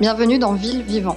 Bienvenue 0.00 0.38
dans 0.38 0.52
Ville 0.52 0.82
Vivant. 0.82 1.16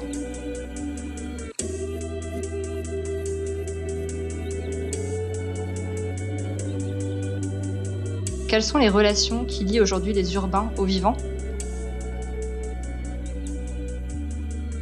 Quelles 8.47 8.63
sont 8.63 8.79
les 8.79 8.89
relations 8.89 9.45
qui 9.45 9.65
lient 9.65 9.81
aujourd'hui 9.81 10.13
les 10.13 10.33
urbains 10.33 10.71
aux 10.77 10.85
vivants? 10.85 11.15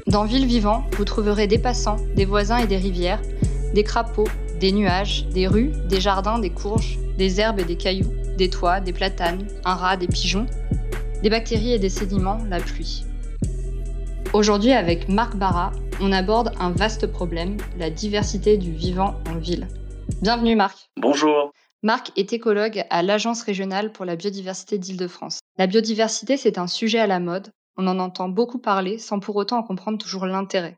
Dans 0.07 0.23
Ville 0.23 0.45
Vivant, 0.45 0.85
vous 0.95 1.03
trouverez 1.03 1.47
des 1.47 1.59
passants, 1.59 1.97
des 2.15 2.23
voisins 2.23 2.59
et 2.59 2.67
des 2.67 2.77
rivières, 2.77 3.21
des 3.73 3.83
crapauds, 3.83 4.29
des 4.61 4.71
nuages, 4.71 5.27
des 5.33 5.45
rues, 5.45 5.73
des 5.89 5.99
jardins, 5.99 6.39
des 6.39 6.51
courges, 6.51 6.97
des 7.17 7.41
herbes 7.41 7.59
et 7.59 7.65
des 7.65 7.75
cailloux, 7.75 8.13
des 8.37 8.49
toits, 8.49 8.79
des 8.79 8.93
platanes, 8.93 9.45
un 9.65 9.75
rat, 9.75 9.97
des 9.97 10.07
pigeons, 10.07 10.45
des 11.21 11.29
bactéries 11.29 11.73
et 11.73 11.79
des 11.79 11.89
sédiments, 11.89 12.39
la 12.49 12.61
pluie. 12.61 13.03
Aujourd'hui, 14.39 14.71
avec 14.71 15.09
Marc 15.09 15.35
Barra, 15.35 15.73
on 15.99 16.13
aborde 16.13 16.53
un 16.61 16.71
vaste 16.71 17.07
problème, 17.07 17.57
la 17.77 17.89
diversité 17.89 18.55
du 18.55 18.71
vivant 18.71 19.15
en 19.29 19.37
ville. 19.37 19.67
Bienvenue 20.21 20.55
Marc. 20.55 20.89
Bonjour. 20.95 21.51
Marc 21.83 22.17
est 22.17 22.31
écologue 22.31 22.85
à 22.89 23.03
l'Agence 23.03 23.43
régionale 23.43 23.91
pour 23.91 24.05
la 24.05 24.15
biodiversité 24.15 24.77
d'Île-de-France. 24.77 25.39
La 25.57 25.67
biodiversité, 25.67 26.37
c'est 26.37 26.57
un 26.57 26.67
sujet 26.67 26.99
à 26.99 27.05
la 27.05 27.19
mode. 27.19 27.49
On 27.75 27.85
en 27.85 27.99
entend 27.99 28.29
beaucoup 28.29 28.59
parler 28.59 28.97
sans 28.97 29.19
pour 29.19 29.35
autant 29.35 29.57
en 29.57 29.63
comprendre 29.63 29.97
toujours 29.97 30.25
l'intérêt. 30.25 30.77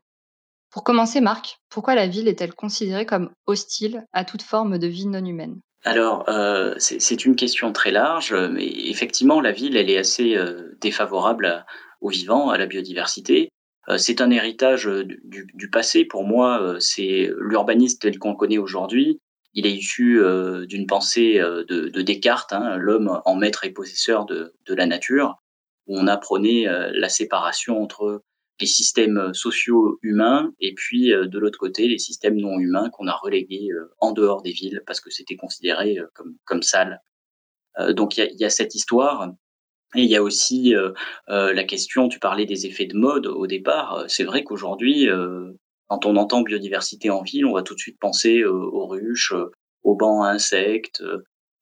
Pour 0.72 0.82
commencer, 0.82 1.20
Marc, 1.20 1.58
pourquoi 1.70 1.94
la 1.94 2.08
ville 2.08 2.26
est-elle 2.26 2.54
considérée 2.54 3.06
comme 3.06 3.30
hostile 3.46 4.04
à 4.12 4.24
toute 4.24 4.42
forme 4.42 4.78
de 4.78 4.88
vie 4.88 5.06
non 5.06 5.24
humaine? 5.24 5.60
Alors, 5.84 6.28
euh, 6.28 6.74
c'est 6.78 7.24
une 7.24 7.36
question 7.36 7.72
très 7.72 7.92
large, 7.92 8.34
mais 8.34 8.66
effectivement, 8.66 9.40
la 9.40 9.52
ville, 9.52 9.76
elle 9.76 9.90
est 9.90 9.98
assez 9.98 10.36
euh, 10.36 10.76
défavorable 10.80 11.64
aux 12.00 12.08
vivants, 12.08 12.50
à 12.50 12.58
la 12.58 12.66
biodiversité. 12.66 13.51
Euh, 13.88 13.98
c'est 13.98 14.20
un 14.20 14.30
héritage 14.30 14.86
du, 14.86 15.46
du, 15.54 15.70
passé. 15.70 16.04
Pour 16.04 16.24
moi, 16.24 16.76
c'est 16.80 17.30
l'urbanisme 17.38 17.98
tel 18.00 18.18
qu'on 18.18 18.30
le 18.30 18.36
connaît 18.36 18.58
aujourd'hui. 18.58 19.20
Il 19.54 19.66
est 19.66 19.72
issu 19.72 20.20
d'une 20.66 20.86
pensée 20.86 21.38
de, 21.38 21.88
de 21.88 22.02
Descartes, 22.02 22.54
hein, 22.54 22.76
l'homme 22.76 23.20
en 23.26 23.34
maître 23.34 23.66
et 23.66 23.70
possesseur 23.70 24.24
de, 24.24 24.54
la 24.68 24.86
nature, 24.86 25.42
où 25.86 25.98
on 25.98 26.06
apprenait 26.06 26.64
la 26.92 27.08
séparation 27.10 27.82
entre 27.82 28.22
les 28.62 28.66
systèmes 28.66 29.34
sociaux 29.34 29.98
humains 30.02 30.52
et 30.60 30.72
puis 30.74 31.12
euh, 31.12 31.26
de 31.26 31.38
l'autre 31.38 31.58
côté 31.58 31.88
les 31.88 31.98
systèmes 31.98 32.36
non 32.36 32.58
humains 32.58 32.90
qu'on 32.90 33.08
a 33.08 33.14
relégués 33.14 33.68
euh, 33.72 33.92
en 33.98 34.12
dehors 34.12 34.42
des 34.42 34.52
villes 34.52 34.82
parce 34.86 35.00
que 35.00 35.10
c'était 35.10 35.36
considéré 35.36 35.98
euh, 35.98 36.06
comme, 36.14 36.36
comme 36.44 36.62
sale. 36.62 37.00
donc 37.90 38.16
il 38.16 38.20
y 38.20 38.22
a, 38.22 38.30
y 38.32 38.44
a, 38.44 38.50
cette 38.50 38.74
histoire. 38.74 39.32
Et 39.94 40.02
il 40.02 40.10
y 40.10 40.16
a 40.16 40.22
aussi 40.22 40.74
la 41.28 41.64
question, 41.64 42.08
tu 42.08 42.18
parlais 42.18 42.46
des 42.46 42.66
effets 42.66 42.86
de 42.86 42.96
mode 42.96 43.26
au 43.26 43.46
départ. 43.46 44.04
C'est 44.08 44.24
vrai 44.24 44.42
qu'aujourd'hui, 44.42 45.08
quand 45.88 46.06
on 46.06 46.16
entend 46.16 46.40
biodiversité 46.40 47.10
en 47.10 47.22
ville, 47.22 47.44
on 47.44 47.52
va 47.52 47.62
tout 47.62 47.74
de 47.74 47.78
suite 47.78 47.98
penser 48.00 48.42
aux 48.44 48.86
ruches, 48.86 49.34
aux 49.82 49.94
bancs 49.94 50.24
à 50.24 50.30
insectes, 50.30 51.02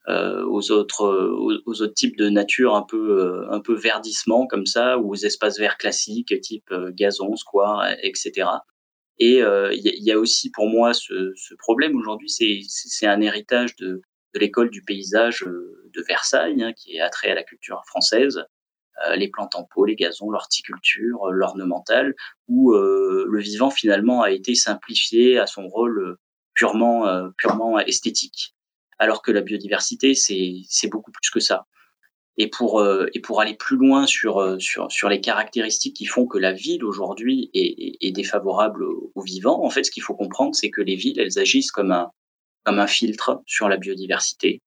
euh, 0.09 0.43
aux 0.47 0.71
autres 0.71 1.05
aux, 1.05 1.81
autres 1.81 1.93
types 1.93 2.17
de 2.17 2.27
nature 2.27 2.73
un 2.73 2.81
peu 2.81 3.19
euh, 3.19 3.51
un 3.51 3.59
peu 3.59 3.75
verdissement 3.75 4.47
comme 4.47 4.65
ça 4.65 4.97
ou 4.97 5.11
aux 5.11 5.15
espaces 5.15 5.59
verts 5.59 5.77
classiques 5.77 6.33
type 6.41 6.71
euh, 6.71 6.89
gazon 6.91 7.35
square 7.35 7.85
etc 8.01 8.47
et 9.19 9.41
il 9.41 10.03
y, 10.03 10.11
a 10.11 10.17
aussi 10.17 10.49
pour 10.49 10.67
moi 10.67 10.95
ce, 10.95 11.31
ce 11.35 11.53
problème 11.53 11.95
aujourd'hui 11.95 12.31
c'est 12.31 12.61
c'est 12.67 13.05
un 13.05 13.21
héritage 13.21 13.75
de 13.75 14.01
de 14.33 14.39
l'école 14.39 14.69
du 14.69 14.83
paysage 14.83 15.41
de 15.41 16.03
Versailles 16.07 16.63
hein, 16.63 16.73
qui 16.73 16.97
est 16.97 17.01
attrait 17.01 17.31
à 17.31 17.35
la 17.35 17.43
culture 17.43 17.81
française 17.85 18.43
les 19.15 19.29
plantes 19.29 19.55
en 19.55 19.63
pot, 19.63 19.85
les 19.85 19.95
gazons, 19.95 20.29
l'horticulture, 20.29 21.31
l'ornemental, 21.31 22.13
où 22.47 22.73
le 22.73 23.39
vivant 23.39 23.71
finalement 23.71 24.21
a 24.21 24.29
été 24.29 24.53
simplifié 24.53 25.39
à 25.39 25.47
son 25.47 25.67
rôle 25.67 26.17
purement 26.53 27.31
purement 27.35 27.79
esthétique 27.79 28.53
alors 29.01 29.23
que 29.23 29.31
la 29.31 29.41
biodiversité, 29.41 30.13
c'est 30.13 30.87
beaucoup 30.91 31.11
plus 31.11 31.31
que 31.31 31.39
ça. 31.39 31.65
Et 32.37 32.47
pour, 32.47 32.79
euh, 32.79 33.07
et 33.13 33.19
pour 33.19 33.41
aller 33.41 33.55
plus 33.55 33.75
loin 33.75 34.05
sur, 34.05 34.37
euh, 34.37 34.59
sur, 34.59 34.91
sur 34.91 35.09
les 35.09 35.19
caractéristiques 35.19 35.95
qui 35.95 36.05
font 36.05 36.27
que 36.27 36.37
la 36.37 36.53
ville 36.53 36.85
aujourd'hui 36.85 37.49
est, 37.55 37.97
est, 37.99 38.11
défavorable 38.11 38.83
aux 38.83 39.21
vivants, 39.23 39.65
en 39.65 39.69
fait, 39.71 39.83
ce 39.83 39.91
qu'il 39.91 40.03
faut 40.03 40.13
comprendre, 40.13 40.55
c'est 40.55 40.69
que 40.69 40.81
les 40.81 40.95
villes, 40.95 41.19
elles 41.19 41.39
agissent 41.39 41.71
comme 41.71 41.91
un, 41.91 42.11
comme 42.63 42.79
un 42.79 42.87
filtre 42.87 43.41
sur 43.45 43.69
la 43.69 43.77
biodiversité. 43.77 44.61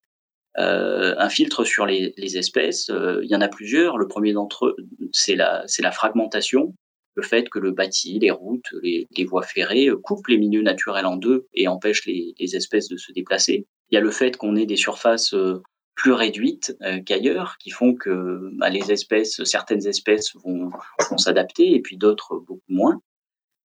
Euh, 0.58 1.14
un 1.18 1.28
filtre 1.28 1.64
sur 1.64 1.84
les, 1.86 2.14
espèces, 2.36 2.88
euh, 2.90 3.20
il 3.24 3.30
y 3.30 3.34
en 3.34 3.40
a 3.40 3.48
plusieurs. 3.48 3.98
Le 3.98 4.06
premier 4.06 4.32
d'entre 4.32 4.66
eux, 4.66 4.76
c'est 5.12 5.34
la, 5.34 5.66
fragmentation, 5.92 6.74
le 7.16 7.22
fait 7.22 7.48
que 7.48 7.58
le 7.58 7.72
bâti, 7.72 8.18
les 8.20 8.30
routes, 8.30 8.72
les, 8.82 9.24
voies 9.24 9.42
ferrées 9.42 9.88
coupent 10.02 10.28
les 10.28 10.38
milieux 10.38 10.62
naturels 10.62 11.06
en 11.06 11.16
deux 11.16 11.46
et 11.54 11.66
empêchent 11.66 12.06
les, 12.06 12.56
espèces 12.56 12.88
de 12.88 12.96
se 12.96 13.12
déplacer. 13.12 13.66
Il 13.90 13.94
y 13.94 13.98
a 13.98 14.00
le 14.00 14.10
fait 14.10 14.36
qu'on 14.36 14.56
ait 14.56 14.66
des 14.66 14.76
surfaces 14.76 15.34
euh, 15.34 15.60
plus 15.96 16.12
réduites 16.12 16.76
qu'ailleurs, 17.06 17.56
qui 17.58 17.70
font 17.70 17.94
que 17.94 18.50
bah, 18.54 18.68
espèces, 18.68 19.44
certaines 19.44 19.86
espèces 19.86 20.34
vont 20.34 20.72
s'adapter 21.18 21.72
et 21.72 21.80
puis 21.80 21.96
d'autres 21.96 22.36
beaucoup 22.36 22.60
moins. 22.66 23.00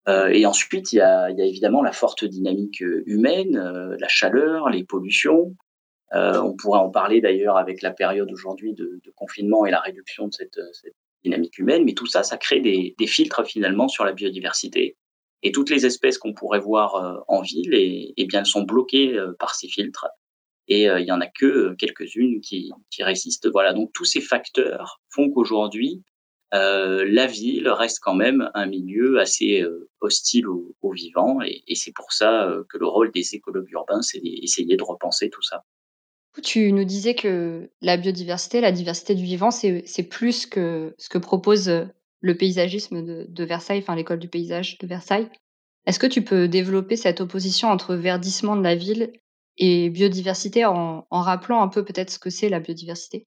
Euh, 0.07 0.29
et 0.29 0.45
ensuite, 0.45 0.93
il 0.93 0.97
y, 0.97 1.01
a, 1.01 1.29
il 1.29 1.37
y, 1.37 1.41
a, 1.41 1.45
évidemment 1.45 1.81
la 1.81 1.91
forte 1.91 2.23
dynamique 2.23 2.79
humaine, 2.81 3.57
la 3.99 4.07
chaleur, 4.07 4.69
les 4.69 4.83
pollutions. 4.83 5.55
on 6.11 6.55
pourrait 6.55 6.79
en 6.79 6.89
parler 6.89 7.21
d'ailleurs 7.21 7.57
avec 7.57 7.81
la 7.81 7.91
période 7.91 8.31
aujourd'hui 8.31 8.73
de, 8.73 8.99
de, 9.03 9.11
confinement 9.15 9.65
et 9.65 9.71
la 9.71 9.79
réduction 9.79 10.27
de 10.27 10.33
cette, 10.33 10.59
cette, 10.73 10.95
dynamique 11.23 11.57
humaine, 11.57 11.83
mais 11.83 11.93
tout 11.93 12.05
ça, 12.05 12.23
ça 12.23 12.37
crée 12.37 12.61
des, 12.61 12.95
des 12.97 13.07
filtres 13.07 13.45
finalement 13.45 13.89
sur 13.89 14.05
la 14.05 14.13
biodiversité. 14.13 14.95
Et 15.41 15.51
toutes 15.51 15.69
les 15.69 15.85
espèces 15.85 16.17
qu'on 16.17 16.33
pourrait 16.33 16.59
voir 16.59 16.95
euh, 16.95 17.19
en 17.27 17.41
ville, 17.41 17.73
et, 17.73 18.13
eh 18.17 18.25
bien, 18.25 18.39
elles 18.39 18.45
sont 18.45 18.63
bloquées 18.63 19.13
euh, 19.13 19.33
par 19.39 19.55
ces 19.55 19.67
filtres. 19.67 20.07
Et 20.67 20.89
euh, 20.89 20.99
il 20.99 21.07
y 21.07 21.11
en 21.11 21.21
a 21.21 21.27
que 21.27 21.73
quelques-unes 21.75 22.41
qui, 22.41 22.71
qui 22.91 23.03
résistent. 23.03 23.47
Voilà. 23.47 23.73
Donc 23.73 23.91
tous 23.93 24.05
ces 24.05 24.21
facteurs 24.21 25.01
font 25.09 25.29
qu'aujourd'hui, 25.31 26.03
euh, 26.53 27.05
la 27.07 27.27
ville 27.27 27.67
reste 27.69 27.99
quand 28.01 28.15
même 28.15 28.49
un 28.53 28.65
milieu 28.65 29.19
assez 29.19 29.63
hostile 30.01 30.47
aux, 30.47 30.75
aux, 30.81 30.91
vivants, 30.91 31.39
et, 31.41 31.63
c'est 31.75 31.93
pour 31.93 32.11
ça 32.11 32.51
que 32.69 32.77
le 32.77 32.87
rôle 32.87 33.11
des 33.11 33.35
écologues 33.35 33.69
urbains, 33.71 34.01
c'est 34.01 34.19
d'essayer 34.19 34.77
de 34.77 34.83
repenser 34.83 35.29
tout 35.29 35.43
ça. 35.43 35.63
Tu 36.43 36.71
nous 36.71 36.85
disais 36.85 37.15
que 37.15 37.69
la 37.81 37.97
biodiversité, 37.97 38.61
la 38.61 38.71
diversité 38.71 39.15
du 39.15 39.23
vivant, 39.23 39.51
c'est 39.51 40.09
plus 40.09 40.45
que 40.45 40.93
ce 40.97 41.09
que 41.09 41.17
propose 41.17 41.69
le 42.21 42.37
paysagisme 42.37 43.03
de, 43.03 43.43
Versailles, 43.43 43.79
enfin 43.79 43.95
l'école 43.95 44.19
du 44.19 44.27
paysage 44.27 44.77
de 44.77 44.87
Versailles. 44.87 45.29
Est-ce 45.85 45.99
que 45.99 46.07
tu 46.07 46.23
peux 46.23 46.47
développer 46.47 46.95
cette 46.95 47.21
opposition 47.21 47.69
entre 47.69 47.95
verdissement 47.95 48.55
de 48.55 48.63
la 48.63 48.75
ville 48.75 49.11
et 49.57 49.89
biodiversité 49.89 50.65
en 50.65 51.05
rappelant 51.11 51.61
un 51.61 51.67
peu 51.67 51.83
peut-être 51.83 52.11
ce 52.11 52.19
que 52.19 52.29
c'est 52.29 52.49
la 52.49 52.59
biodiversité? 52.59 53.25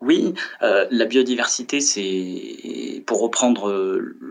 Oui, 0.00 0.34
euh, 0.62 0.86
la 0.90 1.04
biodiversité, 1.06 1.80
c'est, 1.80 3.02
pour 3.06 3.20
reprendre 3.20 3.70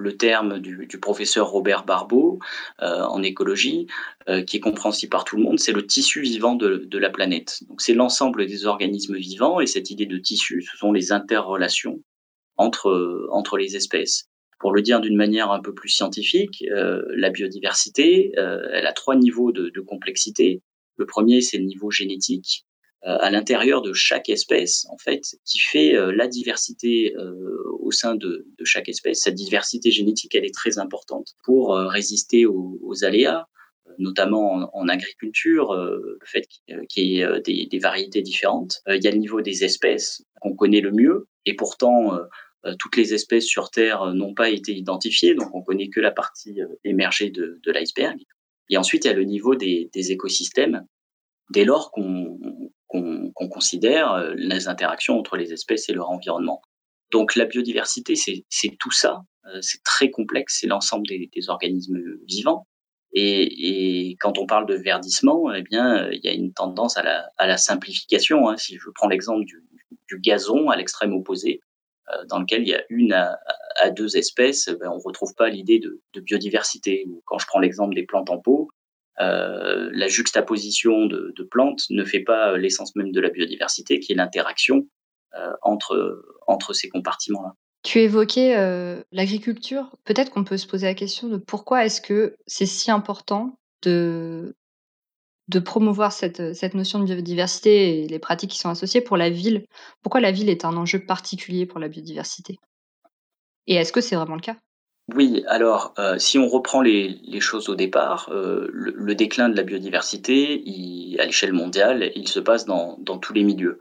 le 0.06 0.18
terme 0.18 0.60
du, 0.60 0.88
professeur 1.00 1.50
Robert 1.50 1.86
Barbeau 1.86 2.40
euh, 2.82 3.04
en 3.04 3.22
écologie, 3.24 3.88
euh, 4.30 4.44
qui 4.44 4.58
est 4.58 4.60
compréhensible 4.60 5.10
par 5.10 5.24
tout 5.24 5.38
le 5.38 5.44
monde, 5.44 5.60
c'est 5.60 5.72
le 5.72 5.86
tissu 5.86 6.22
vivant 6.22 6.56
de, 6.56 6.98
la 6.98 7.10
planète. 7.10 7.60
Donc 7.68 7.82
c'est 7.82 7.94
l'ensemble 7.94 8.48
des 8.48 8.66
organismes 8.66 9.18
vivants 9.18 9.60
et 9.60 9.68
cette 9.68 9.92
idée 9.92 10.06
de 10.06 10.18
tissu, 10.18 10.62
ce 10.62 10.78
sont 10.78 10.92
les 10.92 11.12
interrelations 11.12 12.02
entre, 12.58 13.58
les 13.58 13.76
espèces. 13.76 14.30
Pour 14.60 14.72
le 14.74 14.82
dire 14.82 15.02
d'une 15.02 15.18
manière 15.18 15.52
un 15.52 15.62
peu 15.62 15.74
plus 15.74 15.90
scientifique, 15.90 16.64
euh, 16.72 17.04
la 17.16 17.30
biodiversité, 17.30 18.32
euh, 18.38 18.68
elle 18.72 18.88
a 18.88 18.94
trois 18.94 19.16
niveaux 19.16 19.52
de, 19.52 19.82
complexité. 19.82 20.62
Le 20.98 21.06
premier, 21.06 21.42
c'est 21.42 21.58
le 21.58 21.66
niveau 21.66 21.92
génétique, 21.92 22.66
euh, 22.66 22.75
à 23.06 23.30
l'intérieur 23.30 23.82
de 23.82 23.94
chaque 23.94 24.30
espèce, 24.30 24.86
en 24.90 24.98
fait, 24.98 25.22
qui 25.46 25.60
fait 25.60 25.96
euh, 25.96 26.12
la 26.12 26.28
diversité 26.28 27.16
euh, 27.16 27.62
au 27.80 27.92
sein 27.92 28.16
de, 28.16 28.48
chaque 28.64 28.90
espèce. 28.90 29.22
Cette 29.22 29.36
diversité 29.36 29.92
génétique, 29.92 30.34
elle 30.36 30.46
est 30.46 30.54
très 30.54 30.80
importante 30.80 31.36
pour 31.44 31.76
résister 31.76 32.46
aux, 32.46 33.04
aléas, 33.04 33.46
notamment 34.00 34.76
en, 34.76 34.88
agriculture, 34.88 35.74
le 35.74 36.20
fait 36.26 36.48
qu'il 36.90 37.04
y 37.04 37.22
ait 37.22 37.68
des, 37.68 37.80
variétés 37.80 38.24
différentes. 38.24 38.82
il 38.88 39.04
y 39.04 39.08
a 39.08 39.12
le 39.12 39.18
niveau 39.18 39.42
des 39.42 39.64
espèces 39.64 40.24
qu'on 40.42 40.56
connaît 40.56 40.82
le 40.82 40.92
mieux, 40.92 41.28
et 41.46 41.56
pourtant 41.56 42.18
euh, 42.66 42.76
toutes 42.80 42.98
les 42.98 43.14
espèces 43.14 43.46
sur 43.46 43.70
Terre 43.70 44.02
euh, 44.02 44.14
n'ont 44.14 44.34
pas 44.34 44.50
été 44.50 44.74
identifiées, 44.74 45.36
donc 45.36 45.54
on 45.54 45.62
connaît 45.62 45.90
que 45.90 46.00
la 46.00 46.12
partie 46.12 46.62
euh, 46.62 46.68
émergée 46.84 47.30
de, 47.30 47.60
l'iceberg. 47.66 48.20
Et 48.70 48.78
ensuite, 48.78 49.06
il 49.06 49.08
y 49.10 49.12
a 49.12 49.14
le 49.14 49.24
niveau 49.24 49.56
des 49.56 49.90
écosystèmes, 49.94 50.86
dès 51.52 51.66
lors 51.66 51.92
qu'on 51.92 52.40
qu 53.02 53.50
considère 53.50 54.34
les 54.36 54.68
interactions 54.68 55.18
entre 55.18 55.38
les 55.38 55.54
espèces 55.54 55.90
et 55.90 55.94
leur 55.94 56.10
environnement. 56.10 56.62
Donc 57.12 57.36
la 57.36 57.46
biodiversité, 57.46 58.16
c'est 58.16 58.78
tout 58.80 58.92
ça, 58.92 59.22
c'est 59.62 59.84
très 59.84 60.10
complexe, 60.10 60.58
c'est 60.60 60.68
l'ensemble 60.68 61.08
des, 61.08 61.50
organismes 61.50 62.00
vivants. 62.28 62.68
Et, 63.14 64.18
quand 64.20 64.38
on 64.38 64.46
parle 64.46 64.66
de 64.66 64.76
verdissement, 64.76 65.54
eh 65.54 65.62
bien, 65.62 66.10
il 66.12 66.20
y 66.24 66.28
a 66.28 66.34
une 66.34 66.54
tendance 66.54 66.98
à 66.98 67.04
la, 67.40 67.58
simplification. 67.58 68.50
Hein. 68.50 68.58
Si 68.58 68.78
je 68.78 68.90
prends 68.94 69.08
l'exemple 69.08 69.46
du, 69.46 70.20
gazon 70.20 70.70
à 70.70 70.76
l'extrême 70.76 71.14
opposé, 71.14 71.62
dans 72.28 72.40
lequel 72.40 72.62
il 72.64 72.70
y 72.70 72.76
a 72.76 72.84
une 72.90 73.14
à, 73.14 73.90
deux 73.92 74.18
espèces, 74.18 74.70
ben, 74.80 74.90
on 74.90 74.98
ne 74.98 75.04
retrouve 75.04 75.34
pas 75.36 75.50
l'idée 75.50 75.80
de, 75.80 76.02
biodiversité. 76.22 77.06
Quand 77.26 77.38
je 77.38 77.48
prends 77.48 77.60
l'exemple 77.60 77.96
des 77.96 78.04
plantes 78.04 78.30
en 78.30 78.40
pot, 78.40 78.70
la 79.18 80.08
juxtaposition 80.08 81.06
de, 81.06 81.48
plantes 81.50 81.84
ne 81.90 82.04
fait 82.04 82.22
pas 82.22 82.58
l'essence 82.58 82.96
même 82.96 83.12
de 83.12 83.22
la 83.22 83.30
biodiversité, 83.30 84.00
qui 84.00 84.14
est 84.14 84.16
l'interaction 84.16 84.88
entre, 85.62 86.26
entre 86.48 86.74
ces 86.74 86.90
compartiments-là. 86.90 87.54
Tu 87.84 88.00
évoquais 88.00 88.56
l'agriculture. 89.12 89.96
Peut-être 90.04 90.32
qu'on 90.32 90.44
peut 90.44 90.58
se 90.58 90.68
poser 90.68 90.88
la 90.88 90.96
question 90.96 91.28
de 91.28 91.38
pourquoi 91.38 91.86
est-ce 91.86 92.02
que 92.02 92.36
c'est 92.48 92.66
si 92.66 92.92
important 92.92 93.58
de, 93.84 94.56
de 95.48 95.60
promouvoir 95.60 96.12
cette, 96.12 96.54
cette 96.54 96.74
notion 96.74 97.00
de 97.00 97.06
biodiversité 97.06 98.04
et 98.04 98.08
les 98.08 98.20
pratiques 98.20 98.52
qui 98.52 98.58
sont 98.58 98.70
associées 98.70 99.02
pour 99.02 99.18
la 99.18 99.30
ville. 99.30 99.66
Pourquoi 100.02 100.22
la 100.22 100.32
ville 100.32 100.50
est 100.50 100.66
un 100.66 100.76
enjeu 100.76 101.06
particulier 101.06 101.66
pour 101.66 101.80
la 101.80 101.88
biodiversité? 101.88 102.58
Et 103.68 103.76
est-ce 103.76 103.94
que 103.94 104.02
c'est 104.02 104.16
vraiment 104.16 104.36
le 104.36 104.42
cas? 104.42 104.58
Oui, 105.14 105.44
alors 105.48 105.94
si 106.18 106.40
on 106.40 106.48
reprend 106.48 106.82
les, 106.82 107.40
choses 107.40 107.70
au 107.70 107.76
départ, 107.76 108.28
le, 108.32 109.14
déclin 109.14 109.50
de 109.50 109.56
la 109.56 109.62
biodiversité, 109.62 110.64
à 111.20 111.26
l'échelle 111.26 111.54
mondiale, 111.54 112.12
il 112.16 112.28
se 112.28 112.40
passe 112.40 112.66
dans, 112.66 112.98
dans 113.00 113.20
tous 113.20 113.34
les 113.34 113.44
milieux 113.44 113.80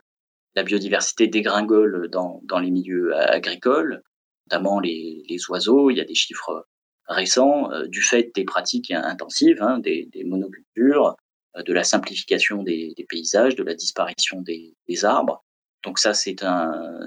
la 0.55 0.63
biodiversité 0.63 1.27
dégringole 1.27 2.09
dans, 2.11 2.41
dans 2.45 2.59
les 2.59 2.71
milieux 2.71 3.15
agricoles, 3.17 4.03
notamment 4.47 4.81
les, 4.81 5.25
oiseaux. 5.49 5.91
Il 5.91 5.97
y 5.97 6.01
a 6.01 6.05
des 6.05 6.15
chiffres 6.15 6.67
récents 7.09 7.71
euh, 7.73 7.87
du 7.87 8.01
fait 8.01 8.31
des 8.35 8.45
pratiques 8.45 8.91
intensives, 8.91 9.63
hein, 9.63 9.79
des, 9.79 10.09
des, 10.13 10.25
monocultures, 10.25 11.17
euh, 11.57 11.63
de 11.63 11.73
la 11.73 11.85
simplification 11.85 12.63
des, 12.63 12.95
des, 12.97 13.05
paysages, 13.05 13.57
de 13.57 13.63
la 13.63 13.75
disparition 13.75 14.41
des, 14.43 15.05
arbres. 15.05 15.45
Donc 15.83 15.99
ça, 15.99 16.15
c'est 16.15 16.37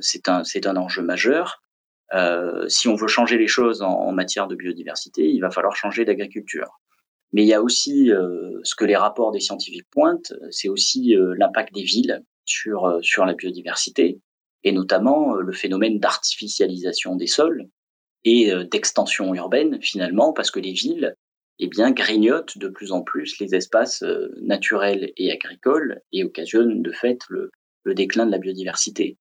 c'est 0.01 0.67
un 0.67 0.75
enjeu 0.75 1.01
majeur. 1.01 1.63
Euh, 2.13 2.67
si 2.69 2.87
on 2.87 2.95
veut 2.95 3.07
changer 3.07 3.37
les 3.37 3.47
choses 3.47 3.81
en, 3.81 4.11
matière 4.11 4.47
de 4.47 4.55
biodiversité, 4.55 5.29
il 5.29 5.39
va 5.39 5.51
falloir 5.51 5.75
changer 5.75 6.05
d'agriculture. 6.05 6.79
Mais 7.33 7.43
il 7.43 7.47
y 7.47 7.53
a 7.53 7.61
aussi 7.61 8.11
euh, 8.11 8.59
ce 8.63 8.75
que 8.75 8.85
les 8.85 8.95
rapports 8.95 9.31
des 9.31 9.41
scientifiques 9.41 9.89
pointent, 9.91 10.33
c'est 10.49 10.69
aussi 10.69 11.15
euh, 11.15 11.35
l'impact 11.37 11.73
des 11.73 11.83
villes 11.83 12.23
sur, 12.45 12.99
sur 13.01 13.25
la 13.25 13.33
biodiversité, 13.33 14.21
et 14.63 14.71
notamment 14.71 15.35
le 15.35 15.51
phénomène 15.51 15.99
d'artificialisation 15.99 17.15
des 17.15 17.27
sols 17.27 17.67
et 18.23 18.51
d'extension 18.71 19.33
urbaine 19.35 19.81
finalement, 19.81 20.31
parce 20.31 20.49
que 20.49 20.59
les 20.59 20.71
villes 20.71 21.15
eh 21.59 21.67
grignotent 21.67 22.57
de 22.57 22.69
plus 22.69 22.91
en 22.91 23.01
plus 23.01 23.37
les 23.39 23.53
espaces 23.53 24.03
naturels 24.41 25.11
et 25.17 25.31
agricoles 25.31 26.01
et 26.13 26.23
occasionnent 26.23 26.81
de 26.81 26.91
fait 26.91 27.19
le 27.29 27.51
déclin 27.93 28.25
de 28.25 28.31
la 28.31 28.37
biodiversité. 28.37 29.17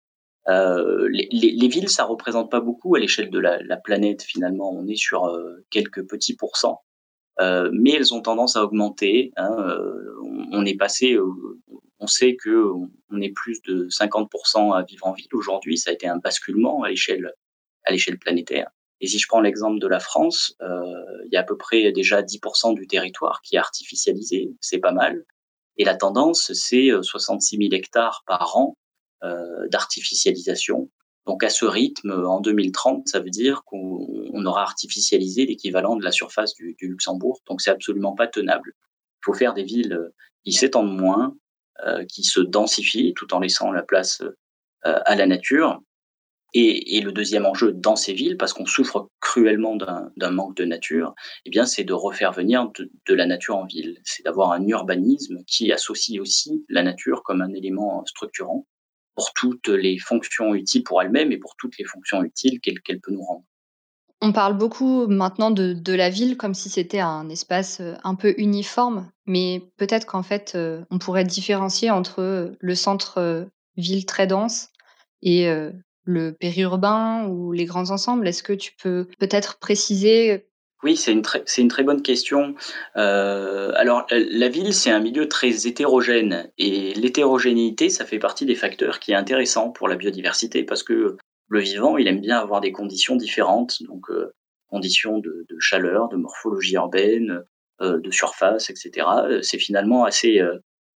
Euh, 0.49 1.09
les, 1.11 1.29
les, 1.31 1.69
villes, 1.69 1.89
ça 1.89 2.05
représente 2.05 2.51
pas 2.51 2.61
beaucoup 2.61 2.95
à 2.95 3.01
l'échelle 3.01 3.31
de 3.31 3.39
la, 3.39 3.61
la, 3.63 3.77
planète 3.77 4.23
finalement. 4.23 4.71
On 4.73 4.87
est 4.87 4.97
sur 4.97 5.37
quelques 5.71 6.07
petits 6.09 6.37
pourcents, 6.37 6.83
euh, 7.41 7.71
mais 7.73 7.93
elles 7.93 8.15
ont 8.15 8.23
tendance 8.23 8.57
à 8.57 8.63
augmenter. 8.63 9.33
Hein, 9.37 9.79
on, 10.23 10.47
on, 10.53 10.65
est 10.65 10.77
passé 10.77 11.19
on 11.99 12.07
sait 12.07 12.37
que 12.37 12.71
on 13.11 13.21
est 13.21 13.33
plus 13.33 13.61
de 13.63 13.89
50% 13.89 14.77
à 14.77 14.83
vivre 14.85 15.07
en 15.07 15.13
ville 15.13 15.35
aujourd'hui. 15.35 15.79
Ça 15.79 15.91
a 15.91 15.95
été 15.95 16.07
un 16.07 16.19
basculement 16.19 16.83
à 16.83 16.91
l'échelle 16.91 17.33
à 17.85 17.93
l'échelle 17.93 18.19
planétaire. 18.19 18.71
Et 19.01 19.07
si 19.07 19.19
je 19.19 19.27
prends 19.29 19.41
l'exemple 19.41 19.79
de 19.79 19.87
la 19.87 20.01
France, 20.01 20.55
euh, 20.63 20.83
il 21.27 21.33
y 21.33 21.37
a 21.37 21.41
à 21.41 21.45
peu 21.45 21.57
près 21.57 21.93
déjà 21.93 22.23
10% 22.23 22.75
du 22.75 22.87
territoire 22.87 23.43
qui 23.43 23.57
est 23.57 23.59
artificialisé. 23.59 24.51
C'est 24.61 24.79
pas 24.79 24.93
mal. 24.93 25.25
Et 25.77 25.85
la 25.85 25.95
tendance, 25.95 26.53
c'est 26.55 26.91
66 27.03 27.57
euh, 27.57 27.59
000 27.69 27.75
hectares 27.75 28.23
par 28.27 28.57
an 28.57 28.77
euh, 28.77 28.86
d'artificialisation. 29.71 30.91
Donc 31.27 31.43
à 31.43 31.49
ce 31.49 31.65
rythme, 31.65 32.13
en 32.25 32.41
2030, 32.41 33.09
ça 33.09 33.19
veut 33.19 33.31
dire 33.31 33.63
qu'on 33.65 34.45
aura 34.45 34.63
artificialisé 34.63 35.45
l'équivalent 35.45 35.97
de 35.97 36.05
la 36.05 36.13
surface 36.13 36.55
du, 36.55 36.77
Luxembourg. 36.81 37.41
Donc 37.49 37.61
c'est 37.61 37.71
absolument 37.71 38.15
pas 38.15 38.29
tenable. 38.29 38.73
Il 38.77 39.25
faut 39.25 39.35
faire 39.35 39.53
des 39.53 39.65
villes 39.65 39.99
qui 40.45 40.53
s'étendent 40.53 40.97
moins, 40.97 41.37
euh, 41.85 42.05
qui 42.05 42.23
se 42.23 42.41
densifie 42.41 43.13
tout 43.15 43.35
en 43.35 43.41
laissant 43.41 43.73
la 43.73 43.83
place 43.83 44.23
euh, 44.87 45.01
à 45.05 45.17
la 45.17 45.27
nature. 45.27 45.81
Et, 46.55 47.03
le 47.03 47.13
deuxième 47.13 47.45
enjeu 47.45 47.73
dans 47.73 47.97
ces 47.97 48.15
villes, 48.15 48.39
parce 48.39 48.55
qu'on 48.55 48.65
souffre 48.65 49.11
cruellement 49.21 49.77
d'un 49.77 50.31
manque 50.31 50.57
de 50.57 50.65
nature, 50.65 51.15
eh 51.45 51.51
bien, 51.51 51.67
c'est 51.67 51.85
de 51.85 51.93
refaire 51.93 52.33
venir 52.33 52.71
de, 52.71 53.15
la 53.15 53.27
nature 53.27 53.57
en 53.57 53.67
ville. 53.67 54.01
C'est 54.05 54.23
d'avoir 54.25 54.53
un 54.53 54.67
urbanisme 54.67 55.45
qui 55.47 55.71
associe 55.71 56.19
aussi 56.19 56.65
la 56.71 56.83
nature 56.83 57.23
comme 57.25 57.43
un 57.43 57.53
élément 57.53 58.07
structurant 58.07 58.67
pour 59.17 59.33
toutes 59.33 59.69
les 59.69 59.99
fonctions 59.99 60.55
utiles 60.55 60.85
pour 60.85 61.03
elle-même 61.03 61.33
et 61.33 61.39
pour 61.39 61.57
toutes 61.57 61.77
les 61.79 61.85
fonctions 61.85 62.23
utiles 62.23 62.61
qu'elle 62.61 63.01
peut 63.01 63.13
nous 63.13 63.23
rendre. 63.23 63.45
On 64.23 64.33
parle 64.33 64.57
beaucoup 64.57 65.07
maintenant 65.09 65.51
de, 65.51 65.93
la 65.93 66.09
ville 66.09 66.37
comme 66.37 66.55
si 66.55 66.69
c'était 66.71 67.01
un 67.01 67.29
espace 67.29 67.81
euh, 67.81 67.95
un 68.03 68.15
peu 68.15 68.35
uniforme, 68.39 69.11
mais 69.27 69.63
peut-être 69.77 70.07
qu'en 70.07 70.23
fait, 70.23 70.53
euh, 70.55 70.85
on 70.91 70.99
pourrait 70.99 71.25
différencier 71.25 71.91
entre 71.91 72.55
le 72.59 72.75
centre-ville 72.75 74.03
euh, 74.03 74.07
très 74.07 74.27
dense 74.27 74.69
et 75.23 75.49
le 76.05 76.33
périurbain 76.33 77.27
ou 77.27 77.53
les 77.53 77.65
grands 77.65 77.91
ensembles. 77.91 78.29
Est-ce 78.29 78.43
que 78.43 78.53
tu 78.53 78.73
peux 78.81 79.09
peut-être 79.19 79.59
préciser 79.59 80.47
oui, 80.83 80.97
c'est 80.97 81.13
une, 81.13 81.23
une 81.59 81.69
très 81.69 81.83
bonne 81.83 82.03
question. 82.03 82.55
Euh, 82.97 83.73
alors, 83.77 84.07
la 84.11 84.49
ville, 84.49 84.75
c'est 84.75 84.91
un 84.91 85.01
milieu 85.01 85.27
très 85.27 85.67
hétérogène. 85.67 86.51
Et 86.59 86.93
l'hétérogénéité, 86.95 87.89
ça 87.89 88.05
fait 88.05 88.19
partie 88.19 88.45
des 88.45 88.55
facteurs 88.55 89.01
qui 89.01 89.13
est 89.13 89.15
intéressant 89.15 89.71
pour 89.71 89.89
la 89.89 89.97
biodiversité 89.97 90.65
parce 90.65 90.83
que 90.83 91.17
le 91.49 91.61
vivant, 91.61 91.97
il 91.97 92.09
aime 92.09 92.21
bien 92.21 92.39
avoir 92.39 92.61
des 92.61 92.73
conditions 92.73 93.17
différentes, 93.17 93.83
donc 93.85 94.11
euh, 94.11 94.35
conditions 94.69 95.19
de, 95.19 95.47
chaleur, 95.59 96.09
de 96.09 96.17
morphologie 96.17 96.75
urbaine, 96.75 97.43
euh, 97.81 97.99
de 97.99 98.11
surface, 98.11 98.69
etc. 98.69 99.07
C'est 99.43 99.59
finalement 99.59 100.05
assez 100.05 100.41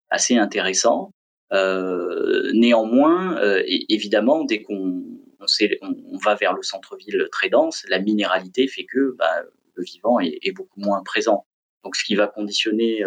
assez 0.10 0.36
intéressant. 0.36 1.12
Néanmoins, 1.52 3.40
évidemment, 3.88 4.44
dès 4.44 4.62
qu'on 4.62 5.04
on, 5.40 5.96
on, 6.12 6.18
va 6.18 6.36
vers 6.36 6.54
le 6.54 6.64
centre-ville 6.64 7.28
très 7.32 7.50
dense, 7.50 7.86
la 7.88 8.00
minéralité 8.00 8.68
fait 8.68 8.86
que 8.86 9.16
bah, 9.18 9.44
vivant 9.82 10.20
est, 10.20 10.52
beaucoup 10.52 10.80
moins 10.80 11.02
présent. 11.04 11.46
Donc, 11.84 11.96
ce 11.96 12.04
qui 12.04 12.16
va 12.16 12.28
conditionner 12.28 13.04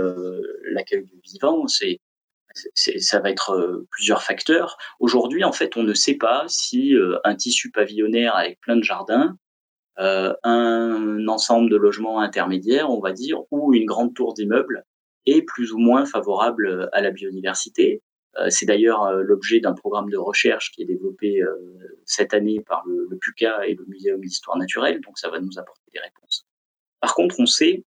l'accueil 0.70 1.04
du 1.04 1.20
vivant, 1.22 1.66
c'est 1.66 2.00
ça 2.74 3.20
va 3.20 3.30
être 3.30 3.50
euh, 3.50 3.86
plusieurs 3.90 4.22
facteurs. 4.22 4.76
Aujourd'hui, 5.00 5.44
en 5.44 5.52
fait, 5.52 5.76
on 5.76 5.82
ne 5.82 5.94
sait 5.94 6.16
pas 6.16 6.44
si 6.48 6.94
euh, 6.94 7.18
un 7.24 7.34
tissu 7.34 7.70
pavillonnaire 7.70 8.36
avec 8.36 8.60
plein 8.60 8.76
de 8.76 8.82
jardins, 8.82 9.36
euh, 9.98 10.34
un 10.42 11.26
ensemble 11.28 11.70
de 11.70 11.76
logements 11.76 12.20
intermédiaires, 12.20 12.90
on 12.90 13.00
va 13.00 13.12
dire, 13.12 13.40
ou 13.50 13.74
une 13.74 13.86
grande 13.86 14.14
tour 14.14 14.34
d'immeubles 14.34 14.84
est 15.26 15.42
plus 15.42 15.72
ou 15.72 15.78
moins 15.78 16.04
favorable 16.04 16.88
à 16.92 17.00
la 17.00 17.10
biodiversité. 17.10 18.02
C'est 18.48 18.64
d'ailleurs 18.64 19.12
l'objet 19.12 19.60
d'un 19.60 19.74
programme 19.74 20.08
de 20.08 20.16
recherche 20.16 20.72
qui 20.72 20.82
est 20.82 20.86
développé 20.86 21.42
cette 22.06 22.34
année 22.34 22.60
par 22.66 22.82
le 22.86 23.16
PUCA 23.20 23.68
et 23.68 23.74
le 23.74 23.84
Muséum 23.86 24.20
d'histoire 24.20 24.56
naturelle, 24.56 25.00
donc 25.02 25.18
ça 25.18 25.28
va 25.28 25.38
nous 25.38 25.58
apporter 25.58 25.84
des 25.92 26.00
réponses. 26.00 26.46
Par 27.02 27.14
contre, 27.16 27.40
on 27.40 27.46
sait 27.46 27.84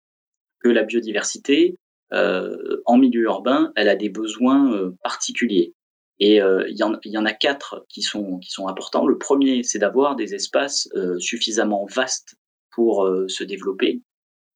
que 0.60 0.70
la 0.70 0.84
biodiversité, 0.84 1.76
euh, 2.14 2.82
en 2.86 2.98
milieu 2.98 3.24
urbain, 3.24 3.74
elle 3.76 3.90
a 3.90 3.96
des 3.96 4.10
besoins 4.10 4.72
euh, 4.74 4.92
particuliers. 5.04 5.74
Et 6.20 6.42
euh, 6.42 6.64
il 6.70 6.78
y, 6.78 6.84
en, 7.18 7.26
a 7.26 7.34
quatre 7.34 7.86
qui 7.90 8.04
sont, 8.04 8.40
importants. 8.68 9.08
Le 9.08 9.18
premier, 9.18 9.64
c'est 9.64 9.80
d'avoir 9.80 10.16
des 10.16 10.36
espaces 10.36 10.90
suffisamment 11.18 11.86
vastes 11.86 12.36
pour 12.72 13.10
se 13.28 13.44
développer. 13.46 14.02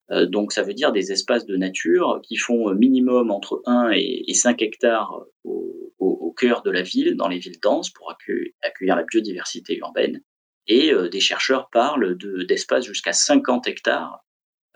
donc 0.09 0.51
ça 0.51 0.61
veut 0.61 0.73
dire 0.73 0.91
des 0.91 1.13
espaces 1.13 1.45
de 1.45 1.55
nature 1.55 2.19
qui 2.21 2.35
font 2.35 2.73
minimum 2.73 3.31
entre 3.31 3.61
1 3.65 3.91
et, 3.93 4.25
et 4.27 4.33
5 4.33 4.61
hectares 4.61 5.25
au, 5.45 6.35
cœur 6.37 6.63
de 6.63 6.71
la 6.71 6.81
ville, 6.81 7.15
dans 7.15 7.29
les 7.29 7.37
villes 7.37 7.59
denses, 7.61 7.91
pour 7.91 8.11
accueillir 8.11 8.95
la 8.97 9.03
biodiversité 9.03 9.77
urbaine. 9.77 10.21
Et 10.67 10.91
des 11.09 11.19
chercheurs 11.21 11.69
parlent 11.69 12.17
d'espaces 12.45 12.85
jusqu'à 12.85 13.13
50 13.13 13.67
hectares 13.67 14.22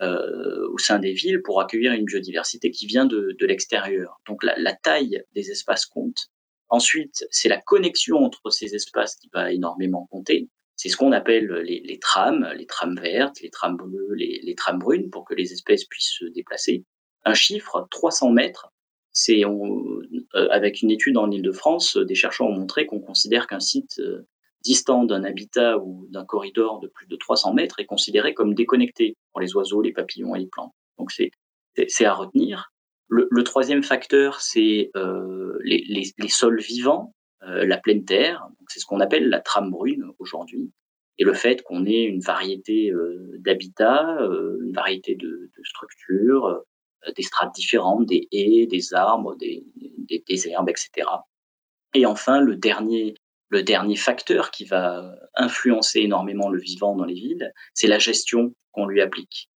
euh, 0.02 0.68
au 0.70 0.78
sein 0.78 1.00
des 1.00 1.14
villes 1.14 1.42
pour 1.42 1.60
accueillir 1.60 1.94
une 1.94 2.06
biodiversité 2.06 2.72
qui 2.72 2.86
vient 2.86 3.06
de, 3.06 3.36
de 3.40 3.46
l'extérieur. 3.46 4.22
Donc 4.28 4.44
la, 4.44 4.58
la, 4.58 4.74
taille 4.74 5.24
des 5.34 5.52
espaces 5.52 5.86
compte. 5.86 6.28
Ensuite, 6.70 7.26
c'est 7.32 7.50
la 7.50 7.60
connexion 7.60 8.18
entre 8.18 8.50
ces 8.50 8.76
espaces 8.76 9.16
qui 9.16 9.30
va 9.34 9.52
énormément 9.52 10.08
compter. 10.12 10.50
C'est 10.76 10.90
ce 10.90 10.98
qu'on 10.98 11.14
appelle 11.14 11.48
les, 11.48 11.80
les, 11.80 11.98
trams, 11.98 12.48
les 12.56 12.68
trams 12.68 13.00
vertes, 13.00 13.42
les 13.42 13.50
trams 13.50 13.78
bleues, 13.78 14.14
les, 14.14 14.40
les 14.44 14.56
trams 14.56 14.78
brunes, 14.78 15.10
pour 15.10 15.26
que 15.26 15.34
les 15.34 15.54
espèces 15.54 15.86
puissent 15.86 16.16
se 16.20 16.26
déplacer. 16.26 16.84
Un 17.26 17.34
chiffre, 17.34 17.88
300 17.90 18.32
mètres, 18.32 18.72
c'est 19.12 19.44
euh, 19.44 20.48
avec 20.52 20.84
une 20.84 20.92
étude 20.92 21.18
en 21.18 21.32
Ile-de-France, 21.32 21.98
des 21.98 22.14
chercheurs 22.14 22.48
ont 22.48 22.56
montré 22.56 22.86
qu'on 22.86 23.00
considère 23.00 23.48
qu'un 23.48 23.60
site 23.60 23.98
euh, 23.98 24.28
distant 24.62 25.04
d'un 25.04 25.24
habitat 25.24 25.78
ou 25.78 26.08
d'un 26.10 26.26
corridor 26.26 26.80
de 26.80 26.88
plus 26.88 27.08
de 27.08 27.16
300 27.16 27.54
mètres 27.54 27.80
est 27.80 27.86
considéré 27.86 28.34
comme 28.34 28.54
déconnecté 28.54 29.16
pour 29.32 29.42
les 29.42 29.56
oiseaux, 29.56 29.82
les 29.82 29.94
papillons 29.94 30.36
et 30.36 30.40
les 30.40 30.48
plantes. 30.48 30.74
Donc 30.98 31.12
c'est 31.12 32.06
à 32.06 32.14
retenir. 32.14 32.72
Le, 33.10 33.44
troisième 33.44 33.84
facteur, 33.84 34.42
c'est 34.42 34.92
euh, 34.98 35.58
les, 35.64 35.86
les, 36.18 36.28
sols 36.28 36.60
vivants. 36.60 37.14
la 37.42 37.78
pleine 37.78 38.04
terre. 38.04 38.48
C'est 38.68 38.80
ce 38.80 38.86
qu'on 38.86 39.00
appelle 39.00 39.30
la 39.30 39.40
trame 39.40 39.72
brune 39.72 40.12
aujourd'hui. 40.20 40.72
Et 41.18 41.24
le 41.24 41.34
fait 41.34 41.64
qu'on 41.64 41.86
ait 41.86 42.04
une 42.04 42.20
variété 42.20 42.92
d'habitats, 43.40 44.18
une 44.20 44.74
variété 44.74 45.16
de, 45.16 45.50
structures, 45.64 46.64
des 47.16 47.24
strates 47.24 47.56
différentes, 47.56 48.06
des 48.06 48.28
haies, 48.32 48.68
des 48.68 48.94
arbres, 48.94 49.36
des, 49.36 49.64
des, 49.76 50.50
herbes, 50.50 50.70
etc. 50.70 51.08
Et 51.94 52.06
enfin, 52.06 52.42
le 52.42 52.56
dernier, 52.56 53.16
le 53.50 53.64
dernier 53.64 53.96
facteur 53.96 54.52
qui 54.52 54.66
va 54.66 55.16
influencer 55.36 56.02
énormément 56.02 56.50
le 56.50 56.60
vivant 56.60 56.96
dans 56.96 57.06
les 57.06 57.14
villes, 57.14 57.54
c'est 57.74 57.88
la 57.88 58.00
gestion 58.00 58.54
qu'on 58.72 58.86
lui 58.86 59.02
applique. 59.02 59.50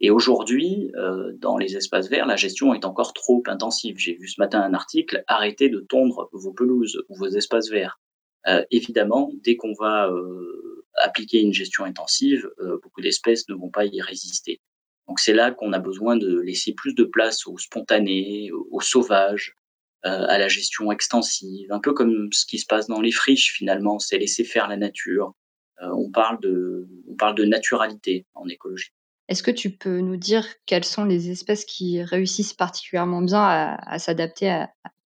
Et 0.00 0.10
aujourd'hui, 0.10 0.90
euh, 0.96 1.32
dans 1.36 1.58
les 1.58 1.76
espaces 1.76 2.08
verts, 2.08 2.26
la 2.26 2.36
gestion 2.36 2.72
est 2.72 2.86
encore 2.86 3.12
trop 3.12 3.42
intensive. 3.46 3.96
J'ai 3.98 4.14
vu 4.14 4.28
ce 4.28 4.40
matin 4.40 4.62
un 4.62 4.72
article, 4.72 5.24
arrêtez 5.26 5.68
de 5.68 5.80
tondre 5.80 6.30
vos 6.32 6.52
pelouses 6.52 7.04
ou 7.08 7.16
vos 7.16 7.28
espaces 7.28 7.68
verts. 7.68 7.98
Euh, 8.46 8.64
évidemment, 8.70 9.30
dès 9.44 9.56
qu'on 9.56 9.74
va 9.74 10.08
euh, 10.08 10.86
appliquer 11.02 11.40
une 11.40 11.52
gestion 11.52 11.84
intensive, 11.84 12.50
euh, 12.60 12.78
beaucoup 12.82 13.02
d'espèces 13.02 13.48
ne 13.48 13.54
vont 13.54 13.70
pas 13.70 13.84
y 13.84 14.00
résister. 14.00 14.60
Donc 15.06 15.20
c'est 15.20 15.34
là 15.34 15.50
qu'on 15.50 15.72
a 15.72 15.78
besoin 15.78 16.16
de 16.16 16.40
laisser 16.40 16.72
plus 16.72 16.94
de 16.94 17.04
place 17.04 17.46
aux 17.46 17.58
spontanés, 17.58 18.50
aux 18.52 18.80
sauvages, 18.80 19.54
à 20.02 20.38
la 20.38 20.48
gestion 20.48 20.90
extensive, 20.92 21.70
un 21.72 21.80
peu 21.80 21.92
comme 21.92 22.28
ce 22.32 22.46
qui 22.46 22.58
se 22.58 22.66
passe 22.66 22.86
dans 22.86 23.00
les 23.00 23.12
friches 23.12 23.52
finalement, 23.52 23.98
c'est 23.98 24.18
laisser 24.18 24.44
faire 24.44 24.66
la 24.68 24.76
nature. 24.76 25.34
Euh, 25.82 25.88
on 25.92 26.10
parle 26.10 26.40
de, 26.40 26.88
on 27.08 27.14
parle 27.14 27.34
de 27.34 27.44
naturalité 27.44 28.26
en 28.34 28.48
écologie. 28.48 28.92
Est-ce 29.28 29.42
que 29.42 29.50
tu 29.50 29.70
peux 29.70 30.00
nous 30.00 30.16
dire 30.16 30.46
quelles 30.66 30.84
sont 30.84 31.04
les 31.04 31.30
espèces 31.30 31.64
qui 31.64 32.02
réussissent 32.02 32.52
particulièrement 32.52 33.22
bien 33.22 33.42
à, 33.42 33.98
s'adapter 33.98 34.64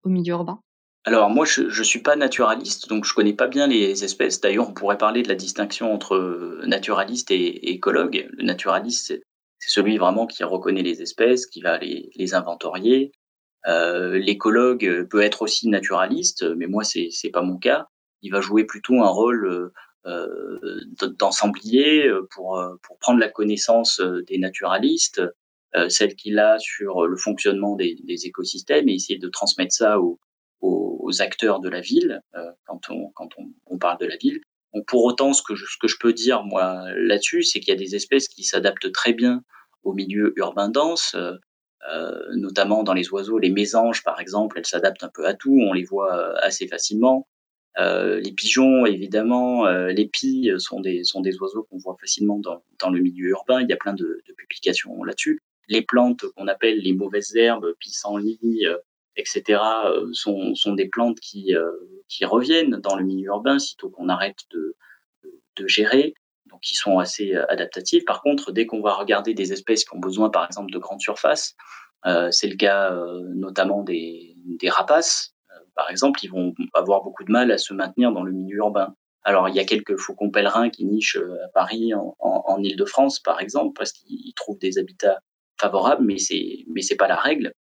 au 0.04 0.08
milieu 0.08 0.32
urbain? 0.32 0.60
Alors 1.04 1.28
moi, 1.28 1.44
je 1.44 1.64
ne 1.64 1.84
suis 1.84 2.00
pas 2.00 2.16
naturaliste, 2.16 2.88
donc 2.88 3.04
je 3.04 3.12
connais 3.12 3.34
pas 3.34 3.46
bien 3.46 3.66
les 3.66 4.04
espèces. 4.04 4.40
D'ailleurs, 4.40 4.70
on 4.70 4.72
pourrait 4.72 4.96
parler 4.96 5.22
de 5.22 5.28
la 5.28 5.34
distinction 5.34 5.92
entre 5.92 6.62
naturaliste 6.66 7.30
et, 7.30 7.72
écologue. 7.72 8.26
Le 8.32 8.42
naturaliste, 8.42 9.20
c'est 9.58 9.70
celui 9.70 9.98
vraiment 9.98 10.26
qui 10.26 10.42
reconnaît 10.44 10.82
les 10.82 11.02
espèces, 11.02 11.46
qui 11.46 11.60
va 11.60 11.76
les, 11.76 12.10
les 12.16 12.34
inventorier. 12.34 13.12
Euh, 13.66 14.18
L'écologue 14.18 15.06
peut 15.10 15.22
être 15.22 15.42
aussi 15.42 15.68
naturaliste, 15.68 16.44
mais 16.56 16.66
moi, 16.66 16.84
c'est 16.84 17.08
n'est 17.24 17.30
pas 17.30 17.42
mon 17.42 17.58
cas. 17.58 17.86
Il 18.22 18.32
va 18.32 18.40
jouer 18.40 18.64
plutôt 18.64 19.02
un 19.02 19.08
rôle 19.08 19.72
euh, 20.06 20.80
d'ensemblier 21.18 22.08
pour, 22.30 22.62
pour 22.82 22.98
prendre 22.98 23.20
la 23.20 23.28
connaissance 23.28 24.00
des 24.00 24.38
naturalistes, 24.38 25.20
euh, 25.76 25.88
celle 25.90 26.14
qu'il 26.14 26.38
a 26.38 26.58
sur 26.58 27.06
le 27.06 27.16
fonctionnement 27.16 27.76
des, 27.76 27.96
écosystèmes 28.26 28.88
et 28.88 28.94
essayer 28.94 29.18
de 29.18 29.28
transmettre 29.28 29.74
ça 29.74 29.98
aux, 30.00 30.18
acteurs 31.20 31.60
de 31.60 31.68
la 31.68 31.80
ville 31.80 32.20
euh, 32.34 32.50
quand, 32.64 32.80
on, 32.88 33.78
parle 33.78 33.98
de 33.98 34.06
la 34.06 34.16
ville. 34.16 34.40
Donc 34.74 34.86
pour 34.86 35.04
autant, 35.04 35.32
ce 35.32 35.42
que 35.42 35.54
je, 35.54 35.96
peux 36.00 36.12
dire 36.12 36.42
moi 36.42 36.84
là-dessus, 36.96 37.44
c'est 37.44 37.60
qu'il 37.60 37.68
y 37.68 37.76
a 37.76 37.78
des 37.78 37.94
espèces 37.94 38.26
qui 38.26 38.42
s'adaptent 38.42 38.90
très 38.90 39.12
bien 39.12 39.42
au 39.84 39.92
milieu 39.92 40.32
urbain 40.36 40.68
dense, 40.68 41.14
euh, 41.14 41.36
euh, 41.92 42.34
notamment 42.34 42.82
dans 42.82 42.94
les 42.94 43.08
oiseaux, 43.10 43.38
les 43.38 43.50
mésanges 43.50 44.02
par 44.02 44.20
exemple, 44.20 44.58
elles 44.58 44.66
s'adaptent 44.66 45.04
un 45.04 45.10
peu 45.12 45.26
à 45.26 45.34
tout, 45.34 45.56
on 45.60 45.72
les 45.72 45.84
voit 45.84 46.38
assez 46.40 46.66
facilement. 46.66 47.26
Euh, 47.78 48.20
les 48.20 48.32
pigeons, 48.32 48.86
évidemment, 48.86 49.66
euh, 49.66 49.88
les 49.88 50.08
pies 50.08 50.50
sont 50.58 50.80
des, 50.80 51.04
sont 51.04 51.20
des 51.20 51.36
oiseaux 51.38 51.66
qu'on 51.70 51.76
voit 51.76 51.96
facilement 52.00 52.38
dans, 52.38 52.62
dans, 52.78 52.90
le 52.90 53.00
milieu 53.00 53.28
urbain. 53.28 53.60
Il 53.60 53.68
y 53.68 53.72
a 53.72 53.76
plein 53.76 53.92
de, 53.92 54.22
publications 54.38 55.04
là-dessus. 55.04 55.42
Les 55.68 55.82
plantes 55.82 56.24
qu'on 56.36 56.48
appelle 56.48 56.78
les 56.78 56.94
mauvaises 56.94 57.36
herbes, 57.36 57.74
pissenlit, 57.78 58.66
etc., 59.16 59.60
euh, 59.86 60.08
sont, 60.12 60.54
sont 60.54 60.74
des 60.74 60.88
plantes 60.88 61.18
qui, 61.20 61.54
euh, 61.54 61.70
qui 62.08 62.24
reviennent 62.24 62.76
dans 62.76 62.96
le 62.96 63.04
milieu 63.04 63.28
urbain 63.28 63.58
sitôt 63.58 63.90
qu'on 63.90 64.08
arrête 64.08 64.44
de, 64.50 64.76
de 65.56 65.66
gérer, 65.66 66.14
qui 66.62 66.74
sont 66.74 66.98
assez 66.98 67.34
euh, 67.34 67.44
adaptatives. 67.50 68.04
Par 68.04 68.22
contre, 68.22 68.52
dès 68.52 68.66
qu'on 68.66 68.80
va 68.80 68.94
regarder 68.94 69.34
des 69.34 69.52
espèces 69.52 69.84
qui 69.84 69.94
ont 69.94 70.00
besoin, 70.00 70.30
par 70.30 70.46
exemple, 70.46 70.72
de 70.72 70.78
grandes 70.78 71.00
surfaces, 71.00 71.54
euh, 72.06 72.30
c'est 72.30 72.48
le 72.48 72.56
cas 72.56 72.92
euh, 72.92 73.22
notamment 73.34 73.82
des, 73.82 74.36
rapaces. 74.68 75.34
par 75.74 75.90
exemple, 75.90 76.20
ils 76.24 76.30
vont 76.30 76.54
avoir 76.74 77.02
beaucoup 77.02 77.24
de 77.24 77.30
mal 77.30 77.52
à 77.52 77.58
se 77.58 77.72
maintenir 77.72 78.12
dans 78.12 78.22
le 78.22 78.32
milieu 78.32 78.56
urbain. 78.58 78.94
Alors, 79.22 79.48
il 79.48 79.54
y 79.54 79.60
a 79.60 79.64
quelques 79.64 79.96
faucons 79.96 80.30
pèlerins 80.30 80.70
qui 80.70 80.84
nichent 80.84 81.18
à 81.44 81.48
Paris, 81.48 81.94
en, 81.94 82.16
en, 82.18 82.44
en 82.46 82.62
Ile-de-France, 82.62 83.20
par 83.20 83.40
exemple, 83.40 83.74
parce 83.76 83.92
qu'ils 83.92 84.34
trouvent 84.34 84.58
des 84.58 84.78
habitats 84.78 85.18
favorables, 85.60 86.04
mais 86.04 86.18
c'est 86.18 86.64
mais 86.68 86.82
c'est 86.82 86.96
pas 86.96 87.08
la 87.08 87.16
règle. 87.16 87.52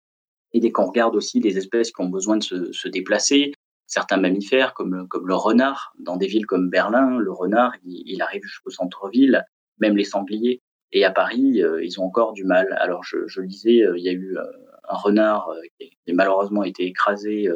Et 0.53 0.61
dès 0.61 0.71
qu'on 0.71 0.87
regarde 0.87 1.17
aussi 1.17 1.41
les 1.41 1.59
espèces 1.59 1.91
qui 1.91 2.03
ont 2.03 2.09
besoin 2.09 2.37
de 2.37 2.73
se 2.73 2.89
déplacer, 2.89 3.53
certains 3.87 4.17
mammifères 4.17 4.75
comme, 4.75 5.07
le 5.25 5.35
renard, 5.35 5.95
dans 5.99 6.17
des 6.17 6.27
villes 6.27 6.47
comme 6.47 6.71
Berlin, 6.71 7.19
le 7.19 7.33
renard, 7.33 7.73
il, 7.85 8.21
arrive 8.23 8.43
jusqu'au 8.43 8.71
centre-ville, 8.71 9.45
même 9.79 9.97
les 9.97 10.05
sangliers. 10.05 10.63
Et 10.93 11.05
à 11.05 11.11
Paris, 11.11 11.63
euh, 11.63 11.85
ils 11.85 12.01
ont 12.01 12.05
encore 12.05 12.33
du 12.33 12.45
mal. 12.45 12.77
Alors 12.81 13.03
je, 13.05 13.41
lisais, 13.41 13.83
euh, 13.83 13.99
il 13.99 14.05
y 14.05 14.09
a 14.09 14.13
eu 14.13 14.37
euh, 14.37 14.45
un 14.89 14.97
renard 14.97 15.51
qui 15.79 15.91
a 16.09 16.15
malheureusement 16.15 16.63
été 16.63 16.85
écrasé 16.85 17.49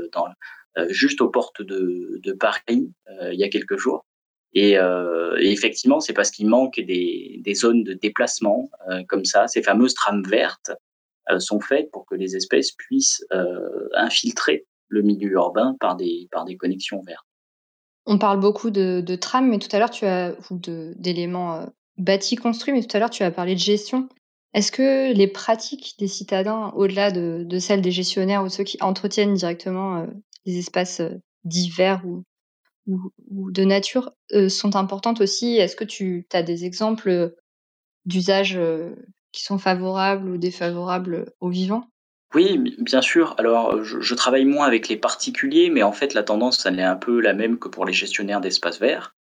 juste 0.89 1.21
aux 1.21 1.29
portes 1.29 1.61
de, 1.61 2.33
Paris 2.39 2.91
il 3.33 3.39
y 3.39 3.45
a 3.45 3.49
quelques 3.49 3.77
jours. 3.77 4.07
Et, 4.55 4.77
effectivement, 5.41 6.01
c'est 6.01 6.15
parce 6.15 6.31
qu'il 6.31 6.49
manque 6.49 6.81
des, 6.81 7.41
des, 7.45 7.55
zones 7.55 7.85
de 7.85 7.93
déplacement 7.93 8.71
comme 9.09 9.27
ça, 9.27 9.47
ces 9.47 9.63
fameuses 9.63 9.93
trames 9.93 10.23
vertes 10.27 10.73
sont 11.39 11.61
faites 11.61 11.91
pour 11.91 12.07
que 12.07 12.15
les 12.15 12.35
espèces 12.35 12.73
puissent 12.73 13.23
infiltrer 13.93 14.65
le 14.89 15.03
milieu 15.03 15.31
urbain 15.33 15.77
par 15.81 15.97
des, 15.97 16.29
par 16.31 16.45
des 16.45 16.57
connexions 16.57 17.03
vertes. 17.03 17.27
On 18.07 18.19
parle 18.19 18.41
beaucoup 18.41 18.71
de, 18.71 19.03
de 19.05 19.17
trams, 19.17 19.49
mais 19.49 19.59
tout 19.59 19.75
à 19.75 19.79
l'heure, 19.79 19.91
tu 19.91 20.07
as, 20.07 20.35
ou 20.51 20.59
d'éléments 20.97 21.57
euh, 21.57 21.67
bâtis, 21.99 22.37
construits, 22.37 22.73
mais 22.73 22.83
tout 22.83 22.97
à 22.97 23.01
l'heure, 23.01 23.11
tu 23.11 23.23
as 23.23 23.31
parlé 23.31 23.55
de 23.55 23.61
gestion. 23.61 24.09
Est-ce 24.55 24.73
que 24.73 25.13
les 25.13 25.29
pratiques 25.29 25.95
des 25.99 26.09
citadins, 26.09 26.73
au-delà 26.75 27.11
de, 27.11 27.45
de, 27.47 27.59
celles 27.59 27.83
des 27.83 27.91
gestionnaires 27.91 28.43
ou 28.43 28.49
ceux 28.49 28.65
qui 28.65 28.79
entretiennent 28.81 29.35
directement 29.35 29.99
euh, 29.99 30.07
les 30.47 30.59
espaces 30.59 31.01
euh, 31.01 31.21
divers 31.45 32.03
ou, 32.07 32.25
ou, 32.87 33.51
de 33.51 33.65
nature, 33.65 34.11
sont 34.49 34.75
importantes 34.75 35.21
aussi? 35.21 35.57
Est-ce 35.57 35.77
que 35.77 35.85
tu 35.85 36.27
as 36.33 36.43
des 36.43 36.65
exemples 36.65 37.35
d'usage 38.07 38.59
qui 39.33 39.43
sont 39.43 39.59
favorables 39.59 40.31
ou 40.31 40.39
défavorables 40.39 41.33
aux 41.41 41.51
vivants 41.51 41.85
oui, 42.35 42.77
bien 42.79 43.01
sûr. 43.01 43.35
Alors, 43.39 43.83
je, 43.83 44.15
travaille 44.15 44.45
moins 44.45 44.67
avec 44.67 44.89
les 44.89 44.99
particuliers, 44.99 45.71
mais 45.71 45.83
en 45.83 45.93
fait, 45.93 46.13
la 46.13 46.23
tendance, 46.23 46.67
elle 46.67 46.79
est 46.79 46.83
un 46.83 46.97
peu 46.97 47.21
la 47.21 47.33
même 47.33 47.59
que 47.59 47.69
pour 47.69 47.87
les 47.87 47.95
gestionnaires 47.95 48.43
d'espaces 48.43 48.79
verts. 48.79 49.15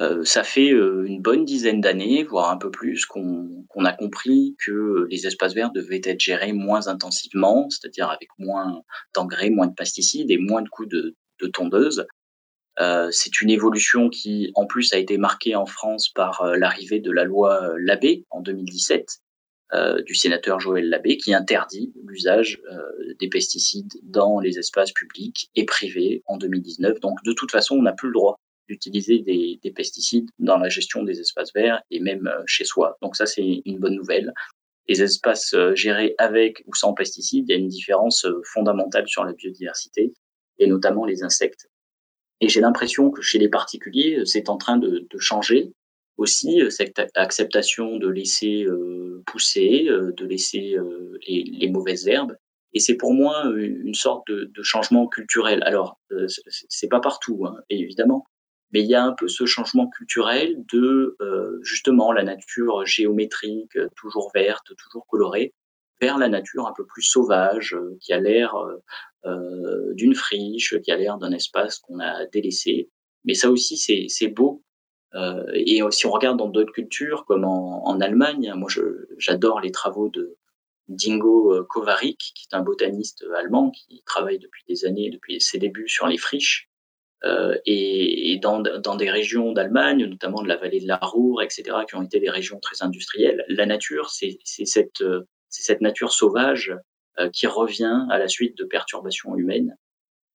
Euh, 0.00 0.24
ça 0.24 0.42
fait 0.42 0.72
euh, 0.72 1.04
une 1.06 1.20
bonne 1.20 1.44
dizaine 1.44 1.80
d'années, 1.80 2.24
voire 2.24 2.50
un 2.50 2.56
peu 2.56 2.70
plus, 2.70 3.04
qu'on 3.06 3.64
qu 3.70 3.86
a 3.86 3.92
compris 3.92 4.56
que 4.64 5.06
les 5.10 5.26
espaces 5.26 5.54
verts 5.54 5.72
devaient 5.72 6.00
être 6.04 6.20
gérés 6.20 6.52
moins 6.52 6.88
intensivement, 6.88 7.68
c'est-à-dire 7.68 8.08
avec 8.08 8.28
moins 8.38 8.80
d'engrais, 9.14 9.50
moins 9.50 9.66
de 9.66 9.74
pesticides 9.74 10.30
et 10.30 10.38
moins 10.38 10.62
de 10.62 10.68
coups 10.68 10.88
de, 10.88 11.14
de 11.40 11.46
tondeuse. 11.48 12.06
Euh, 12.80 13.10
c'est 13.12 13.40
une 13.40 13.50
évolution 13.50 14.08
qui, 14.08 14.50
en 14.54 14.66
plus, 14.66 14.92
a 14.94 14.98
été 14.98 15.18
marquée 15.18 15.54
en 15.54 15.66
France 15.66 16.08
par 16.08 16.44
l'arrivée 16.56 16.98
de 16.98 17.12
la 17.12 17.24
loi 17.24 17.74
Labbé 17.78 18.24
en 18.30 18.40
2017, 18.40 19.06
euh, 19.06 19.23
du 20.06 20.14
sénateur 20.14 20.60
Joël 20.60 20.88
Labbé 20.88 21.16
qui 21.16 21.34
interdit 21.34 21.92
l'usage 22.04 22.60
euh, 22.70 23.14
des 23.18 23.28
pesticides 23.28 23.92
dans 24.02 24.38
les 24.38 24.58
espaces 24.58 24.92
publics 24.92 25.50
et 25.54 25.64
privés 25.64 26.22
en 26.26 26.36
2019. 26.36 27.00
Donc 27.00 27.22
de 27.24 27.32
toute 27.32 27.50
façon, 27.50 27.76
on 27.76 27.82
n'a 27.82 27.92
plus 27.92 28.08
le 28.08 28.14
droit 28.14 28.38
d'utiliser 28.68 29.18
des, 29.18 29.58
des, 29.62 29.70
pesticides 29.72 30.30
dans 30.38 30.56
la 30.56 30.70
gestion 30.70 31.02
des 31.02 31.20
espaces 31.20 31.52
verts 31.54 31.82
et 31.90 32.00
même 32.00 32.26
euh, 32.26 32.42
chez 32.46 32.64
soi. 32.64 32.96
Donc 33.02 33.16
ça, 33.16 33.26
c'est 33.26 33.62
une 33.64 33.78
bonne 33.78 33.94
nouvelle. 33.94 34.32
Les 34.88 35.02
espaces 35.02 35.54
gérés 35.74 36.14
avec 36.18 36.62
ou 36.66 36.74
sans 36.74 36.92
pesticides, 36.92 37.46
il 37.48 37.52
y 37.52 37.54
a 37.54 37.58
une 37.58 37.68
différence 37.68 38.26
fondamentale 38.52 39.08
sur 39.08 39.24
la 39.24 39.32
biodiversité 39.32 40.12
et 40.58 40.66
notamment 40.66 41.06
les 41.06 41.22
insectes. 41.22 41.68
Et 42.40 42.48
j'ai 42.48 42.60
l'impression 42.60 43.10
que 43.10 43.22
chez 43.22 43.38
les 43.38 43.48
particuliers, 43.48 44.22
c'est 44.26 44.50
en 44.50 44.58
train 44.58 44.76
de 44.76 45.06
changer 45.18 45.72
aussi 46.16 46.62
euh, 46.62 46.70
cette 46.70 47.00
acceptation 47.14 47.96
de 47.98 48.08
laisser 48.08 48.64
euh, 48.64 49.22
pousser, 49.26 49.86
euh, 49.88 50.12
de 50.12 50.26
laisser 50.26 50.76
les, 51.26 51.68
mauvaises 51.68 52.06
herbes. 52.06 52.36
Et 52.72 52.80
c'est 52.80 52.96
pour 52.96 53.14
moi 53.14 53.44
une 53.56 53.94
sorte 53.94 54.26
de, 54.28 54.62
changement 54.62 55.06
culturel. 55.06 55.62
Alors, 55.64 56.00
c'est 56.68 56.88
pas 56.88 56.98
partout, 56.98 57.46
hein, 57.46 57.56
évidemment, 57.70 58.26
mais 58.72 58.80
il 58.80 58.88
y 58.88 58.96
a 58.96 59.04
un 59.04 59.12
peu 59.12 59.28
ce 59.28 59.46
changement 59.46 59.88
culturel 59.88 60.56
de 60.72 61.16
justement 61.62 62.10
la 62.10 62.24
nature 62.24 62.84
géométrique, 62.84 63.78
toujours 63.94 64.32
verte, 64.34 64.74
toujours 64.76 65.06
colorée, 65.06 65.54
vers 66.00 66.18
la 66.18 66.28
nature 66.28 66.66
un 66.66 66.72
peu 66.76 66.84
plus 66.84 67.02
sauvage, 67.02 67.76
qui 68.00 68.12
a 68.12 68.18
l'air 68.18 68.56
d'une 69.92 70.16
friche, 70.16 70.76
qui 70.82 70.90
a 70.90 70.96
l'air 70.96 71.16
d'un 71.18 71.30
espace 71.30 71.78
qu'on 71.78 72.00
a 72.00 72.26
délaissé. 72.26 72.90
Mais 73.24 73.34
ça 73.34 73.52
aussi, 73.52 73.76
c'est 74.08 74.28
beau 74.28 74.64
euh, 75.14 75.44
et 75.54 75.80
si 75.90 76.06
on 76.06 76.10
regarde 76.10 76.38
dans 76.38 76.48
d'autres 76.48 76.72
cultures, 76.72 77.24
comme 77.26 77.44
en, 77.44 78.00
Allemagne, 78.00 78.52
moi 78.56 78.68
j'adore 79.18 79.60
les 79.60 79.70
travaux 79.70 80.08
de 80.08 80.36
Dingo 80.88 81.54
euh, 81.54 81.64
Kovarik, 81.64 82.18
qui 82.18 82.48
est 82.50 82.56
un 82.56 82.62
botaniste 82.62 83.24
allemand 83.36 83.70
qui 83.70 84.02
travaille 84.04 84.38
depuis 84.38 84.64
des 84.68 84.84
années, 84.84 85.10
depuis 85.10 85.40
ses 85.40 85.58
débuts 85.58 85.88
sur 85.88 86.06
les 86.06 86.18
friches. 86.18 86.68
et, 87.64 88.38
dans, 88.42 88.60
des 88.96 89.10
régions 89.10 89.52
d'Allemagne, 89.52 90.04
notamment 90.04 90.42
de 90.42 90.48
la 90.48 90.56
vallée 90.56 90.80
de 90.80 90.88
la 90.88 90.98
Ruhr, 91.00 91.42
etc., 91.42 91.62
qui 91.88 91.94
ont 91.94 92.02
été 92.02 92.20
des 92.20 92.28
régions 92.28 92.60
très 92.60 92.82
industrielles, 92.82 93.44
la 93.48 93.66
nature, 93.66 94.10
c'est 94.10 94.38
cette, 94.44 95.80
nature 95.80 96.12
sauvage 96.12 96.76
qui 97.32 97.46
revient 97.46 98.00
à 98.10 98.18
la 98.18 98.28
suite 98.28 98.58
de 98.58 98.64
perturbations 98.64 99.36
humaines 99.36 99.78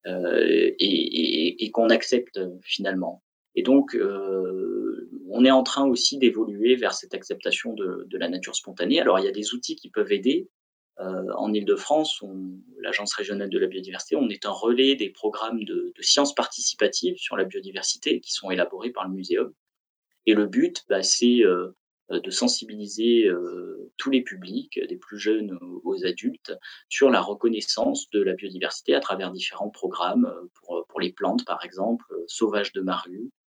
et 0.06 1.70
qu'on 1.72 1.90
accepte 1.90 2.40
finalement. 2.64 3.22
Et 3.56 3.64
donc, 3.64 3.96
euh, 3.96 5.10
on 5.30 5.44
est 5.46 5.52
en 5.52 5.64
train 5.64 5.86
aussi 5.86 6.18
d'évoluer 6.18 6.76
vers 6.76 6.94
cette 6.94 7.14
acceptation 7.14 7.74
de, 7.74 8.08
la 8.12 8.30
nature 8.30 8.56
spontanée. 8.56 9.00
Alors, 9.00 9.20
il 9.20 9.26
y 9.26 9.28
a 9.28 9.32
des 9.32 9.54
outils 9.54 9.76
qui 9.76 9.90
peuvent 9.90 10.12
aider. 10.12 10.50
Euh, 11.00 11.32
en 11.38 11.54
Ile-de-France, 11.54 12.24
l'Agence 12.80 13.14
régionale 13.14 13.50
de 13.50 13.58
la 13.58 13.68
biodiversité, 13.68 14.18
on 14.18 14.30
est 14.30 14.46
un 14.46 14.52
relais 14.52 14.96
des 14.96 15.10
programmes 15.10 15.64
de, 15.64 15.94
sciences 16.02 16.36
participatives 16.36 17.18
sur 17.18 17.38
la 17.38 17.46
biodiversité 17.46 18.20
qui 18.20 18.34
sont 18.34 18.52
élaborés 18.52 18.92
par 18.92 19.08
le 19.08 19.14
muséum. 19.14 19.54
Et 20.26 20.34
le 20.34 20.46
but, 20.46 20.84
bah, 20.90 21.02
c'est 21.02 21.44
euh, 21.44 21.72
de 22.10 22.30
sensibiliser 22.32 23.30
tous 23.98 24.10
les 24.10 24.22
publics, 24.22 24.80
des 24.88 24.98
plus 24.98 25.20
jeunes 25.20 25.58
aux 25.84 26.06
adultes, 26.06 26.58
sur 26.90 27.10
la 27.12 27.22
reconnaissance 27.22 28.10
de 28.10 28.22
la 28.22 28.34
biodiversité 28.34 28.96
à 28.96 29.00
travers 29.00 29.32
différents 29.32 29.70
programmes, 29.70 30.34
pour, 30.88 31.00
les 31.00 31.14
plantes 31.14 31.46
par 31.46 31.64
exemple, 31.64 32.06
Sauvage 32.28 32.74
de 32.74 32.82
Maru, 32.82 33.30
euh, 33.30 33.39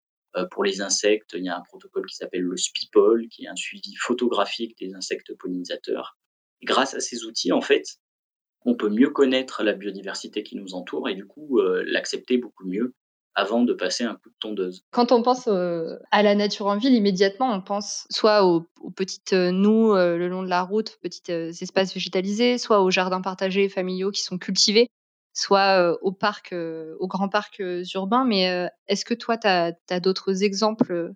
pour 0.51 0.63
les 0.63 0.81
insectes, 0.81 1.33
il 1.33 1.43
y 1.43 1.49
a 1.49 1.57
un 1.57 1.61
protocole 1.61 2.05
qui 2.05 2.15
s'appelle 2.15 2.41
le 2.41 2.57
SPIPOL, 2.57 3.27
qui 3.27 3.45
est 3.45 3.47
un 3.47 3.55
suivi 3.55 3.95
photographique 3.95 4.77
des 4.79 4.93
insectes 4.93 5.35
pollinisateurs. 5.37 6.17
grâce 6.63 6.93
à 6.93 6.99
ces 6.99 7.25
outils, 7.25 7.51
en 7.51 7.61
fait, 7.61 7.83
on 8.65 8.75
peut 8.75 8.89
mieux 8.89 9.09
connaître 9.09 9.63
la 9.63 9.73
biodiversité 9.73 10.43
qui 10.43 10.55
nous 10.55 10.75
entoure 10.75 11.09
et 11.09 11.15
du 11.15 11.25
coup 11.25 11.59
euh, 11.59 11.83
l'accepter 11.85 12.37
beaucoup 12.37 12.65
mieux 12.65 12.93
avant 13.33 13.63
de 13.63 13.73
passer 13.73 14.03
un 14.03 14.15
coup 14.15 14.29
de 14.29 14.35
tondeuse. 14.39 14.83
Quand 14.91 15.11
on 15.11 15.23
pense 15.23 15.47
euh, 15.47 15.95
à 16.11 16.21
la 16.21 16.35
nature 16.35 16.67
en 16.67 16.77
ville, 16.77 16.93
immédiatement, 16.93 17.51
on 17.51 17.61
pense 17.61 18.05
soit 18.11 18.45
aux, 18.45 18.67
petites 18.95 19.33
noues 19.33 19.95
le 19.95 20.27
long 20.27 20.43
de 20.43 20.49
la 20.49 20.61
route, 20.61 20.97
petits 21.01 21.31
espaces 21.31 21.93
végétalisés, 21.93 22.57
soit 22.57 22.81
aux 22.81 22.91
jardins 22.91 23.21
partagés 23.21 23.69
familiaux 23.69 24.11
qui 24.11 24.21
sont 24.21 24.37
cultivés 24.37 24.89
soit 25.33 25.97
au 26.01 26.11
parc, 26.11 26.53
aux 26.53 27.07
grands 27.07 27.29
parcs 27.29 27.61
urbains. 27.93 28.25
Mais 28.25 28.69
est-ce 28.87 29.05
que 29.05 29.13
toi, 29.13 29.37
tu 29.37 29.47
as, 29.47 29.99
d'autres 29.99 30.43
exemples 30.43 31.13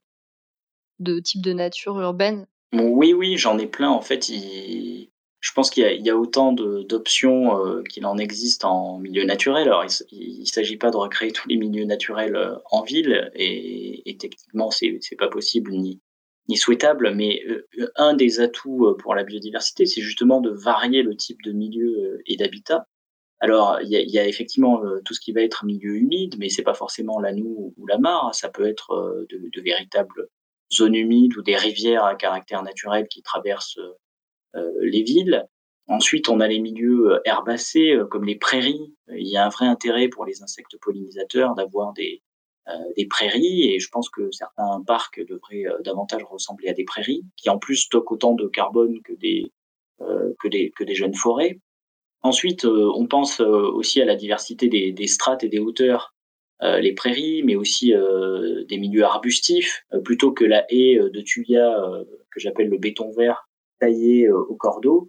de 1.00 1.20
type 1.20 1.42
de 1.42 1.54
nature 1.54 2.00
urbaine? 2.00 2.48
Oui, 2.74 3.14
oui, 3.14 3.38
j'en 3.38 3.58
ai 3.58 3.68
plein. 3.68 3.90
En 3.90 4.02
fait, 4.02 4.28
je 4.28 5.52
pense 5.54 5.70
qu'il 5.70 5.84
y, 5.84 6.10
a 6.10 6.18
autant 6.18 6.52
d'options 6.54 7.84
qu'il 7.90 8.06
en 8.06 8.18
existe 8.18 8.66
en 8.66 8.98
milieu 8.98 9.26
naturel. 9.26 9.68
Alors, 9.68 9.86
il 10.12 10.40
ne 10.40 10.46
s'agit 10.46 10.78
pas 10.78 10.92
de 10.92 10.98
recréer 10.98 11.32
tous 11.32 11.48
les 11.48 11.58
milieux 11.58 11.86
naturels 11.86 12.38
en 12.72 12.82
ville, 12.82 13.32
et, 13.36 14.18
techniquement, 14.20 14.72
c'est 14.72 15.00
pas 15.18 15.30
possible 15.30 15.72
ni, 15.74 16.02
ni 16.50 16.58
souhaitable, 16.58 17.14
mais 17.14 17.44
un 17.96 18.14
des 18.14 18.40
atouts 18.40 18.96
pour 19.00 19.16
la 19.16 19.24
biodiversité, 19.24 19.86
c'est 19.86 20.02
justement 20.02 20.42
de 20.42 20.50
varier 20.50 21.04
le 21.04 21.16
type 21.16 21.42
de 21.44 21.52
milieu 21.52 22.22
et 22.26 22.38
d'habitat. 22.38 22.88
Alors, 23.46 23.78
il 23.84 23.92
y 23.92 24.18
a, 24.18 24.28
effectivement 24.28 24.84
euh, 24.84 25.02
tout 25.06 25.14
ce 25.14 25.20
qui 25.20 25.32
va 25.32 25.42
être 25.42 25.66
milieu 25.66 25.98
humide, 25.98 26.34
mais 26.40 26.50
c'est 26.50 26.64
pas 26.64 26.74
forcément 26.74 27.20
la 27.20 27.32
noue 27.32 27.76
ou 27.78 27.86
la 27.86 28.00
mare. 28.00 28.34
Ça 28.34 28.50
peut 28.50 28.66
être 28.66 28.90
euh, 28.94 29.28
de, 29.30 29.62
véritables 29.62 30.30
zones 30.74 30.96
humides 30.96 31.38
ou 31.38 31.44
des 31.44 31.56
rivières 31.56 32.06
à 32.06 32.16
caractère 32.16 32.64
naturel 32.64 33.08
qui 33.08 33.22
traversent 33.22 33.78
euh, 34.56 34.72
les 34.82 35.04
villes. 35.04 35.46
Ensuite, 35.86 36.28
on 36.28 36.40
a 36.40 36.48
les 36.48 36.58
milieux 36.58 37.22
herbacés 37.24 37.96
comme 38.10 38.26
les 38.26 38.36
prairies. 38.36 38.96
Il 39.10 39.28
y 39.28 39.38
a 39.38 39.46
un 39.46 39.50
vrai 39.50 39.68
intérêt 39.68 40.08
pour 40.08 40.26
les 40.26 40.42
insectes 40.42 40.80
pollinisateurs 40.82 41.54
d'avoir 41.54 41.94
des, 41.94 42.24
prairies 43.12 43.72
et 43.72 43.80
je 43.80 43.90
pense 43.90 44.10
que 44.10 44.32
certains 44.32 44.82
parcs 44.88 45.24
devraient 45.24 45.66
davantage 45.84 46.24
ressembler 46.24 46.70
à 46.70 46.74
des 46.74 46.84
prairies 46.84 47.24
qui 47.36 47.52
en 47.52 47.60
plus 47.60 47.76
stockent 47.76 48.12
autant 48.12 48.34
de 48.34 48.48
carbone 48.48 49.04
que 49.04 49.14
des 49.14 50.96
jeunes 50.96 51.14
forêts. 51.14 51.60
Ensuite, 52.26 52.66
euh, 52.66 52.92
on 52.96 53.06
pense 53.06 53.40
euh, 53.40 53.70
aussi 53.72 54.02
à 54.02 54.06
la 54.06 54.16
diversité 54.16 54.68
des, 54.68 55.08
strates 55.08 55.44
et 55.44 55.48
des 55.48 55.60
hauteurs, 55.60 56.16
euh, 56.64 56.80
les 56.80 56.96
prairies, 56.96 57.44
mais 57.44 57.56
aussi 57.56 57.94
des 58.68 58.78
milieux 58.80 59.04
arbustifs, 59.04 59.86
plutôt 60.04 60.32
que 60.32 60.44
la 60.44 60.66
haie 60.70 60.98
de 60.98 61.22
tuya 61.22 61.78
que 62.32 62.40
j'appelle 62.40 62.70
le 62.70 62.80
béton 62.80 63.12
vert 63.12 63.48
taillé 63.80 64.32
au 64.32 64.56
cordeau, 64.56 65.08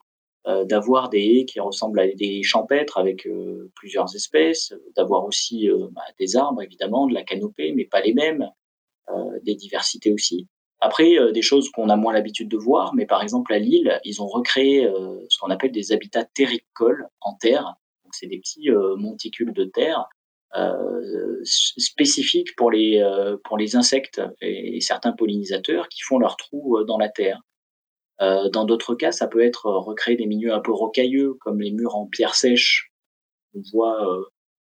d'avoir 0.64 1.09
des 1.09 1.22
haies 1.22 1.44
qui 1.46 1.59
ressemblent 1.59 2.00
à 2.00 2.07
des 2.07 2.42
champêtres 2.42 2.98
avec 2.98 3.26
plusieurs 3.76 4.14
espèces, 4.14 4.74
d'avoir 4.94 5.24
aussi 5.24 5.70
bah, 5.92 6.02
des 6.18 6.37
arbres 6.37 6.62
évidemment, 6.62 7.07
de 7.07 7.14
la 7.14 7.22
canopée, 7.22 7.72
mais 7.72 7.87
pas 7.87 8.02
les 8.02 8.12
mêmes, 8.12 8.50
des 9.42 9.55
diversités 9.55 10.12
aussi. 10.12 10.48
Après, 10.81 11.19
euh, 11.19 11.33
des 11.33 11.43
choses 11.43 11.71
qu'on 11.71 11.89
a 11.89 11.97
moins 11.97 12.12
l'habitude 12.12 12.49
de 12.49 12.57
voir, 12.57 12.95
mais 12.95 13.07
par 13.07 13.23
exemple 13.23 13.53
à 13.53 13.59
Lille, 13.59 13.99
ils 14.05 14.21
ont 14.23 14.27
recréé 14.27 14.87
euh, 14.87 15.19
ce 15.29 15.39
qu'on 15.39 15.51
appelle 15.51 15.73
des 15.73 15.93
habitats 15.93 16.25
terricoles 16.25 17.09
en 17.21 17.35
terre. 17.35 17.75
c'est 18.12 18.27
des 18.27 18.39
petits 18.39 18.71
euh, 18.71 18.97
monticules 18.97 19.53
de 19.53 19.65
terre 19.65 20.07
spécifiques 21.45 22.57
pour 22.57 22.71
les 22.71 23.05
pour 23.45 23.59
les 23.59 23.77
insectes 23.77 24.23
et, 24.41 24.81
certains 24.81 25.12
pollinisateurs 25.12 25.89
qui 25.91 26.01
font 26.01 26.19
leurs 26.19 26.39
trous 26.39 26.83
dans 26.85 26.97
la 26.97 27.11
terre. 27.11 27.43
dans 28.21 28.65
d'autres 28.65 28.95
cas, 28.95 29.12
ça 29.12 29.27
peut 29.27 29.43
être 29.43 29.67
recréer 29.67 30.17
des 30.17 30.25
milieux 30.25 30.55
un 30.55 30.61
peu 30.61 30.73
rocailleux, 30.73 31.35
comme 31.41 31.61
les 31.61 31.73
murs 31.73 31.97
en 31.97 32.07
pierre 32.07 32.35
sèche 32.35 32.91
qu'on 33.53 33.61
voit 33.71 33.99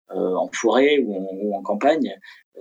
en 0.10 0.50
forêt 0.54 1.00
ou 1.00 1.56
en 1.56 1.62
campagne. 1.62 2.14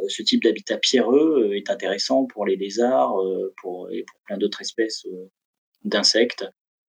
Euh, 0.03 0.09
ce 0.09 0.23
type 0.23 0.43
d'habitat 0.43 0.79
pierreux 0.79 1.49
euh, 1.51 1.57
est 1.57 1.71
intéressant 1.71 2.27
pour 2.27 2.47
les 2.47 2.57
lézards, 2.57 3.21
euh, 3.21 3.53
pour, 3.61 3.91
et 3.91 4.05
pour 4.05 4.21
plein 4.27 4.39
d'autres 4.39 4.61
espèces 4.61 5.07
d'insectes. 5.85 6.45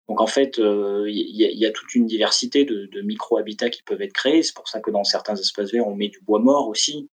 Donc 0.08 0.22
en 0.22 0.28
fait, 0.28 0.60
il 0.60 1.36
y, 1.36 1.66
a 1.66 1.72
toute 1.72 1.96
une 1.96 2.06
diversité 2.06 2.64
de, 2.64 3.02
micro-habitats 3.02 3.72
qui 3.72 3.82
peuvent 3.82 4.04
être 4.04 4.14
créés. 4.14 4.44
C'est 4.44 4.56
pour 4.56 4.68
ça 4.68 4.80
que 4.80 4.92
dans 4.92 5.04
certains 5.04 5.36
espaces 5.36 5.72
verts, 5.72 5.88
on 5.88 5.96
met 5.96 6.10
du 6.10 6.20
bois 6.22 6.38
mort 6.38 6.68
aussi, 6.68 7.10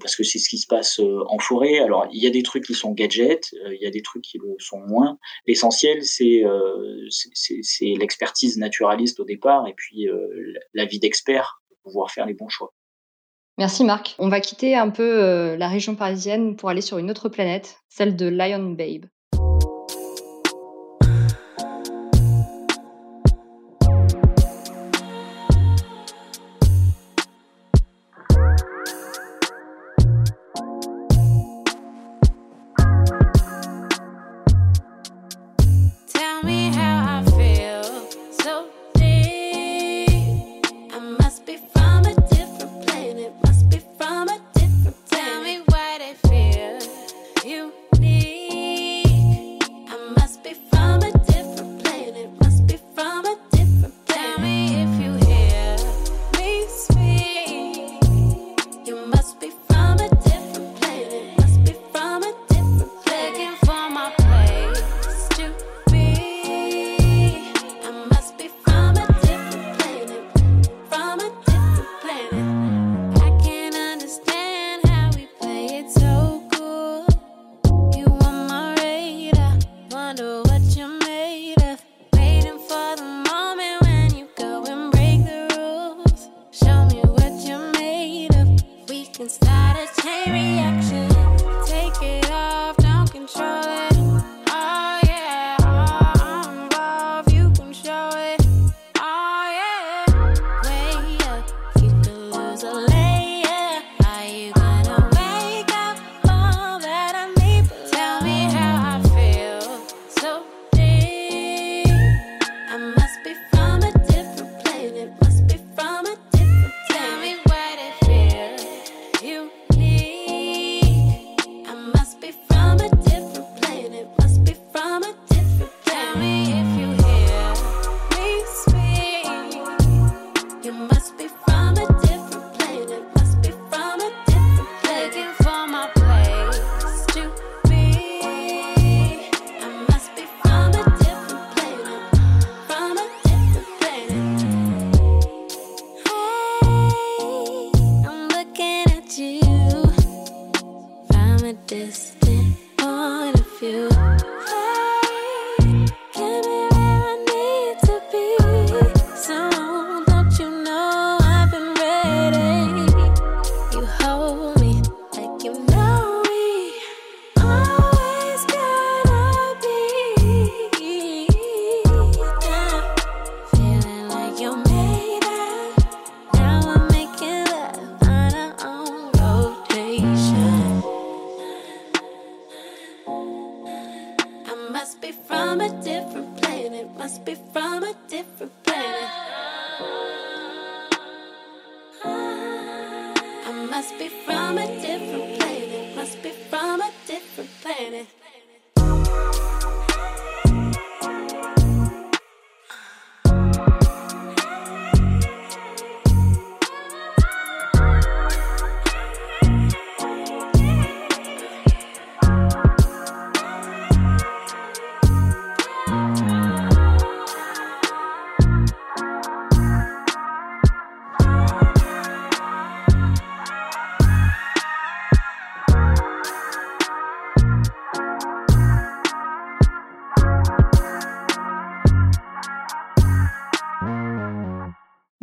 parce 0.00 0.16
que 0.16 0.24
c'est 0.24 0.38
ce 0.38 0.48
qui 0.48 0.56
se 0.56 0.66
passe 0.66 0.98
en 0.98 1.38
forêt. 1.38 1.78
Alors 1.78 2.08
il 2.10 2.24
y 2.24 2.26
a 2.26 2.30
des 2.30 2.42
trucs 2.42 2.64
qui 2.64 2.72
sont 2.72 2.92
gadgets, 2.92 3.54
il 3.70 3.82
y 3.82 3.86
a 3.86 3.90
des 3.90 4.00
trucs 4.00 4.22
qui 4.22 4.38
le 4.38 4.56
sont 4.58 4.78
moins. 4.78 5.18
L'essentiel, 5.46 6.04
c'est 6.04 6.42
l'expertise 7.98 8.56
naturaliste 8.56 9.20
au 9.20 9.24
départ 9.26 9.68
et 9.68 9.74
puis 9.74 10.08
la 10.72 10.86
vie 10.86 10.98
d'expert 10.98 11.60
pouvoir 11.86 12.10
faire 12.10 12.26
les 12.26 12.34
bons 12.34 12.48
choix. 12.48 12.72
Merci 13.58 13.84
Marc. 13.84 14.16
On 14.18 14.28
va 14.28 14.40
quitter 14.40 14.74
un 14.76 14.90
peu 14.90 15.22
euh, 15.24 15.56
la 15.56 15.68
région 15.68 15.94
parisienne 15.94 16.56
pour 16.56 16.68
aller 16.68 16.82
sur 16.82 16.98
une 16.98 17.10
autre 17.10 17.28
planète, 17.28 17.78
celle 17.88 18.16
de 18.16 18.26
Lion 18.26 18.70
Babe. 18.70 19.06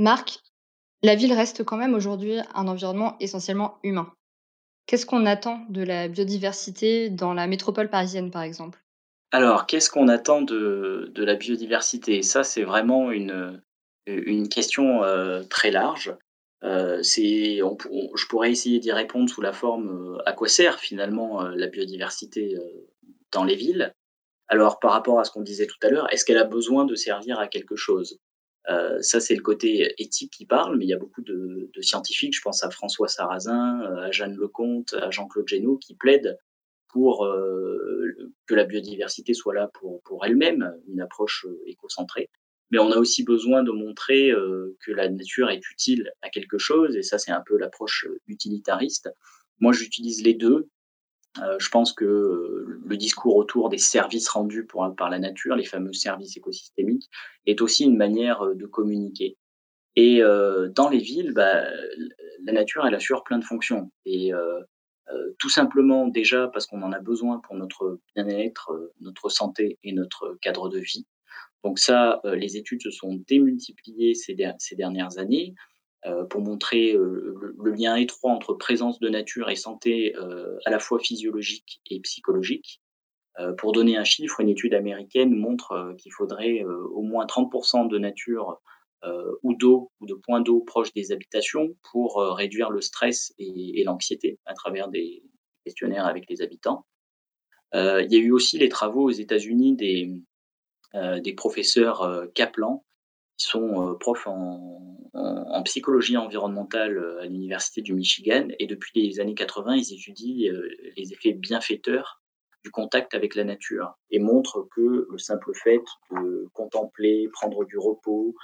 Marc, 0.03 0.39
la 1.01 1.15
ville 1.15 1.31
reste 1.31 1.63
quand 1.63 1.77
même 1.77 1.93
aujourd'hui 1.93 2.35
un 2.55 2.67
environnement 2.67 3.15
essentiellement 3.21 3.77
humain. 3.83 4.11
Qu'est-ce 4.85 5.05
qu'on 5.05 5.25
attend 5.25 5.65
de 5.69 5.81
la 5.81 6.09
biodiversité 6.09 7.09
dans 7.09 7.33
la 7.33 7.47
métropole 7.47 7.89
parisienne, 7.89 8.29
par 8.29 8.41
exemple? 8.41 8.83
Alors, 9.31 9.65
qu'est-ce 9.65 9.89
qu'on 9.89 10.09
attend 10.09 10.41
de, 10.41 11.09
la 11.15 11.35
biodiversité? 11.35 12.21
Ça, 12.21 12.43
c'est 12.43 12.63
vraiment 12.63 13.11
une, 13.11 13.63
une 14.05 14.49
question 14.49 15.05
euh, 15.05 15.41
très 15.43 15.71
large. 15.71 16.13
Euh, 16.65 17.01
je 17.01 18.27
pourrais 18.27 18.51
essayer 18.51 18.79
d'y 18.79 18.91
répondre 18.91 19.29
sous 19.29 19.41
la 19.41 19.53
forme 19.53 19.87
euh, 19.87 20.17
à 20.25 20.33
quoi 20.33 20.49
sert 20.49 20.79
finalement 20.79 21.43
la 21.43 21.67
biodiversité 21.67 22.57
dans 23.31 23.45
les 23.45 23.55
villes? 23.55 23.95
Alors, 24.49 24.81
par 24.81 24.91
rapport 24.91 25.21
à 25.21 25.23
ce 25.23 25.31
qu'on 25.31 25.43
disait 25.43 25.67
tout 25.67 25.79
à 25.81 25.87
l'heure, 25.87 26.11
est-ce 26.11 26.25
qu'elle 26.25 26.37
a 26.37 26.43
besoin 26.43 26.83
de 26.83 26.95
servir 26.95 27.39
à 27.39 27.47
quelque 27.47 27.77
chose? 27.77 28.19
Euh, 28.69 29.01
ça, 29.01 29.19
c'est 29.19 29.35
le 29.35 29.41
côté 29.41 29.93
éthique 30.01 30.31
qui 30.31 30.45
parle, 30.45 30.77
mais 30.77 30.85
il 30.85 30.89
y 30.89 30.93
a 30.93 30.97
beaucoup 30.97 31.21
de, 31.21 31.69
scientifiques, 31.81 32.35
je 32.35 32.41
pense 32.41 32.63
à 32.63 32.69
François 32.69 33.07
Sarrazin, 33.07 33.81
euh, 33.81 34.07
à 34.07 34.11
Jeanne 34.11 34.35
Lecomte, 34.35 34.93
à 34.93 35.11
Jean-Claude 35.11 35.47
Génaud, 35.47 35.77
qui 35.77 35.95
plaident 35.95 36.37
pour 36.87 37.25
euh, 37.25 38.31
que 38.45 38.55
la 38.55 38.63
biodiversité 38.63 39.33
soit 39.33 39.53
là 39.53 39.69
pour, 39.73 40.01
pour 40.03 40.25
elle-même, 40.25 40.75
une 40.87 41.01
approche 41.01 41.45
écocentrée. 41.65 42.29
Mais 42.71 42.79
on 42.79 42.91
a 42.91 42.97
aussi 42.97 43.23
besoin 43.23 43.63
de 43.63 43.71
montrer 43.71 44.31
que 44.79 44.91
la 44.91 45.07
nature 45.07 45.51
est 45.51 45.69
utile 45.69 46.11
à 46.23 46.29
quelque 46.29 46.57
chose, 46.57 46.95
et 46.95 47.03
ça, 47.03 47.19
c'est 47.19 47.31
un 47.31 47.43
peu 47.45 47.55
l'approche 47.57 48.07
utilitariste. 48.27 49.09
Moi, 49.59 49.73
j'utilise 49.73 50.23
les 50.23 50.33
deux. 50.33 50.69
Euh, 51.41 51.57
je 51.59 51.69
pense 51.69 51.93
que 51.93 52.05
euh, 52.05 52.79
le 52.85 52.97
discours 52.97 53.35
autour 53.35 53.69
des 53.69 53.77
services 53.77 54.29
rendus 54.29 54.65
par 54.65 55.09
la 55.09 55.19
nature, 55.19 55.55
les 55.55 55.65
fameux 55.65 55.93
services 55.93 56.37
écosystémiques, 56.37 57.09
est 57.47 57.61
aussi 57.61 57.85
une 57.85 57.97
manière 57.97 58.41
euh, 58.45 58.55
de 58.55 58.65
communiquer. 58.65 59.37
Et 59.95 60.21
dans 60.75 60.89
les 60.89 60.97
villes, 60.97 61.33
bah, 61.35 61.65
la 62.45 62.51
nature, 62.51 62.83
elle 62.83 62.95
assure 62.95 63.23
plein 63.23 63.37
de 63.37 63.43
fonctions. 63.43 63.91
Et 64.07 64.31
tout 65.37 65.49
simplement 65.49 66.07
déjà 66.07 66.47
parce 66.47 66.65
qu'on 66.65 66.81
en 66.81 66.91
a 66.91 66.99
besoin 66.99 67.39
pour 67.41 67.53
notre 67.53 67.99
bien-être, 68.15 68.91
notre 69.01 69.29
santé 69.29 69.77
et 69.83 69.91
notre 69.91 70.35
cadre 70.41 70.67
de 70.67 70.79
vie. 70.79 71.05
Donc 71.63 71.77
ça, 71.77 72.21
les 72.23 72.57
études 72.57 72.81
se 72.81 72.89
sont 72.89 73.21
démultipliées 73.27 74.15
ces 74.15 74.33
dernières 74.75 75.19
années. 75.19 75.53
Euh, 76.05 76.25
pour 76.25 76.41
montrer 76.41 76.93
euh, 76.93 77.33
le, 77.57 77.71
lien 77.71 77.95
étroit 77.95 78.31
entre 78.31 78.53
présence 78.53 78.99
de 78.99 79.07
nature 79.07 79.49
et 79.49 79.55
santé 79.55 80.13
euh, 80.17 80.57
à 80.65 80.69
la 80.69 80.79
fois 80.79 80.99
physiologique 80.99 81.81
et 81.89 82.01
psychologique. 82.01 82.81
pour 83.57 83.71
donner 83.71 83.97
un 83.97 84.03
chiffre, 84.03 84.41
une 84.41 84.49
étude 84.49 84.75
américaine 84.75 85.33
montre 85.33 85.95
qu'il 85.97 86.11
faudrait 86.11 86.63
au 86.63 87.01
moins 87.01 87.25
30% 87.25 87.87
de 87.87 87.97
nature 87.97 88.61
ou 89.41 89.55
d'eau 89.55 89.91
ou 89.99 90.05
de 90.05 90.13
points 90.13 90.41
d'eau 90.41 90.59
proches 90.59 90.93
des 90.93 91.11
habitations 91.11 91.75
pour 91.91 92.21
réduire 92.37 92.69
le 92.69 92.79
stress 92.79 93.33
et, 93.39 93.83
l'anxiété 93.85 94.37
à 94.45 94.53
travers 94.53 94.87
des 94.87 95.23
questionnaires 95.65 96.05
avec 96.05 96.29
les 96.29 96.43
habitants. 96.43 96.85
il 97.73 98.07
y 98.11 98.15
a 98.17 98.19
eu 98.19 98.31
aussi 98.31 98.59
les 98.59 98.69
travaux 98.69 99.05
aux 99.09 99.17
États-Unis 99.25 99.75
des, 99.75 100.11
des 101.23 101.33
professeurs 101.33 102.27
Kaplan 102.35 102.83
qui 103.37 103.47
sont 103.47 103.89
euh, 103.89 103.93
profs 103.95 104.27
en, 104.27 104.79
psychologie 105.65 106.17
environnementale 106.17 106.97
euh, 106.97 107.21
à 107.21 107.25
l'Université 107.25 107.81
du 107.81 107.93
Michigan. 107.93 108.47
Et 108.59 108.67
depuis 108.67 108.91
les 109.01 109.19
années 109.21 109.35
80, 109.35 109.75
ils 109.75 109.93
étudient 109.93 110.51
euh, 110.51 110.69
les 110.97 111.13
effets 111.13 111.31
bienfaiteurs 111.31 112.21
du 112.65 112.71
contact 112.71 113.13
avec 113.13 113.35
la 113.35 113.43
nature 113.43 113.97
et 114.09 114.19
montrent 114.19 114.67
que 114.75 115.07
le 115.09 115.17
simple 115.17 115.51
fait 115.53 115.81
de 116.11 116.49
contempler, 116.53 117.29
prendre 117.31 117.65
du 117.65 117.77
repos 117.77 118.35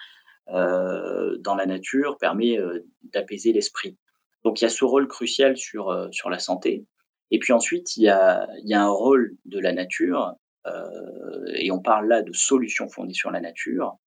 dans 0.47 1.55
la 1.55 1.65
nature 1.67 2.17
permet 2.17 2.57
d'apaiser 3.13 3.53
l'esprit. 3.53 3.97
Donc 4.43 4.59
il 4.59 4.63
y 4.63 4.67
a 4.67 4.69
ce 4.69 4.83
rôle 4.83 5.07
crucial 5.07 5.55
sur, 5.55 5.93
la 5.93 6.39
santé. 6.39 6.85
Et 7.31 7.39
puis 7.39 7.53
ensuite, 7.53 7.95
il 7.95 8.03
y 8.03 8.09
a, 8.09 8.49
il 8.63 8.67
y 8.67 8.73
a 8.73 8.83
un 8.83 8.89
rôle 8.89 9.37
de 9.45 9.59
la 9.59 9.71
nature, 9.71 10.33
et 11.53 11.71
on 11.71 11.79
parle 11.79 12.07
là 12.09 12.21
de 12.21 12.33
solutions 12.33 12.89
fondées 12.89 13.13
sur 13.13 13.31
la 13.31 13.39
nature, 13.39 13.99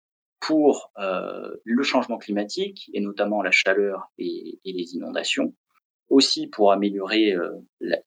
pour 0.43 0.91
euh, 0.99 1.55
le 1.65 1.83
changement 1.85 2.19
climatique, 2.19 2.91
et 2.93 3.01
notamment 3.01 3.43
la 3.43 3.53
chaleur 3.53 4.11
et, 4.19 4.59
les 4.65 4.95
inondations, 4.95 5.55
aussi 6.09 6.49
pour 6.49 6.73
améliorer 6.73 7.33
euh, 7.33 7.51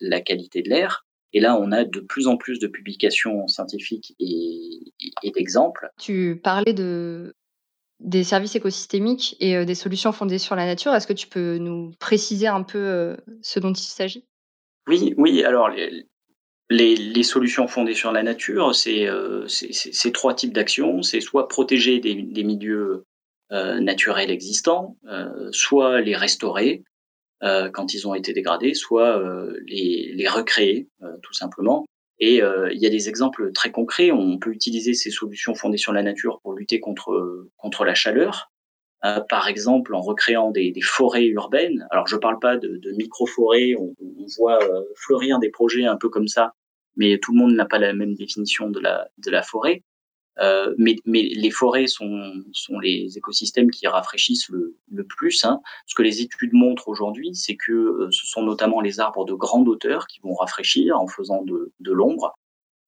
la, 0.02 0.22
qualité 0.22 0.62
de 0.62 0.70
l'air. 0.70 1.06
Et 1.32 1.40
là, 1.40 1.58
on 1.58 1.72
a 1.72 1.86
de 1.86 2.00
plus 2.02 2.28
en 2.28 2.36
plus 2.36 2.60
de 2.60 2.68
publications 2.68 3.48
scientifiques 3.48 4.16
et, 4.20 4.92
d'exemples. 5.34 5.90
Tu 5.98 6.40
parlais 6.44 6.74
de, 6.74 7.34
des 8.02 8.26
services 8.26 8.56
écosystémiques 8.56 9.38
et 9.40 9.56
euh, 9.56 9.66
des 9.66 9.76
solutions 9.76 10.12
fondées 10.12 10.38
sur 10.38 10.58
la 10.58 10.66
nature. 10.66 10.94
Est-ce 10.94 11.08
que 11.08 11.14
tu 11.14 11.28
peux 11.28 11.58
nous 11.58 11.94
préciser 12.00 12.48
un 12.48 12.64
peu 12.64 13.16
ce 13.42 13.60
dont 13.60 13.74
il 13.74 13.78
s'agit? 13.78 14.28
Oui, 14.88 15.14
oui. 15.18 15.44
Alors, 15.44 15.70
les, 15.70 16.06
solutions 17.24 17.68
fondées 17.68 17.94
sur 17.94 18.12
la 18.12 18.24
nature, 18.24 18.74
c'est 18.74 19.08
euh, 19.08 19.48
trois 20.14 20.34
types 20.34 20.54
d'actions. 20.54 21.02
C'est 21.02 21.22
soit 21.22 21.48
protéger 21.48 22.00
des, 22.00 22.44
milieux 22.44 23.06
euh, 23.52 23.80
naturels 23.80 24.32
existants, 24.32 24.98
euh, 25.08 25.50
soit 25.52 26.02
les 26.02 26.16
restaurer 26.16 26.84
quand 27.74 27.94
ils 27.94 28.08
ont 28.08 28.16
été 28.16 28.34
dégradés, 28.34 28.74
soit 28.74 29.22
les, 29.68 30.26
recréer 30.28 30.88
tout 31.22 31.34
simplement. 31.34 31.86
Et 32.18 32.38
il 32.38 32.78
y 32.80 32.88
a 32.88 32.90
des 32.90 33.08
exemples 33.08 33.52
très 33.52 33.70
concrets. 33.70 34.10
On 34.10 34.40
peut 34.40 34.52
utiliser 34.52 34.96
ces 34.96 35.12
solutions 35.12 35.54
fondées 35.54 35.78
sur 35.78 35.94
la 35.94 36.02
nature 36.02 36.40
pour 36.42 36.54
lutter 36.54 36.80
contre, 36.80 37.46
contre 37.58 37.86
la 37.86 37.94
chaleur. 37.94 38.52
Par 39.30 39.48
exemple, 39.48 39.94
en 39.94 40.02
recréant 40.02 40.52
des, 40.52 40.74
forêts 40.82 41.26
urbaines. 41.26 41.88
Alors, 41.92 42.08
je 42.08 42.16
ne 42.16 42.22
parle 42.22 42.40
pas 42.40 42.58
de, 42.58 42.78
de 42.78 42.92
micro-forêts. 42.92 43.76
On, 43.78 43.94
voit 44.38 44.60
fleurir 44.96 45.38
des 45.38 45.52
projets 45.52 45.86
un 45.86 45.98
peu 45.98 46.10
comme 46.10 46.28
ça 46.28 46.54
mais 46.96 47.20
tout 47.22 47.34
le 47.34 47.40
monde 47.40 47.54
n'a 47.54 47.66
pas 47.66 47.78
la 47.78 47.94
même 47.94 48.16
définition 48.16 48.70
de 48.70 48.80
la, 48.80 49.44
forêt. 49.44 49.84
Euh, 50.40 50.74
mais, 50.78 50.96
les 51.06 51.52
forêts 51.52 51.88
sont, 51.88 52.32
les 52.82 53.18
écosystèmes 53.18 53.72
qui 53.72 53.88
rafraîchissent 53.88 54.50
le, 54.50 54.78
plus. 55.08 55.44
Hein. 55.46 55.62
Ce 55.86 55.96
que 55.96 56.04
les 56.04 56.22
études 56.22 56.54
montrent 56.54 56.88
aujourd'hui, 56.88 57.36
c'est 57.36 57.56
que 57.56 57.72
euh, 57.72 58.12
ce 58.12 58.26
sont 58.26 58.44
notamment 58.44 58.82
les 58.82 59.00
arbres 59.00 59.26
de 59.26 59.34
grande 59.34 59.68
hauteur 59.68 60.08
qui 60.08 60.20
vont 60.22 60.34
rafraîchir 60.34 61.00
en 61.00 61.08
faisant 61.08 61.44
de, 61.44 61.92
l'ombre, 61.92 62.36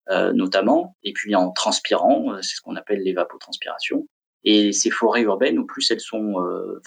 euh, 0.10 0.34
notamment, 0.34 0.96
et 1.04 1.14
puis 1.14 1.36
en 1.36 1.52
transpirant, 1.52 2.34
euh, 2.34 2.42
c'est 2.42 2.56
ce 2.56 2.62
qu'on 2.62 2.76
appelle 2.76 3.02
l'évapotranspiration. 3.02 4.08
Et 4.50 4.72
ces 4.72 4.90
forêts 4.90 5.24
urbaines, 5.24 5.60
au 5.60 5.66
plus 5.66 5.92
elles 5.92 6.00
sont 6.00 6.36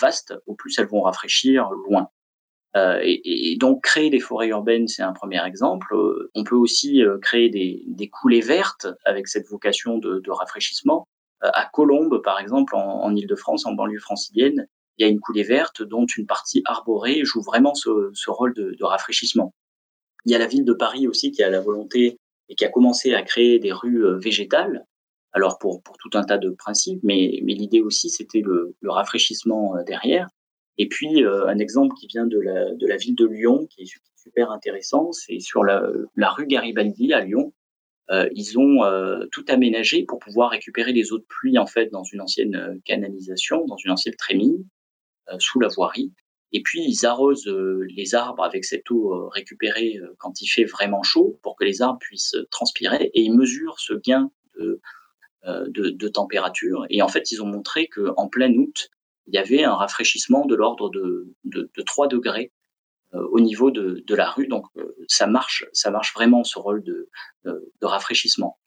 vastes, 0.01 0.35
au 0.46 0.55
plus 0.55 0.79
elles 0.79 0.87
vont 0.88 1.03
rafraîchir 1.03 1.68
loin. 1.88 2.09
Euh, 2.77 3.01
et, 3.03 3.53
et, 3.53 3.57
donc 3.57 3.83
créer 3.83 4.11
des 4.11 4.20
forêts 4.20 4.49
urbaines, 4.49 4.87
c'est 4.87 5.03
un 5.03 5.12
premier 5.12 5.44
exemple. 5.44 5.92
Euh, 5.94 6.31
on 6.35 6.44
peut 6.44 6.57
aussi 6.57 7.03
euh, 7.03 7.18
créer 7.18 7.49
des, 7.49 7.83
des, 7.87 8.09
coulées 8.09 8.40
vertes 8.40 8.87
avec 9.05 9.27
cette 9.27 9.49
vocation 9.49 9.99
de, 9.99 10.20
de 10.20 10.31
rafraîchissement. 10.31 11.09
à 11.40 11.68
Colombes, 11.73 12.23
par 12.23 12.38
exemple, 12.38 12.77
en, 12.77 13.03
en 13.03 13.14
Ile-de-France, 13.14 13.66
en 13.66 13.73
banlieue 13.73 13.99
francilienne, 13.99 14.68
il 14.99 15.03
y 15.03 15.05
a 15.05 15.09
une 15.09 15.20
coulée 15.20 15.42
verte 15.42 15.83
dont 15.83 16.07
une 16.07 16.27
partie 16.27 16.62
arborée 16.66 17.25
joue 17.25 17.42
vraiment 17.42 17.75
ce, 17.75 18.11
ce 18.12 18.31
rôle 18.31 18.55
de, 18.55 18.77
de, 18.79 18.85
rafraîchissement. 18.85 19.53
Il 20.27 20.33
y 20.33 20.35
a 20.35 20.38
la 20.38 20.46
ville 20.46 20.64
de 20.64 20.75
Paris 20.75 21.09
aussi 21.09 21.33
qui 21.33 21.42
a 21.42 21.49
la 21.49 21.61
volonté 21.61 22.18
et 22.49 22.55
qui 22.55 22.64
a 22.64 22.68
commencé 22.68 23.14
à 23.14 23.23
créer 23.23 23.59
des 23.59 23.73
rues 23.73 24.05
végétales. 24.18 24.85
Alors 25.33 25.59
pour, 25.59 25.83
pour 25.83 25.97
tout 25.99 26.11
un 26.14 26.25
tas 26.25 26.38
de 26.38 26.51
principes, 26.51 27.01
mais, 27.03 27.40
mais 27.45 27.55
l'idée 27.55 27.81
aussi 27.81 28.11
c'était 28.11 28.40
le, 28.40 28.75
le 28.81 28.90
rafraîchissement 28.90 29.75
derrière. 29.87 30.29
Et 30.79 30.88
puis, 30.88 31.25
euh, 31.25 31.47
un 31.47 31.59
exemple 31.59 31.95
qui 32.01 32.07
vient 32.07 32.27
de 32.27 32.40
la, 32.40 32.73
de 32.73 32.87
la 32.87 32.97
ville 32.97 33.14
de 33.14 33.27
Lyon, 33.27 33.66
qui 33.69 33.83
est 33.83 33.93
super 34.16 34.51
intéressant, 34.51 35.12
c'est 35.12 35.38
sur 35.38 35.62
la, 35.62 35.83
la 36.16 36.31
rue 36.31 36.47
Garibaldi 36.47 37.12
à 37.12 37.21
Lyon. 37.21 37.53
Euh, 38.11 38.31
ils 38.35 38.59
ont 38.59 38.83
euh, 38.85 39.27
tout 39.31 39.45
aménagé 39.49 40.05
pour 40.05 40.19
pouvoir 40.19 40.51
récupérer 40.53 40.93
les 40.93 41.12
eaux 41.12 41.19
de 41.19 41.27
pluie 41.29 41.59
en 41.59 41.66
fait 41.66 41.90
dans 41.90 42.03
une 42.03 42.23
ancienne 42.23 42.57
euh, 42.57 42.75
canalisation, 42.87 43.66
dans 43.66 43.77
une 43.77 43.90
ancienne 43.90 44.16
trémie 44.16 44.66
euh, 45.29 45.37
sous 45.38 45.61
la 45.61 45.69
voirie. 45.69 46.14
Et 46.53 46.62
puis 46.62 46.83
ils 46.83 47.05
arrosent 47.05 47.47
les 47.47 48.14
arbres 48.14 48.43
avec 48.43 48.64
cette 48.64 48.90
eau 48.90 49.29
récupérée 49.29 50.01
quand 50.19 50.40
il 50.40 50.49
fait 50.49 50.64
vraiment 50.64 51.03
chaud 51.05 51.38
pour 51.43 51.55
que 51.55 51.64
les 51.64 51.81
arbres 51.81 52.01
puissent 52.01 52.35
transpirer. 52.51 53.11
Et 53.14 53.21
ils 53.21 53.37
mesurent 53.37 53.79
ce 53.79 53.93
gain 53.93 54.33
de, 54.59 54.81
de, 55.44 55.90
de 55.90 56.09
température. 56.09 56.85
Et 56.90 57.03
en 57.03 57.09
fait, 57.09 57.31
ils 57.33 57.42
ont 57.42 57.46
montré 57.46 57.87
que 57.87 58.12
en 58.16 58.29
plein 58.29 58.53
août, 58.53 58.90
il 59.31 59.35
y 59.35 59.38
avait 59.38 59.64
un 59.64 59.74
rafraîchissement 59.74 60.44
de 60.44 60.55
l'ordre 60.55 60.90
de, 60.90 61.33
de, 61.44 61.70
de, 61.74 61.83
3 61.83 62.09
degrés 62.09 62.53
euh, 63.14 63.26
au 63.31 63.40
niveau 63.40 63.70
de, 63.70 64.03
de, 64.07 64.14
la 64.14 64.29
rue. 64.31 64.48
Donc 64.48 64.66
euh, 64.76 64.94
ça 65.09 65.26
marche, 65.26 65.66
ça 65.72 65.90
marche 65.90 66.12
vraiment 66.14 66.42
ce 66.44 66.59
rôle 66.59 66.83
de, 66.83 67.09
de, 67.44 67.87
rafraîchissement. 67.87 68.59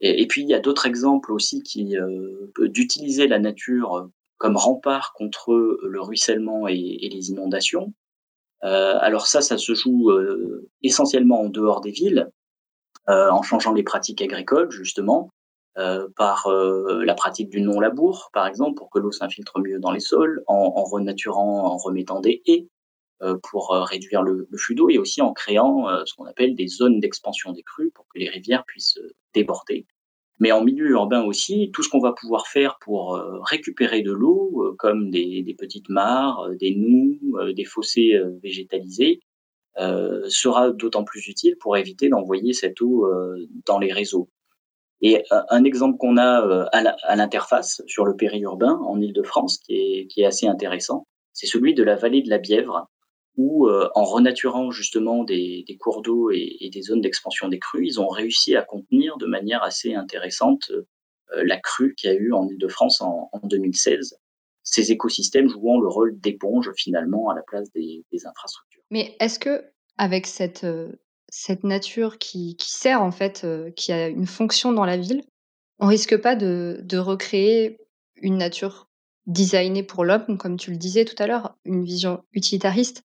Et, 0.00 0.26
puis 0.26 0.42
il 0.42 0.48
y 0.48 0.54
a 0.54 0.60
d'autres 0.60 0.86
exemples 0.86 1.32
aussi 1.32 1.62
qui 1.62 1.96
euh, 1.96 2.52
d'utiliser 2.58 3.26
la 3.26 3.38
nature 3.38 4.10
comme 4.36 4.56
rempart 4.56 5.14
contre 5.14 5.78
le 5.82 6.00
ruissellement 6.00 6.68
et, 6.68 6.74
les 6.74 7.30
inondations. 7.30 7.94
Euh, 8.62 8.98
alors 9.00 9.26
ça, 9.26 9.40
ça 9.40 9.56
se 9.56 9.74
joue 9.74 10.10
essentiellement 10.82 11.40
en 11.40 11.48
dehors 11.48 11.80
des 11.80 11.92
villes, 11.92 12.30
en 13.06 13.40
changeant 13.42 13.72
les 13.72 13.84
pratiques 13.84 14.20
agricoles 14.20 14.70
justement. 14.70 15.30
Euh, 15.78 16.08
par 16.16 16.46
euh, 16.46 17.04
la 17.04 17.12
pratique 17.12 17.50
du 17.50 17.60
non-labour, 17.60 18.30
par 18.32 18.46
exemple, 18.46 18.76
pour 18.76 18.88
que 18.88 18.98
l'eau 18.98 19.12
s'infiltre 19.12 19.58
mieux 19.58 19.78
dans 19.78 19.90
les 19.90 20.00
sols, 20.00 20.42
en, 20.46 20.72
en 20.74 20.84
renaturant, 20.84 21.66
en 21.66 21.76
remettant 21.76 22.20
des 22.20 22.40
haies 22.46 22.66
euh, 23.20 23.36
pour 23.42 23.68
réduire 23.70 24.22
le, 24.22 24.48
flux 24.56 24.74
d'eau, 24.74 24.88
et 24.88 24.96
aussi 24.96 25.20
en 25.20 25.34
créant 25.34 25.86
ce 26.06 26.14
qu'on 26.14 26.24
appelle 26.24 26.54
des 26.54 26.66
zones 26.66 26.98
d'expansion 26.98 27.52
des 27.52 27.62
crues 27.62 27.90
pour 27.90 28.06
que 28.08 28.18
les 28.18 28.30
rivières 28.30 28.64
puissent 28.64 28.98
déborder. 29.34 29.86
Mais 30.40 30.50
en 30.50 30.64
milieu 30.64 30.88
urbain 30.88 31.22
aussi, 31.22 31.70
tout 31.74 31.82
ce 31.82 31.90
qu'on 31.90 32.00
va 32.00 32.12
pouvoir 32.12 32.46
faire 32.46 32.78
pour 32.80 33.20
récupérer 33.50 34.00
de 34.00 34.12
l'eau, 34.12 34.74
comme 34.78 35.10
des, 35.10 35.56
petites 35.58 35.90
mares, 35.90 36.50
des 36.58 36.74
noues, 36.74 37.18
des 37.54 37.64
fossés 37.64 38.18
végétalisés, 38.42 39.20
sera 39.78 40.70
d'autant 40.70 41.04
plus 41.04 41.26
utile 41.28 41.56
pour 41.58 41.76
éviter 41.76 42.08
d'envoyer 42.08 42.52
cette 42.52 42.80
eau 42.82 43.06
dans 43.66 43.78
les 43.78 43.92
réseaux. 43.92 44.30
Et 45.02 45.22
un 45.30 45.64
exemple 45.64 45.98
qu'on 45.98 46.16
a 46.16 46.46
euh, 46.46 46.64
à 46.72 47.16
l'interface 47.16 47.82
sur 47.86 48.04
le 48.04 48.16
périurbain 48.16 48.78
en 48.78 49.00
Ile-de-France 49.00 49.58
qui 49.58 50.08
est, 50.16 50.24
assez 50.24 50.46
intéressant, 50.46 51.06
c'est 51.32 51.46
celui 51.46 51.74
de 51.74 51.82
la 51.82 51.96
vallée 51.96 52.22
de 52.22 52.30
la 52.30 52.38
Bièvre, 52.38 52.88
où 53.36 53.68
euh, 53.68 53.90
en 53.94 54.04
renaturant 54.04 54.70
justement 54.70 55.22
des, 55.22 55.64
cours 55.78 56.00
d'eau 56.00 56.30
et, 56.30 56.70
des 56.72 56.82
zones 56.82 57.02
d'expansion 57.02 57.48
des 57.48 57.58
crues, 57.58 57.86
ils 57.86 58.00
ont 58.00 58.08
réussi 58.08 58.56
à 58.56 58.62
contenir 58.62 59.18
de 59.18 59.26
manière 59.26 59.62
assez 59.62 59.94
intéressante 59.94 60.70
euh, 60.70 61.42
la 61.44 61.58
crue 61.58 61.94
qu'il 61.94 62.10
y 62.10 62.12
a 62.14 62.16
eu 62.16 62.32
en 62.32 62.48
Ile-de-France 62.48 63.02
en, 63.02 63.28
en, 63.32 63.46
2016. 63.46 64.18
Ces 64.62 64.92
écosystèmes 64.92 65.48
jouant 65.48 65.78
le 65.78 65.88
rôle 65.88 66.18
d'éponge 66.18 66.72
finalement 66.74 67.28
à 67.28 67.34
la 67.34 67.42
place 67.42 67.70
des 67.70 68.04
infrastructures. 68.26 68.82
Mais 68.90 69.14
est-ce 69.20 69.38
que 69.38 69.64
avec 69.98 70.26
cette 70.26 70.66
cette 71.28 71.64
nature 71.64 72.18
qui, 72.18 72.56
sert 72.60 73.02
en 73.02 73.10
fait, 73.10 73.42
euh, 73.44 73.70
qui 73.72 73.92
a 73.92 74.08
une 74.08 74.26
fonction 74.26 74.72
dans 74.72 74.84
la 74.84 74.96
ville, 74.96 75.22
on 75.78 75.86
risque 75.86 76.16
pas 76.16 76.36
de, 76.36 76.96
recréer 76.96 77.78
une 78.16 78.38
nature 78.38 78.88
designée 79.26 79.82
pour 79.82 80.04
l'homme, 80.04 80.38
comme 80.38 80.56
tu 80.56 80.70
le 80.70 80.76
disais 80.76 81.04
tout 81.04 81.20
à 81.22 81.26
l'heure, 81.26 81.56
une 81.64 81.84
vision 81.84 82.22
utilitariste 82.32 83.02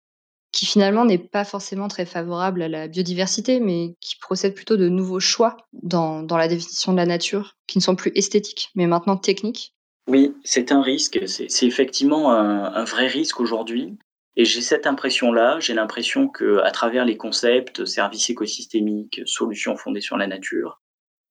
qui 0.52 0.66
finalement 0.66 1.06
n'est 1.06 1.18
pas 1.18 1.46
forcément 1.46 1.88
très 1.88 2.06
favorable 2.06 2.62
à 2.62 2.68
la 2.68 2.90
biodiversité, 2.90 3.62
mais 3.62 3.96
qui 4.02 4.18
procède 4.18 4.54
plutôt 4.54 4.76
de 4.76 4.90
nouveaux 4.90 5.22
choix 5.22 5.56
dans, 5.72 6.24
dans 6.24 6.36
la 6.36 6.50
définition 6.50 6.92
de 6.92 6.98
la 6.98 7.06
nature, 7.06 7.56
qui 7.68 7.78
ne 7.78 7.84
sont 7.84 7.96
plus 7.96 8.12
esthétiques, 8.16 8.70
mais 8.76 8.86
maintenant 8.86 9.16
techniques. 9.16 9.74
Oui, 10.08 10.36
c'est 10.44 10.74
un 10.74 10.82
risque, 10.82 11.22
c'est 11.26 11.64
effectivement 11.64 12.32
un 12.34 12.84
vrai 12.84 13.08
risque 13.08 13.40
aujourd'hui. 13.40 13.98
Et 14.38 14.46
j'ai 14.46 14.62
cette 14.62 14.88
impression-là, 14.88 15.60
j'ai 15.60 15.74
l'impression 15.74 16.28
que 16.28 16.60
à 16.60 16.72
travers 16.72 17.06
les 17.06 17.18
concepts, 17.18 17.86
services 17.86 18.30
écosystémiques, 18.30 19.22
solutions 19.26 19.76
fondées 19.76 20.02
sur 20.02 20.18
la 20.18 20.28
nature, 20.28 20.82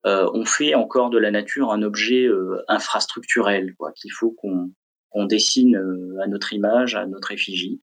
euh, 0.07 0.31
on 0.35 0.45
fait 0.45 0.75
encore 0.75 1.11
de 1.11 1.19
la 1.19 1.31
nature 1.31 1.73
un 1.73 1.83
objet 1.83 2.27
euh, 2.27 2.63
infrastructurel, 2.69 3.75
quoi, 3.75 3.93
qu'il 3.93 4.13
faut 4.13 4.33
qu'on 4.33 4.71
qu'on 5.11 5.25
dessine 5.25 5.77
euh, 5.77 6.23
à 6.23 6.27
notre 6.29 6.53
image, 6.53 6.95
à 6.95 7.07
notre 7.07 7.33
effigie. 7.33 7.81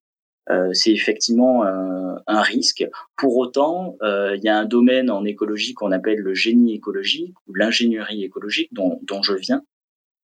Euh, 0.50 0.70
c'est 0.74 0.92
effectivement 0.92 1.64
un, 1.66 2.22
un, 2.26 2.42
risque. 2.42 2.88
Pour 3.18 3.36
autant, 3.38 3.98
euh, 4.02 4.36
il 4.38 4.44
y 4.44 4.48
a 4.48 4.58
un 4.58 4.66
domaine 4.66 5.12
en 5.12 5.26
écologie 5.26 5.74
qu'on 5.74 5.92
appelle 5.92 6.20
le 6.20 6.34
génie 6.34 6.74
écologique 6.74 7.36
ou 7.48 7.54
l'ingénierie 7.54 8.24
écologique, 8.24 8.74
dont, 8.74 9.00
dont 9.04 9.22
je 9.22 9.34
viens, 9.34 9.64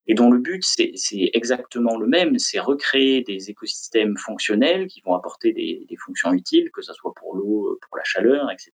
et 0.07 0.13
dont 0.15 0.29
le 0.29 0.39
but, 0.39 0.63
c'est 0.63 1.29
exactement 1.33 1.97
le 1.97 2.07
même, 2.07 2.37
c'est 2.37 2.59
recréer 2.59 3.21
des 3.21 3.49
écosystèmes 3.49 4.17
fonctionnels 4.17 4.87
qui 4.87 5.01
vont 5.01 5.13
apporter 5.13 5.53
des, 5.53 5.85
des 5.87 5.95
fonctions 5.95 6.33
utiles, 6.33 6.69
que 6.71 6.81
ce 6.81 6.93
soit 6.93 7.13
pour 7.15 7.35
l'eau, 7.35 7.79
pour 7.87 7.97
la 7.97 8.03
chaleur, 8.03 8.51
etc. 8.51 8.71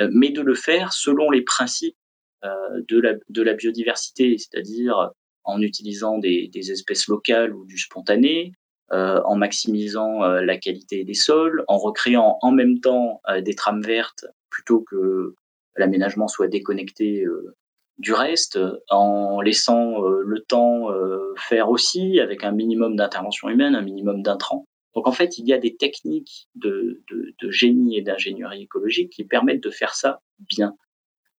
Euh, 0.00 0.08
mais 0.12 0.30
de 0.30 0.42
le 0.42 0.54
faire 0.54 0.92
selon 0.92 1.30
les 1.30 1.42
principes 1.42 1.96
euh, 2.44 2.82
de, 2.88 3.00
la, 3.00 3.14
de 3.28 3.42
la 3.42 3.54
biodiversité, 3.54 4.36
c'est-à-dire 4.38 5.12
en 5.44 5.62
utilisant 5.62 6.18
des, 6.18 6.48
des, 6.48 6.70
espèces 6.72 7.06
locales 7.08 7.54
ou 7.54 7.64
du 7.64 7.78
spontané, 7.78 8.52
euh, 8.92 9.20
en 9.24 9.36
maximisant 9.36 10.24
euh, 10.24 10.42
la 10.42 10.56
qualité 10.58 11.04
des 11.04 11.14
sols, 11.14 11.64
en 11.68 11.78
recréant 11.78 12.38
en 12.42 12.50
même 12.50 12.80
temps 12.80 13.20
euh, 13.28 13.40
des 13.40 13.54
trames 13.54 13.82
vertes 13.82 14.26
plutôt 14.50 14.80
que 14.80 15.34
l'aménagement 15.76 16.26
soit 16.26 16.48
déconnecté 16.48 17.22
euh, 17.24 17.56
du 18.00 18.14
reste, 18.14 18.58
en 18.88 19.42
laissant 19.42 20.02
euh, 20.02 20.22
le 20.24 20.40
temps 20.40 20.90
euh, 20.90 21.34
faire 21.36 21.68
aussi, 21.68 22.18
avec 22.18 22.44
un 22.44 22.50
minimum 22.50 22.96
d'intervention 22.96 23.50
humaine, 23.50 23.74
un 23.74 23.82
minimum 23.82 24.22
d'intrants. 24.22 24.66
Donc 24.94 25.06
en 25.06 25.12
fait, 25.12 25.36
il 25.36 25.46
y 25.46 25.52
a 25.52 25.58
des 25.58 25.76
techniques 25.76 26.48
de, 26.54 27.02
génie 27.50 27.98
et 27.98 28.02
d'ingénierie 28.02 28.62
écologique 28.62 29.10
qui 29.10 29.24
permettent 29.24 29.62
de 29.62 29.70
faire 29.70 29.94
ça 29.94 30.22
bien. 30.38 30.74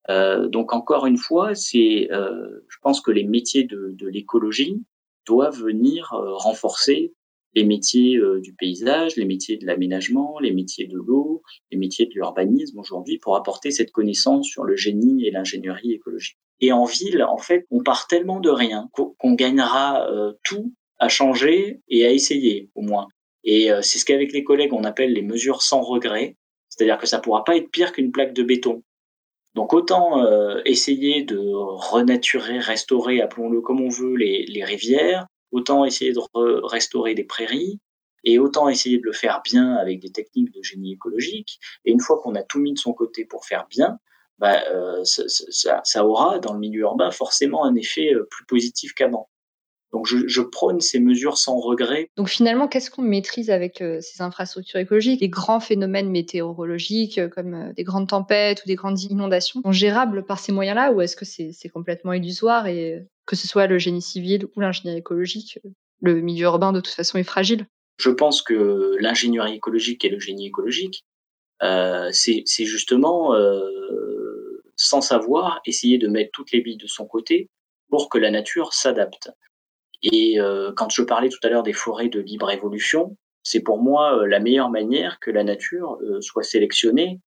Euh, 0.10 0.48
donc 0.48 0.72
encore 0.72 1.08
une 1.08 1.18
fois, 1.18 1.56
c'est, 1.56 2.08
je 2.12 2.78
pense 2.82 3.02
que 3.02 3.12
les 3.12 3.24
métiers 3.24 3.64
de, 3.64 4.08
l'écologie 4.08 4.82
doivent 5.26 5.60
venir 5.60 6.10
renforcer 6.12 7.14
les 7.54 7.66
métiers 7.66 8.22
du 8.42 8.54
paysage, 8.54 9.18
les 9.18 9.26
métiers 9.26 9.58
de 9.58 9.66
l'aménagement, 9.66 10.40
les 10.40 10.54
métiers 10.54 10.88
de 10.88 10.98
l'eau, 10.98 11.42
les 11.72 11.78
métiers 11.78 12.06
de 12.06 12.14
l'urbanisme 12.14 12.80
aujourd'hui 12.80 13.18
pour 13.18 13.36
apporter 13.36 13.72
cette 13.72 13.92
connaissance 13.92 14.48
sur 14.48 14.64
le 14.64 14.78
génie 14.78 15.26
et 15.26 15.32
l'ingénierie 15.32 15.92
écologique. 15.92 16.38
Et 16.62 16.72
en 16.72 16.86
ville, 16.86 17.24
en 17.24 17.38
fait, 17.38 17.66
on 17.72 17.82
part 17.84 18.08
tellement 18.08 18.40
de 18.40 18.50
rien 18.50 18.90
qu'on 18.94 19.34
gagnera 19.34 20.08
euh, 20.10 20.34
tout 20.44 20.74
à 21.00 21.10
changer 21.10 21.82
et 21.90 22.06
à 22.06 22.12
essayer, 22.12 22.70
au 22.76 22.82
moins. 22.82 23.08
Et 23.44 23.72
euh, 23.72 23.82
c'est 23.82 23.98
ce 23.98 24.06
qu'avec 24.06 24.32
les 24.32 24.44
collègues, 24.44 24.74
on 24.74 24.84
appelle 24.84 25.14
les 25.14 25.24
mesures 25.24 25.64
sans 25.64 25.82
regret. 25.82 26.38
C'est-à-dire 26.70 27.00
que 27.00 27.08
ça 27.08 27.20
pourra 27.20 27.44
pas 27.44 27.58
être 27.58 27.72
pire 27.72 27.92
qu'une 27.92 28.12
plaque 28.12 28.34
de 28.34 28.44
béton. 28.44 28.84
Donc 29.56 29.74
autant 29.74 30.24
euh, 30.24 30.62
essayer 30.64 31.24
de 31.24 31.40
renaturer, 31.52 32.60
restaurer, 32.60 33.22
appelons-le 33.22 33.60
comme 33.62 33.82
on 33.82 33.90
veut, 33.90 34.16
les, 34.16 34.46
les 34.46 34.64
rivières, 34.64 35.26
autant 35.52 35.84
essayer 35.84 36.14
de 36.14 36.20
re 36.20 36.62
restaurer 36.64 37.16
des 37.16 37.26
prairies, 37.26 37.80
et 38.24 38.40
autant 38.40 38.70
essayer 38.70 38.98
de 38.98 39.06
le 39.06 39.14
faire 39.14 39.42
bien 39.44 39.76
avec 39.76 40.00
des 40.00 40.12
techniques 40.12 40.54
de 40.54 40.62
génie 40.62 40.94
écologique. 40.94 41.60
Et 41.86 41.92
une 41.92 42.00
fois 42.00 42.20
qu'on 42.22 42.36
a 42.36 42.44
tout 42.44 42.60
mis 42.60 42.74
de 42.74 42.78
son 42.78 42.94
côté 42.94 43.26
pour 43.26 43.46
faire 43.46 43.68
bien, 43.70 43.98
bah, 44.40 44.62
ça, 45.04 45.82
ça, 45.84 46.06
aura 46.06 46.40
dans 46.40 46.54
le 46.54 46.60
milieu 46.60 46.82
urbain 46.82 47.12
forcément 47.12 47.64
un 47.64 47.76
effet 47.76 48.12
plus 48.30 48.46
positif 48.46 48.94
qu'avant. 48.94 49.30
Donc 49.92 50.08
je, 50.08 50.28
je, 50.28 50.42
prône 50.42 50.80
ces 50.80 51.00
mesures 51.00 51.38
sans 51.38 51.60
regret. 51.60 52.10
Donc 52.16 52.30
finalement, 52.30 52.68
qu'est-ce 52.68 52.90
qu'on 52.90 53.02
maîtrise 53.02 53.50
avec 53.50 53.82
euh, 53.82 54.00
ces 54.02 54.22
infrastructures 54.22 54.80
écologiques 54.80 55.20
Les 55.20 55.30
grands 55.30 55.60
phénomènes 55.60 56.10
météorologiques 56.10 57.18
euh, 57.18 57.28
comme 57.28 57.54
euh, 57.54 57.74
des 57.74 57.84
grandes 57.84 58.08
tempêtes 58.08 58.64
ou 58.64 58.68
des 58.68 58.76
grandes 58.76 59.02
inondations 59.02 59.62
sont 59.62 59.72
gérables 59.72 60.26
par 60.26 60.40
ces 60.40 60.54
moyens-là 60.54 60.94
ou 60.94 61.02
est-ce 61.02 61.18
que 61.18 61.26
c'est 61.26 61.70
complètement 61.70 62.14
illusoire 62.14 62.68
et 62.68 63.06
que 63.26 63.36
ce 63.36 63.48
soit 63.48 63.68
le 63.68 63.78
génie 63.78 64.02
civil 64.02 64.48
ou 64.56 64.62
l'ingénierie 64.62 65.00
écologique, 65.00 65.60
le 66.02 66.22
milieu 66.22 66.46
urbain 66.46 66.72
de 66.72 66.80
toute 66.80 66.94
façon 66.94 67.18
est 67.18 67.24
fragile? 67.24 67.68
Je 67.98 68.10
pense 68.10 68.42
que 68.42 68.96
l'ingénierie 69.00 69.56
écologique 69.56 70.06
et 70.06 70.10
le 70.10 70.20
génie 70.20 70.48
écologique, 70.48 71.04
c'est 71.62 72.66
justement, 72.66 73.34
sans 74.82 75.02
savoir, 75.02 75.62
essayer 75.66 76.00
de 76.00 76.08
mettre 76.08 76.32
toutes 76.34 76.52
les 76.52 76.62
billes 76.62 76.78
de 76.78 76.88
son 76.88 77.06
côté 77.06 77.50
pour 77.90 78.10
que 78.10 78.18
la 78.18 78.32
nature 78.32 78.74
s'adapte. 78.74 79.32
Et 80.02 80.40
euh, 80.40 80.72
quand 80.76 80.90
je 80.90 81.04
parlais 81.04 81.30
tout 81.30 81.40
à 81.44 81.50
l'heure 81.50 81.62
des 81.62 81.74
forêts 81.74 82.10
de 82.10 82.20
libre 82.20 82.50
évolution, 82.50 83.16
c'est 83.44 83.60
pour 83.60 83.80
moi 83.80 84.18
euh, 84.18 84.26
la 84.26 84.40
meilleure 84.40 84.72
manière 84.72 85.20
que 85.20 85.30
la 85.30 85.44
nature 85.44 86.00
euh, 86.02 86.20
soit 86.22 86.44
sélectionnée 86.44 87.20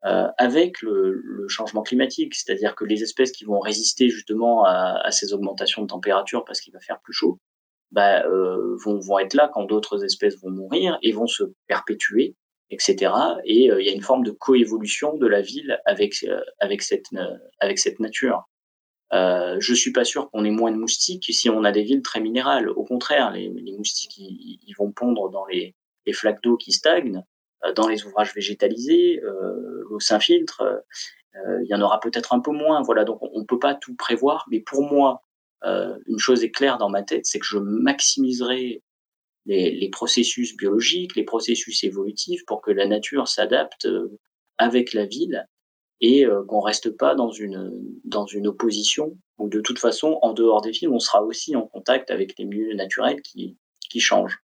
avec 0.00 0.80
le, 0.80 1.44
changement 1.48 1.82
climatique, 1.82 2.36
c'est-à-dire 2.36 2.76
que 2.76 2.84
les 2.84 3.02
espèces 3.02 3.32
qui 3.32 3.44
vont 3.44 3.58
résister 3.58 4.08
justement 4.08 4.64
à, 4.64 5.10
ces 5.10 5.32
augmentations 5.32 5.82
de 5.82 5.88
température 5.88 6.44
parce 6.44 6.60
qu'il 6.60 6.72
va 6.72 6.78
faire 6.78 7.00
plus 7.00 7.12
chaud, 7.12 7.40
bah, 7.90 8.22
vont, 8.28 9.00
vont 9.00 9.18
être 9.18 9.34
là 9.34 9.50
quand 9.52 9.64
d'autres 9.64 10.04
espèces 10.04 10.40
vont 10.40 10.50
mourir 10.50 10.98
et 11.02 11.10
vont 11.10 11.26
se 11.26 11.42
perpétuer, 11.66 12.36
etc. 12.70 13.12
Et 13.44 13.64
il 13.64 13.84
y 13.84 13.88
a 13.88 13.92
une 13.92 14.02
forme 14.02 14.24
de 14.24 14.30
coévolution 14.30 15.16
de 15.16 15.26
la 15.26 15.40
ville 15.40 15.80
avec 15.86 16.24
avec 16.60 16.82
cette 16.82 17.06
avec 17.60 17.78
cette 17.78 18.00
nature. 18.00 18.48
Euh, 19.12 19.56
je 19.58 19.74
suis 19.74 19.92
pas 19.92 20.04
sûr 20.04 20.30
qu'on 20.30 20.44
ait 20.44 20.50
moins 20.50 20.70
de 20.70 20.76
moustiques 20.76 21.26
si 21.30 21.48
on 21.48 21.64
a 21.64 21.72
des 21.72 21.82
villes 21.82 22.02
très 22.02 22.20
minérales. 22.20 22.68
Au 22.68 22.84
contraire, 22.84 23.30
les, 23.30 23.48
les 23.48 23.72
moustiques 23.72 24.18
ils, 24.18 24.74
vont 24.78 24.92
pondre 24.92 25.30
dans 25.30 25.46
les, 25.46 25.74
les 26.06 26.12
flaques 26.12 26.42
d'eau 26.42 26.56
qui 26.56 26.72
stagnent, 26.72 27.22
euh, 27.64 27.72
dans 27.72 27.88
les 27.88 28.04
ouvrages 28.04 28.34
végétalisés, 28.34 29.20
euh, 29.22 29.84
l'eau 29.88 30.00
s'infiltre. 30.00 30.62
Euh, 30.62 31.60
il 31.62 31.68
y 31.68 31.74
en 31.74 31.80
aura 31.80 32.00
peut-être 32.00 32.34
un 32.34 32.40
peu 32.40 32.50
moins. 32.50 32.82
Voilà, 32.82 33.04
donc 33.04 33.18
on, 33.22 33.40
ne 33.40 33.44
peut 33.44 33.58
pas 33.58 33.74
tout 33.74 33.94
prévoir. 33.94 34.46
Mais 34.50 34.60
pour 34.60 34.82
moi, 34.82 35.22
euh, 35.64 35.96
une 36.06 36.18
chose 36.18 36.44
est 36.44 36.50
claire 36.50 36.78
dans 36.78 36.90
ma 36.90 37.02
tête, 37.02 37.26
c'est 37.26 37.38
que 37.38 37.46
je 37.46 37.58
maximiserai 37.58 38.82
les, 39.48 39.88
processus 39.90 40.56
biologiques, 40.56 41.16
les 41.16 41.24
processus 41.24 41.82
évolutifs 41.82 42.44
pour 42.46 42.60
que 42.60 42.70
la 42.70 42.86
nature 42.86 43.28
s'adapte 43.28 43.88
avec 44.58 44.92
la 44.92 45.06
ville 45.06 45.46
et 46.00 46.24
euh, 46.24 46.44
qu'on 46.44 46.60
reste 46.60 46.90
pas 46.90 47.14
dans 47.14 47.30
une 47.30 47.72
dans 48.04 48.26
une 48.26 48.46
opposition 48.46 49.16
où 49.38 49.48
de 49.48 49.60
toute 49.60 49.78
façon 49.78 50.18
en 50.22 50.32
dehors 50.32 50.60
des 50.60 50.70
villes 50.70 50.90
on 50.90 51.00
sera 51.00 51.22
aussi 51.22 51.56
en 51.56 51.66
contact 51.66 52.10
avec 52.10 52.38
les 52.38 52.44
milieux 52.44 52.74
naturels 52.74 53.22
qui 53.22 53.56
qui 53.90 54.00
changent. 54.00 54.38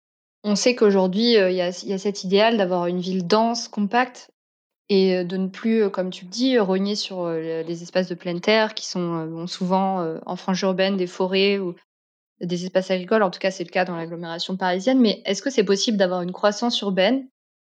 On 0.45 0.55
sait 0.55 0.75
qu'aujourd'hui 0.75 1.37
euh, 1.37 1.51
il 1.51 1.57
y, 1.57 1.61
a, 1.61 1.85
y 1.85 1.93
a 1.93 1.99
cet 1.99 2.25
idéal 2.25 2.57
d'avoir 2.57 2.87
une 2.87 3.01
ville 3.01 3.27
dense, 3.27 3.69
compacte 3.69 4.31
et 4.89 5.17
euh, 5.17 5.25
de 5.25 5.37
ne 5.37 5.49
plus, 5.49 5.91
comme 5.91 6.11
tu 6.11 6.25
le 6.25 6.31
dis, 6.31 6.59
rogner 6.59 6.95
sur 6.95 7.29
les 7.31 7.83
espaces 7.83 8.09
de 8.09 8.15
pleine 8.15 8.41
terre 8.41 8.75
qui 8.75 8.87
sont 8.87 9.47
souvent 9.47 10.19
en 10.27 10.37
frange 10.37 10.63
urbaine 10.63 10.97
des 10.97 11.07
forêts 11.07 11.59
ou 11.59 11.75
des 12.41 12.65
espaces 12.65 12.91
agricoles. 12.91 13.23
En 13.23 13.31
tout 13.31 13.39
cas, 13.39 13.51
c'est 13.51 13.65
le 13.65 13.71
cas 13.71 13.85
dans 13.85 13.97
l'agglomération 13.97 14.57
parisienne. 14.57 15.01
Mais 15.01 15.23
est-ce 15.27 15.43
que 15.43 15.51
c'est 15.51 15.65
possible 15.65 15.97
d'avoir 15.97 16.23
une 16.23 16.33
croissance 16.33 16.81
urbaine 16.81 17.27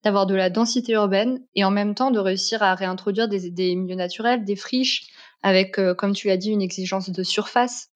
d'avoir 0.03 0.25
de 0.25 0.35
la 0.35 0.49
densité 0.49 0.93
urbaine 0.93 1.43
et 1.55 1.63
en 1.63 1.71
même 1.71 1.95
temps 1.95 2.11
de 2.11 2.19
réussir 2.19 2.63
à 2.63 2.75
réintroduire 2.75 3.27
des, 3.27 3.75
milieux 3.75 3.95
naturels, 3.95 4.45
des 4.45 4.55
friches, 4.55 5.07
avec, 5.43 5.79
euh, 5.79 5.93
comme 5.93 6.13
tu 6.13 6.27
l'as 6.27 6.37
dit, 6.37 6.51
une 6.51 6.61
exigence 6.61 7.09
de 7.09 7.23
surface 7.23 7.89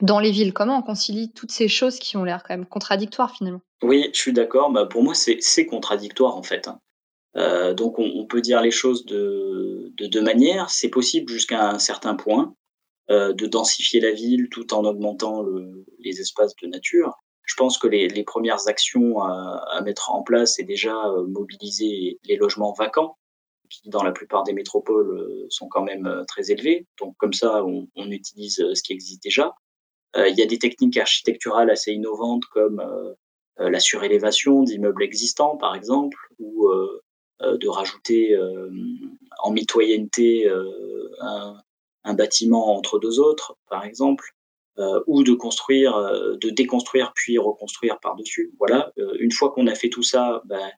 dans 0.00 0.20
les 0.20 0.30
villes? 0.30 0.52
Comment 0.52 0.78
on 0.78 0.82
concilie 0.82 1.32
toutes 1.32 1.52
ces 1.52 1.68
choses 1.68 1.98
qui 1.98 2.16
ont 2.16 2.24
l'air 2.24 2.42
quand 2.42 2.54
même 2.54 2.66
contradictoires 2.66 3.34
finalement? 3.34 3.60
Oui, 3.82 4.10
je 4.12 4.18
suis 4.18 4.32
d'accord. 4.32 4.70
Bah, 4.70 4.86
pour 4.86 5.02
moi, 5.02 5.14
c'est 5.14 5.66
contradictoire 5.66 6.36
en 6.36 6.42
fait. 6.42 6.68
Hein. 6.68 6.80
Euh, 7.36 7.74
donc 7.74 7.98
on, 7.98 8.24
peut 8.26 8.40
dire 8.40 8.60
les 8.60 8.70
choses 8.70 9.04
de, 9.06 9.92
de 9.96 10.06
deux 10.06 10.22
manières. 10.22 10.70
C'est 10.70 10.88
possible 10.88 11.30
jusqu'à 11.30 11.70
un 11.70 11.78
certain 11.78 12.14
point 12.14 12.54
de 13.08 13.46
densifier 13.46 14.00
la 14.00 14.12
ville 14.12 14.48
tout 14.50 14.74
en 14.74 14.84
augmentant 14.84 15.42
le, 15.42 15.86
les 15.98 16.20
espaces 16.20 16.54
de 16.62 16.68
nature 16.68 17.16
je 17.48 17.54
pense 17.54 17.78
que 17.78 17.88
les, 17.88 18.24
premières 18.24 18.68
actions 18.68 19.22
à, 19.22 19.80
mettre 19.82 20.10
en 20.10 20.22
place, 20.22 20.56
c'est 20.56 20.64
déjà 20.64 20.94
euh, 21.08 21.26
mobiliser 21.26 22.18
les 22.24 22.36
logements 22.36 22.74
vacants, 22.74 23.16
qui 23.70 23.88
dans 23.88 24.02
la 24.02 24.12
plupart 24.12 24.44
des 24.44 24.52
métropoles 24.52 25.18
euh, 25.18 25.46
sont 25.48 25.66
quand 25.66 25.82
même 25.82 26.06
euh, 26.06 26.24
très 26.26 26.50
élevés. 26.50 26.86
Donc 27.00 27.16
comme 27.16 27.32
ça, 27.32 27.64
on, 27.64 27.88
utilise 28.10 28.56
ce 28.74 28.82
qui 28.82 28.92
existe 28.92 29.22
déjà. 29.22 29.54
Euh, 30.16 30.28
il 30.28 30.38
y 30.38 30.42
a 30.42 30.46
des 30.46 30.58
techniques 30.58 30.98
architecturales 30.98 31.70
assez 31.70 31.92
innovantes 31.92 32.44
comme 32.52 32.80
euh, 32.80 33.70
la 33.70 33.80
surélévation 33.80 34.62
d'immeubles 34.62 35.02
existants, 35.02 35.56
par 35.56 35.74
exemple, 35.74 36.18
ou 36.38 36.68
euh, 36.68 37.00
de 37.40 37.68
rajouter 37.68 38.36
en 39.42 39.52
mitoyenneté 39.52 40.50
un, 41.20 41.56
un 42.08 42.14
bâtiment 42.14 42.74
entre 42.74 42.98
deux 42.98 43.20
autres, 43.20 43.56
par 43.68 43.84
exemple 43.84 44.34
euh, 44.78 45.00
ou 45.08 45.24
de 45.24 45.32
construire, 45.32 45.96
euh, 45.96 46.36
de 46.36 46.50
déconstruire 46.50 47.12
puis 47.12 47.36
reconstruire 47.36 47.98
par-dessus. 47.98 48.52
Voilà. 48.60 48.92
Euh, 48.98 49.12
une 49.18 49.32
fois 49.32 49.50
qu'on 49.50 49.66
a 49.66 49.74
fait 49.74 49.88
tout 49.88 50.04
ça, 50.04 50.40
ben, 50.44 50.70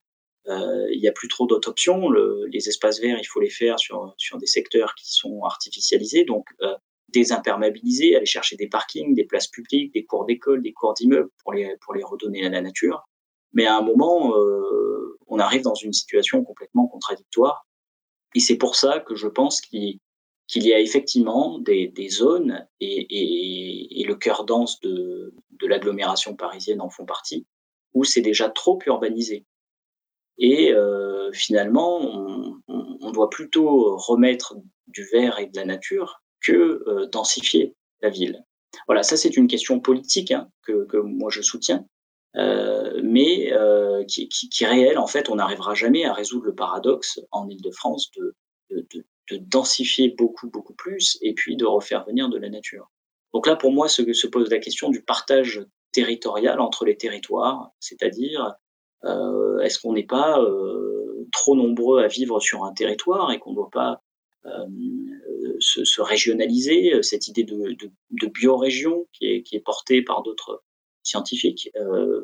il 0.46 0.98
n'y 0.98 1.06
a 1.06 1.12
plus 1.12 1.28
trop 1.28 1.46
d'autres 1.46 1.68
options. 1.68 2.08
Le, 2.08 2.46
les 2.46 2.68
espaces 2.68 2.98
verts, 2.98 3.18
il 3.20 3.26
faut 3.26 3.40
les 3.40 3.50
faire 3.50 3.78
sur, 3.78 4.14
sur 4.16 4.38
des 4.38 4.46
secteurs 4.46 4.94
qui 4.94 5.12
sont 5.12 5.44
artificialisés, 5.44 6.24
donc 6.24 6.46
désimperméabiliser, 7.08 8.16
aller 8.16 8.26
chercher 8.26 8.56
des 8.56 8.66
parkings, 8.66 9.14
des 9.14 9.24
places 9.24 9.46
publiques, 9.46 9.92
des 9.94 10.04
cours 10.04 10.24
d'école, 10.24 10.62
des 10.62 10.72
cours 10.72 10.94
d'immeubles 10.94 11.30
pour 11.44 11.52
les, 11.52 11.76
pour 11.82 11.94
les 11.94 12.02
redonner 12.02 12.44
à 12.46 12.48
la 12.48 12.62
nature. 12.62 13.04
Mais 13.52 13.66
à 13.66 13.76
un 13.76 13.82
moment, 13.82 14.34
on 15.28 15.38
arrive 15.38 15.62
dans 15.62 15.74
une 15.74 15.92
situation 15.92 16.42
complètement 16.42 16.88
contradictoire. 16.88 17.64
Et 18.34 18.40
c'est 18.40 18.56
pour 18.56 18.74
ça 18.74 18.98
que 18.98 19.14
je 19.14 19.28
pense 19.28 19.60
qu'il 19.60 20.00
qu'il 20.50 20.66
y 20.66 20.74
a 20.74 20.80
effectivement 20.80 21.60
des, 21.60 22.08
zones, 22.10 22.66
et, 22.80 24.04
le 24.04 24.14
cœur 24.16 24.44
dense 24.44 24.80
de, 24.80 25.32
l'agglomération 25.62 26.34
parisienne 26.34 26.80
en 26.80 26.90
font 26.90 27.06
partie, 27.06 27.46
où 27.94 28.02
c'est 28.02 28.20
déjà 28.20 28.50
trop 28.50 28.78
urbanisé. 28.84 29.46
Et 30.38 30.72
euh, 30.72 31.30
finalement, 31.32 32.00
on, 32.66 33.10
doit 33.12 33.30
plutôt 33.30 33.96
remettre 33.96 34.56
du 34.88 35.04
vert 35.12 35.38
et 35.38 35.46
de 35.46 35.56
la 35.56 35.64
nature 35.64 36.20
que 36.40 36.82
euh, 36.86 37.06
densifier 37.06 37.74
la 38.02 38.08
ville. 38.08 38.42
Voilà, 38.86 39.02
ça 39.02 39.16
c'est 39.16 39.36
une 39.36 39.46
question 39.46 39.78
politique 39.78 40.30
hein, 40.32 40.48
que, 40.62 40.96
moi 40.96 41.30
je 41.30 41.42
soutiens, 41.42 41.84
euh, 42.36 43.00
mais 43.04 43.52
qui, 44.08 44.28
est 44.60 44.66
réelle. 44.66 44.98
En 44.98 45.06
fait, 45.06 45.28
on 45.28 45.36
n'arrivera 45.36 45.74
jamais 45.74 46.04
à 46.04 46.12
résoudre 46.12 46.46
le 46.46 46.54
paradoxe 46.54 47.20
en 47.30 47.48
Ile-de-France 47.48 48.10
de, 48.16 48.34
de, 48.70 48.86
de, 48.92 49.04
de 49.30 49.36
densifier 49.38 50.08
beaucoup, 50.08 50.48
beaucoup 50.48 50.74
plus, 50.74 51.18
et 51.22 51.34
puis 51.34 51.56
de 51.56 51.64
refaire 51.64 52.04
venir 52.04 52.28
de 52.28 52.38
la 52.38 52.48
nature. 52.48 52.90
Donc 53.32 53.46
là, 53.46 53.56
pour 53.56 53.72
moi, 53.72 53.88
se, 53.88 54.12
se 54.12 54.26
pose 54.26 54.50
la 54.50 54.58
question 54.58 54.90
du 54.90 55.02
partage 55.02 55.64
territorial 55.92 56.60
entre 56.60 56.84
les 56.84 56.96
territoires, 56.96 57.70
c'est-à-dire 57.80 58.54
euh, 59.04 59.60
est-ce 59.60 59.78
qu'on 59.78 59.92
n'est 59.92 60.06
pas 60.06 60.40
euh, 60.40 61.26
trop 61.32 61.56
nombreux 61.56 62.02
à 62.02 62.06
vivre 62.06 62.40
sur 62.40 62.64
un 62.64 62.72
territoire 62.72 63.32
et 63.32 63.38
qu'on 63.38 63.50
ne 63.50 63.56
doit 63.56 63.70
pas 63.70 64.02
euh, 64.46 64.66
se, 65.58 65.84
se, 65.84 66.00
régionaliser, 66.00 67.02
cette 67.02 67.28
idée 67.28 67.44
de, 67.44 67.76
biorégion 68.28 69.06
qui 69.12 69.26
est, 69.26 69.64
portée 69.64 70.02
par 70.02 70.22
d'autres 70.22 70.62
scientifiques, 71.02 71.70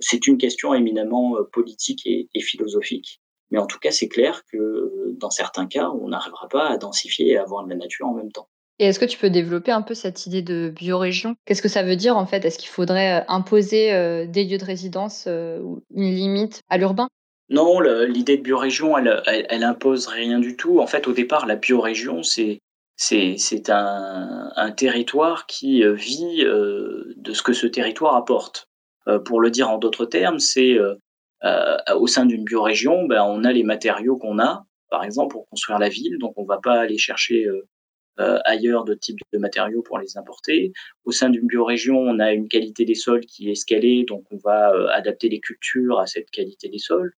c'est 0.01 0.27
une 0.27 0.39
question 0.39 0.75
éminemment 0.75 1.37
politique 1.53 2.07
et 2.07 2.41
philosophique. 2.41 3.21
Mais 3.51 3.59
en 3.59 3.67
tout 3.67 3.79
cas, 3.79 3.91
c'est 3.91 4.09
clair 4.09 4.43
que 4.51 4.57
euh, 4.57 5.17
dans 5.19 5.31
certains 5.31 5.67
cas, 5.67 5.91
on 5.91 6.09
n'arrivera 6.09 6.49
pas 6.49 6.69
à 6.69 6.77
densifier 6.79 7.33
et 7.33 7.39
à 7.39 7.43
avoir 7.43 7.65
de 7.65 7.71
la 7.71 7.77
nature 7.77 8.07
en 8.07 8.15
même 8.15 8.33
temps. 8.33 8.49
Et 8.79 8.87
est-ce 8.87 8.99
que 8.99 9.05
tu 9.05 9.17
peux 9.17 9.31
développer 9.31 9.71
un 9.71 9.83
peu 9.83 9.95
cette 9.95 10.27
idée 10.27 10.43
de 10.43 10.69
biorégion? 10.69 11.37
Qu'est-ce 11.47 11.63
que 11.63 11.69
ça 11.69 11.83
veut 11.83 11.97
dire 11.97 12.17
en 12.17 12.27
fait? 12.27 12.45
Est-ce 12.45 12.59
qu'il 12.59 12.69
faudrait 12.69 13.21
euh, 13.21 13.25
imposer 13.29 13.93
euh, 13.95 14.27
des 14.27 14.45
lieux 14.45 14.59
de 14.59 14.65
résidence 14.65 15.27
ou 15.27 15.83
une 15.95 16.15
limite 16.15 16.63
à 16.69 16.77
l'urbain? 16.77 17.09
Non, 17.49 17.79
l'idée 17.81 18.37
de 18.37 18.43
biorégion, 18.43 18.99
elle, 18.99 19.23
elle, 19.27 19.47
elle, 19.49 19.63
impose 19.63 20.09
rien 20.09 20.41
du 20.41 20.57
tout. 20.57 20.81
En 20.81 20.89
fait, 20.89 21.07
au 21.07 21.13
départ, 21.13 21.47
la 21.47 21.55
biorégion, 21.55 22.25
c'est 22.25 22.59
c'est 22.97 23.71
un, 23.71 24.51
un, 24.57 24.73
territoire 24.73 25.47
qui 25.47 25.85
vit 25.95 26.43
de 26.43 27.33
ce 27.33 27.43
que 27.43 27.53
ce 27.53 27.69
territoire 27.69 28.17
apporte. 28.17 28.69
pour 29.27 29.41
le 29.41 29.51
dire 29.51 29.71
en 29.71 29.79
d'autres 29.79 30.07
termes, 30.07 30.41
c'est 30.41 30.73
euh, 30.73 30.97
au 31.43 32.07
sein 32.07 32.27
d'une 32.27 32.45
biorégion, 32.45 33.05
ben, 33.07 33.23
on 33.23 33.45
a 33.45 33.53
les 33.53 33.63
matériaux 33.63 34.17
qu'on 34.17 34.39
a, 34.39 34.67
par 34.91 35.05
exemple, 35.05 35.33
pour 35.33 35.49
construire 35.49 35.79
la 35.79 35.89
ville, 35.89 36.19
donc 36.19 36.35
on 36.37 36.43
ne 36.43 36.49
va 36.49 36.59
pas 36.59 36.81
aller 36.81 36.99
chercher 36.99 37.45
euh, 37.45 37.69
euh, 38.21 38.39
ailleurs 38.45 38.85
de 38.85 38.95
types 38.95 39.19
de 39.33 39.39
matériaux 39.39 39.83
pour 39.83 39.99
les 39.99 40.17
importer. 40.17 40.73
Au 41.05 41.13
sein 41.13 41.29
d'une 41.29 41.47
biorégion, 41.47 41.99
on 41.99 42.19
a 42.19 42.33
une 42.33 42.49
qualité 42.49 42.85
des 42.85 42.95
sols 42.95 43.27
qui 43.27 43.49
est 43.49 43.53
escalée, 43.53 44.05
donc 44.05 44.25
on 44.31 44.39
va 44.39 44.73
adapter 44.93 45.29
les 45.29 45.41
cultures 45.41 45.99
à 45.99 46.07
cette 46.07 46.31
qualité 46.31 46.69
des 46.69 46.79
sols. 46.79 47.13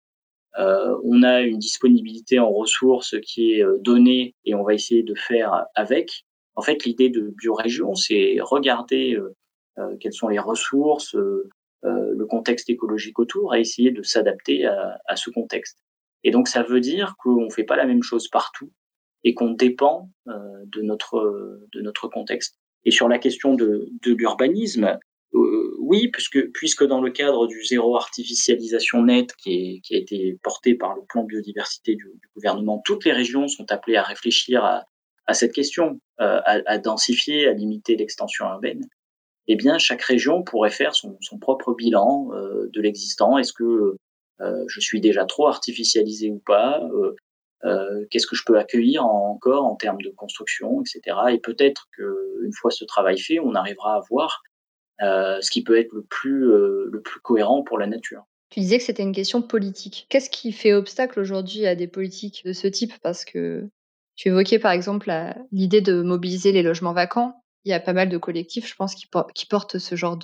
on 0.57 1.23
a 1.23 1.43
une 1.43 1.59
disponibilité 1.59 2.41
en 2.41 2.51
ressources 2.51 3.15
qui 3.21 3.53
est 3.53 3.65
donnée 3.81 4.35
et 4.45 4.55
on 4.55 4.65
va 4.65 4.75
essayer 4.75 5.05
de 5.05 5.15
faire 5.15 5.67
avec. 5.77 6.25
En 6.57 6.63
fait, 6.63 6.85
l'idée 6.85 7.11
de 7.11 7.33
biorégion, 7.41 7.95
c'est 7.95 8.39
regarder 8.41 9.17
quelles 10.01 10.13
sont 10.13 10.27
les 10.27 10.41
ressources, 10.41 11.15
le 11.83 12.27
contexte 12.27 12.69
écologique 12.71 13.19
autour, 13.19 13.55
et 13.55 13.61
essayer 13.61 13.91
de 13.91 14.03
s'adapter 14.03 14.67
à, 14.67 14.99
à, 15.07 15.17
ce 15.17 15.31
contexte. 15.31 15.79
Et 16.25 16.31
donc, 16.31 16.49
ça 16.49 16.63
veut 16.63 16.81
dire 16.81 17.15
qu'on 17.19 17.45
ne 17.45 17.51
fait 17.51 17.65
pas 17.65 17.77
la 17.77 17.87
même 17.87 18.03
chose 18.03 18.29
partout 18.29 18.73
et 19.25 19.35
qu'on 19.35 19.51
dépend 19.51 20.11
de 20.27 20.83
notre 20.83 21.61
de 21.73 21.81
notre 21.81 22.09
contexte. 22.09 22.59
Et 22.85 22.91
sur 22.91 23.09
la 23.09 23.19
question 23.19 23.55
de, 23.55 23.89
de 24.03 24.13
l'urbanisme, 24.13 24.99
euh, 25.35 25.77
oui, 25.79 26.09
puisque, 26.09 26.51
puisque 26.53 26.85
dans 26.85 27.01
le 27.01 27.11
cadre 27.11 27.47
du 27.47 27.63
zéro 27.65 27.97
artificialisation 27.97 29.03
net 29.03 29.35
qui, 29.37 29.53
est, 29.53 29.81
qui 29.81 29.95
a 29.95 29.99
été 29.99 30.39
porté 30.43 30.75
par 30.75 30.95
le 30.95 31.03
plan 31.07 31.25
biodiversité 31.25 31.97
du, 31.97 32.07
gouvernement, 32.35 32.81
toutes 32.85 33.05
les 33.05 33.13
régions 33.13 33.47
sont 33.49 33.71
appelées 33.71 33.97
à 33.97 34.03
réfléchir 34.03 34.65
à, 34.65 34.85
à 35.27 35.35
cette 35.35 35.53
question, 35.53 36.01
euh, 36.21 36.41
à, 36.45 36.61
à, 36.67 36.79
densifier, 36.79 37.47
à 37.47 37.53
limiter 37.53 37.97
l'extension 37.97 38.47
urbaine. 38.47 38.81
Eh 39.49 39.57
bien, 39.57 39.79
chaque 39.79 40.03
région 40.03 40.43
pourrait 40.43 40.71
faire 40.71 40.95
son, 40.95 41.17
propre 41.41 41.75
bilan 41.75 42.29
euh, 42.33 42.69
de 42.73 42.81
l'existant. 42.83 43.39
Est-ce 43.39 43.55
que 43.55 43.97
euh, 44.41 44.65
je 44.69 44.81
suis 44.81 45.01
déjà 45.01 45.25
trop 45.25 45.49
artificialisé 45.49 46.31
ou 46.31 46.39
pas 46.39 46.81
euh, 47.65 48.07
qu'est-ce 48.11 48.27
que 48.27 48.37
je 48.37 48.45
peux 48.47 48.59
accueillir 48.59 49.05
encore 49.05 49.65
en 49.65 49.75
termes 49.75 50.01
de 50.03 50.11
construction, 50.11 50.83
etc. 50.83 51.17
Et 51.33 51.39
peut-être 51.39 51.89
qu'une 51.97 52.53
fois 52.53 52.71
ce 52.71 52.85
travail 52.85 53.19
fait, 53.19 53.41
on 53.41 53.55
arrivera 53.55 53.97
à 53.97 54.01
voir 54.09 54.43
ce 55.01 55.51
qui 55.51 55.65
peut 55.65 55.79
être 55.79 55.93
le 55.93 56.03
plus, 56.03 56.45
le 56.47 57.01
plus 57.03 57.21
cohérent 57.21 57.63
pour 57.63 57.79
la 57.79 57.87
nature. 57.87 58.25
Tu 58.51 58.61
disais 58.61 58.79
que 58.79 58.85
c'était 58.85 59.03
une 59.03 59.15
question 59.15 59.43
politique. 59.43 60.07
Qu'est-ce 60.09 60.31
qui 60.31 60.53
fait 60.53 60.73
obstacle 60.73 61.19
aujourd'hui 61.19 61.67
à 61.67 61.75
des 61.75 61.89
politiques 61.89 62.43
de 62.45 62.53
ce 62.53 62.69
type? 62.69 62.93
Parce 63.03 63.25
que 63.25 63.69
tu 64.15 64.29
évoquais 64.29 64.59
par 64.59 64.73
exemple 64.73 65.13
l'idée 65.53 65.81
de 65.81 66.03
mobiliser 66.03 66.53
les 66.53 66.63
logements 66.63 66.93
vacants. 66.93 67.43
Il 67.69 67.73
y 67.73 67.75
a 67.75 67.81
pas 67.81 67.93
mal 67.93 68.09
de 68.09 68.17
collectifs, 68.17 68.67
je 68.67 68.75
pense, 68.75 68.95
qui, 68.95 69.07
por 69.07 69.31
qui 69.35 69.45
portent 69.45 69.79
ce 69.79 69.95
genre 69.95 70.19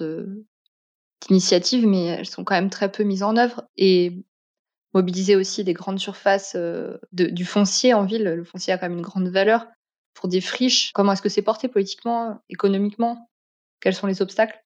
d'initiatives, 1.28 1.86
mais 1.86 2.06
elles 2.06 2.24
sont 2.24 2.42
quand 2.42 2.54
même 2.54 2.70
très 2.70 2.90
peu 2.90 3.02
mises 3.02 3.22
en 3.22 3.36
œuvre. 3.36 3.64
Et 3.76 4.24
mobiliser 4.94 5.36
aussi 5.36 5.62
des 5.62 5.74
grandes 5.74 5.98
surfaces 5.98 6.54
euh, 6.56 6.96
de, 7.12 7.26
du 7.26 7.44
foncier 7.44 7.92
en 7.92 8.06
ville. 8.06 8.24
Le 8.24 8.44
foncier 8.44 8.72
a 8.72 8.78
quand 8.78 8.88
même 8.88 8.96
une 8.96 9.04
grande 9.04 9.28
valeur 9.28 9.66
pour 10.14 10.30
des 10.30 10.40
friches. 10.40 10.90
Comment 10.94 11.12
est-ce 11.12 11.20
que 11.20 11.28
c'est 11.28 11.42
porté 11.42 11.68
politiquement, 11.68 12.42
économiquement? 12.48 13.28
Quels 13.80 13.94
sont 13.94 14.06
les 14.06 14.22
obstacles? 14.22 14.58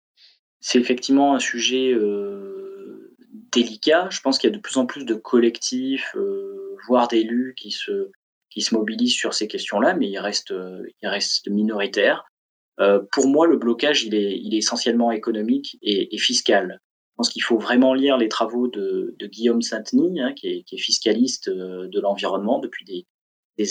C'est 0.61 0.79
effectivement 0.79 1.35
un 1.35 1.41
sujet 1.41 1.93
euh, 1.93 3.17
délicat. 3.51 4.09
Je 4.13 4.21
pense 4.21 4.39
qu'il 4.39 4.51
y 4.51 4.53
a 4.53 4.57
de 4.57 4.63
plus 4.63 4.77
en 4.77 4.87
plus 4.87 5.05
de 5.05 5.15
collectifs, 5.15 6.15
euh, 6.15 6.77
voire 6.87 7.09
d'élus 7.09 7.57
qui 7.57 7.73
se, 7.73 8.13
mobilisent 8.71 9.17
sur 9.17 9.35
ces 9.35 9.49
questions-là, 9.49 9.95
mais 9.95 10.09
il 10.09 10.19
reste, 10.21 10.55
il 11.03 11.09
reste 11.09 11.49
minoritaire. 11.49 12.25
Euh, 12.81 13.01
pour 13.13 13.27
moi, 13.27 13.47
le 13.47 13.57
blocage, 13.57 14.05
il 14.05 14.15
est, 14.15 14.57
essentiellement 14.57 15.11
économique 15.11 15.79
et, 15.83 16.17
fiscal. 16.19 16.81
Je 16.81 17.15
pense 17.17 17.31
qu'il 17.31 17.43
faut 17.43 17.59
vraiment 17.59 17.95
lire 17.95 18.17
les 18.17 18.29
travaux 18.29 18.69
de, 18.69 19.17
Guillaume 19.21 19.63
Saint-Denis, 19.63 20.21
hein, 20.21 20.33
qui, 20.35 20.65
est, 20.71 20.79
fiscaliste 20.79 21.49
euh, 21.49 21.89
de 21.89 22.01
l'environnement 22.01 22.59
depuis 22.61 22.85
des, 22.85 23.05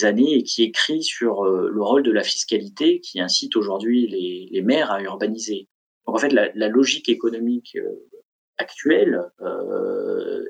années 0.03 0.33
et 0.33 0.43
qui 0.43 0.63
écrit 0.63 1.01
sur 1.01 1.45
euh, 1.45 1.69
le 1.71 1.81
rôle 1.81 2.03
de 2.03 2.11
la 2.11 2.23
fiscalité 2.23 2.99
qui 2.99 3.21
incite 3.21 3.55
aujourd'hui 3.55 4.07
les, 4.51 4.61
maires 4.61 4.91
à 4.91 5.01
urbaniser. 5.01 5.69
Donc 6.05 6.15
en 6.15 6.19
fait, 6.19 6.33
la, 6.33 6.67
logique 6.67 7.07
économique 7.07 7.77
actuelle 8.57 9.21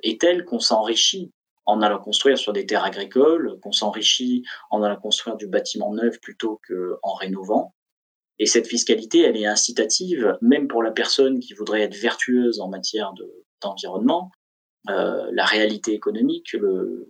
est 0.02 0.20
telle 0.20 0.44
qu'on 0.44 0.60
s'enrichit 0.60 1.32
en 1.68 1.82
allant 1.82 2.00
construire 2.00 2.38
sur 2.38 2.54
des 2.54 2.66
terres 2.66 2.84
agricoles, 2.84 3.60
qu'on 3.62 3.72
s'enrichit 3.72 4.44
en 4.72 4.82
allant 4.82 4.96
construire 4.96 5.36
du 5.36 5.48
bâtiment 5.48 5.94
neuf 5.94 6.20
plutôt 6.20 6.60
qu'en 6.68 7.14
rénovant. 7.14 7.76
Et 8.40 8.46
cette 8.46 8.68
fiscalité, 8.68 9.22
elle 9.22 9.38
est 9.38 9.46
incitative, 9.46 10.38
même 10.42 10.68
pour 10.68 10.84
la 10.84 10.92
personne 10.92 11.40
qui 11.40 11.54
voudrait 11.54 11.82
être 11.82 11.96
vertueuse 11.96 12.60
en 12.60 12.70
matière 12.70 13.14
d'environnement. 13.62 14.32
Euh, 14.90 15.30
la 15.32 15.46
réalité 15.46 15.94
économique 15.94 16.54
le, 16.54 17.08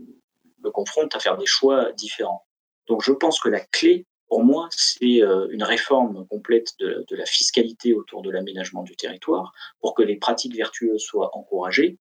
confronte 0.73 1.15
à 1.15 1.19
faire 1.19 1.37
des 1.37 1.45
choix 1.45 1.93
différents. 1.93 2.45
Donc 2.87 3.01
je 3.01 3.13
pense 3.13 3.39
que 3.39 3.47
la 3.47 3.61
clé, 3.61 4.05
pour 4.27 4.43
moi, 4.43 4.67
c'est 4.71 5.23
euh, 5.23 5.47
une 5.49 5.63
réforme 5.63 6.27
complète 6.27 6.73
de, 6.79 7.05
la 7.11 7.25
fiscalité 7.25 7.93
autour 7.93 8.21
de 8.21 8.29
l'aménagement 8.29 8.83
du 8.83 8.97
territoire 8.97 9.53
pour 9.79 9.95
que 9.95 10.03
les 10.03 10.17
pratiques 10.17 10.55
vertueuses 10.55 11.01
soient 11.01 11.35
encouragées, 11.37 11.99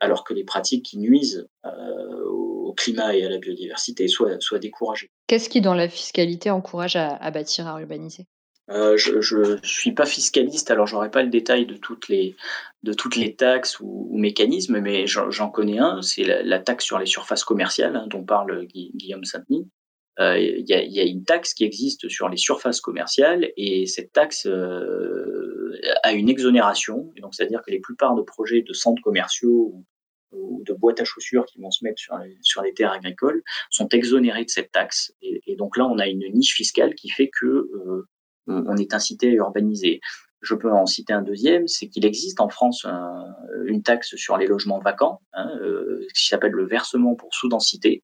alors 0.00 0.24
que 0.24 0.32
les 0.32 0.44
pratiques 0.44 0.86
qui 0.86 0.98
nuisent 0.98 1.46
euh, 1.66 2.24
au 2.24 2.72
climat 2.72 3.14
et 3.14 3.26
à 3.26 3.28
la 3.28 3.36
biodiversité 3.36 4.08
soient, 4.08 4.40
soient 4.40 4.58
découragées. 4.58 5.10
Qu'est-ce 5.26 5.50
qui, 5.50 5.60
dans 5.60 5.74
la 5.74 5.90
fiscalité, 5.90 6.50
encourage 6.50 6.96
à, 6.96 7.16
à 7.16 7.30
bâtir, 7.30 7.68
à 7.68 7.78
urbaniser? 7.78 8.26
Euh, 8.70 8.96
je 8.98 9.36
ne 9.36 9.56
suis 9.62 9.92
pas 9.92 10.04
fiscaliste, 10.04 10.70
alors 10.70 10.86
j'aurais 10.86 11.10
pas 11.10 11.22
le 11.22 11.30
détail 11.30 11.64
de 11.64 11.74
toutes 11.74 12.08
les, 12.08 12.36
de 12.82 12.92
toutes 12.92 13.16
les 13.16 13.34
taxes 13.34 13.80
ou, 13.80 14.16
mécanismes, 14.18 14.80
mais 14.80 15.06
j'en 15.06 15.50
connais 15.50 15.78
un, 15.78 16.02
c'est 16.02 16.24
la, 16.24 16.58
taxe 16.58 16.84
sur 16.84 16.98
les 16.98 17.06
surfaces 17.06 17.44
commerciales 17.44 17.96
hein, 17.96 18.06
dont 18.08 18.24
parle 18.24 18.66
Guillaume 18.66 19.24
Saint-Denis. 19.24 19.68
Euh, 20.20 20.36
il 20.36 20.68
y, 20.68 21.00
a, 21.00 21.04
une 21.04 21.24
taxe 21.24 21.54
qui 21.54 21.64
existe 21.64 22.08
sur 22.08 22.28
les 22.28 22.36
surfaces 22.36 22.80
commerciales 22.80 23.52
et 23.56 23.86
cette 23.86 24.12
taxe 24.12 24.46
euh, 24.46 25.78
a 26.02 26.12
une 26.12 26.28
exonération. 26.28 27.12
C'est-à-dire 27.30 27.62
que 27.64 27.70
les 27.70 27.78
plupart 27.78 28.16
de 28.16 28.22
projets 28.22 28.62
de 28.62 28.72
centres 28.72 29.00
commerciaux 29.00 29.84
ou, 30.32 30.62
de 30.66 30.74
boîtes 30.74 31.00
à 31.00 31.04
chaussures 31.04 31.46
qui 31.46 31.60
vont 31.60 31.70
se 31.70 31.84
mettre 31.84 32.00
sur 32.00 32.18
les, 32.18 32.36
sur 32.42 32.62
les 32.62 32.74
terres 32.74 32.92
agricoles 32.92 33.42
sont 33.70 33.88
exonérés 33.90 34.44
de 34.44 34.50
cette 34.50 34.72
taxe. 34.72 35.14
Et, 35.22 35.56
donc 35.56 35.76
là, 35.76 35.86
on 35.86 35.98
a 35.98 36.08
une 36.08 36.30
niche 36.34 36.54
fiscale 36.54 36.94
qui 36.96 37.08
fait 37.08 37.30
que 37.40 37.70
on 38.48 38.76
est 38.76 38.94
incité 38.94 39.28
à 39.28 39.32
urbaniser. 39.32 40.00
Je 40.40 40.54
peux 40.54 40.70
en 40.70 40.86
citer 40.86 41.12
un 41.12 41.22
deuxième, 41.22 41.66
c'est 41.66 41.88
qu'il 41.88 42.06
existe 42.06 42.40
en 42.40 42.48
France 42.48 42.84
un, 42.84 43.34
une 43.64 43.82
taxe 43.82 44.14
sur 44.16 44.36
les 44.36 44.46
logements 44.46 44.78
vacants, 44.78 45.20
hein, 45.32 45.50
euh, 45.60 46.06
qui 46.14 46.28
s'appelle 46.28 46.52
le 46.52 46.64
versement 46.64 47.16
pour 47.16 47.34
sous-densité, 47.34 48.02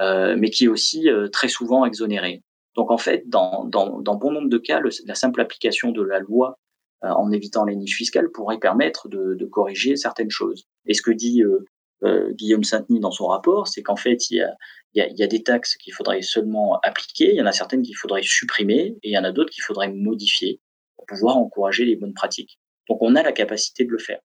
euh, 0.00 0.34
mais 0.36 0.50
qui 0.50 0.64
est 0.64 0.68
aussi 0.68 1.08
euh, 1.08 1.28
très 1.28 1.48
souvent 1.48 1.84
exonéré. 1.84 2.42
Donc 2.74 2.90
en 2.90 2.98
fait, 2.98 3.22
dans, 3.28 3.64
dans, 3.64 4.00
dans 4.00 4.16
bon 4.16 4.32
nombre 4.32 4.48
de 4.48 4.58
cas, 4.58 4.80
la 5.06 5.14
simple 5.14 5.40
application 5.40 5.92
de 5.92 6.02
la 6.02 6.18
loi 6.18 6.58
euh, 7.04 7.08
en 7.08 7.30
évitant 7.30 7.64
les 7.64 7.76
niches 7.76 7.96
fiscales 7.96 8.30
pourrait 8.30 8.58
permettre 8.58 9.08
de, 9.08 9.34
de 9.34 9.46
corriger 9.46 9.96
certaines 9.96 10.30
choses. 10.30 10.64
Et 10.86 10.94
ce 10.94 11.02
que 11.02 11.12
dit 11.12 11.42
euh, 11.42 11.64
Guillaume 12.02 12.64
Saint-Denis 12.64 13.00
dans 13.00 13.10
son 13.10 13.26
rapport, 13.26 13.68
c'est 13.68 13.82
qu'en 13.82 13.96
fait, 13.96 14.30
il 14.30 14.38
y 14.38 14.42
a, 14.42 14.54
il 14.94 14.98
y, 14.98 15.02
a, 15.02 15.08
il 15.08 15.18
y 15.18 15.22
a 15.22 15.26
des 15.26 15.42
taxes 15.42 15.76
qu'il 15.76 15.92
faudrait 15.92 16.22
seulement 16.22 16.78
appliquer, 16.82 17.30
il 17.32 17.36
y 17.36 17.42
en 17.42 17.46
a 17.46 17.52
certaines 17.52 17.82
qu'il 17.82 17.96
faudrait 17.96 18.22
supprimer, 18.22 18.96
et 19.02 19.10
il 19.10 19.12
y 19.12 19.18
en 19.18 19.24
a 19.24 19.32
d'autres 19.32 19.50
qu'il 19.50 19.62
faudrait 19.62 19.92
modifier 19.92 20.60
pour 20.96 21.06
pouvoir 21.06 21.36
encourager 21.36 21.84
les 21.84 21.96
bonnes 21.96 22.14
pratiques. 22.14 22.58
Donc 22.88 22.98
on 23.02 23.14
a 23.16 23.22
la 23.22 23.32
capacité 23.32 23.84
de 23.84 23.90
le 23.90 23.98
faire. 23.98 24.20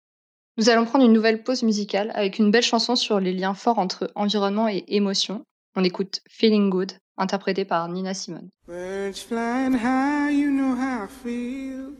Nous 0.57 0.69
allons 0.69 0.85
prendre 0.85 1.05
une 1.05 1.13
nouvelle 1.13 1.43
pause 1.43 1.63
musicale 1.63 2.11
avec 2.15 2.39
une 2.39 2.51
belle 2.51 2.63
chanson 2.63 2.97
sur 2.97 3.21
les 3.21 3.33
liens 3.33 3.55
forts 3.55 3.79
entre 3.79 4.11
environnement 4.15 4.69
et 4.69 4.85
émotion. 4.89 5.45
On 5.77 5.85
écoute 5.85 6.21
Feeling 6.29 6.69
Good, 6.69 6.93
interprété 7.17 7.65
par 7.65 7.89
Nina 7.89 8.13
Simone. 8.13 8.51
Birds 8.67 9.23
flying 9.23 9.73
high, 9.73 10.31
you 10.31 10.51
know 10.51 10.75
how 10.75 11.05
I 11.05 11.09
feel. 11.09 12.00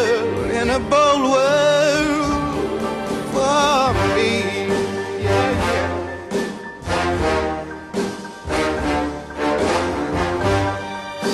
and 0.61 0.69
a 0.69 0.79
bold 0.79 1.23
world 1.33 2.81
for 3.33 3.93
me. 4.15 4.33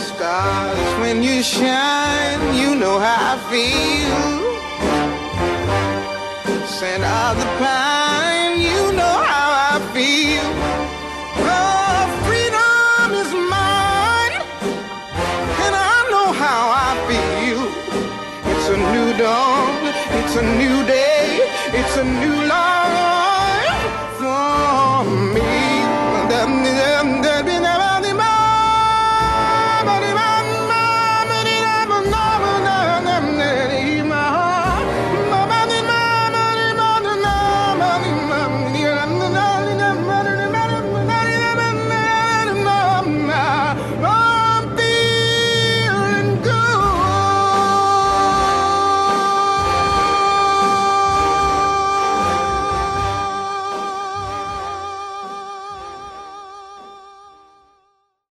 Stars, 0.07 0.99
when 1.01 1.17
you 1.21 1.43
shine, 1.43 2.55
you 2.55 2.75
know 2.75 2.99
how 2.99 3.33
I 3.33 3.37
feel. 3.51 4.23
Scent 6.65 7.03
of 7.03 7.33
the 7.41 7.47
pine, 7.59 8.61
you 8.61 8.93
know 8.93 9.17
how 9.31 9.47
I 9.73 9.77
feel. 9.93 10.26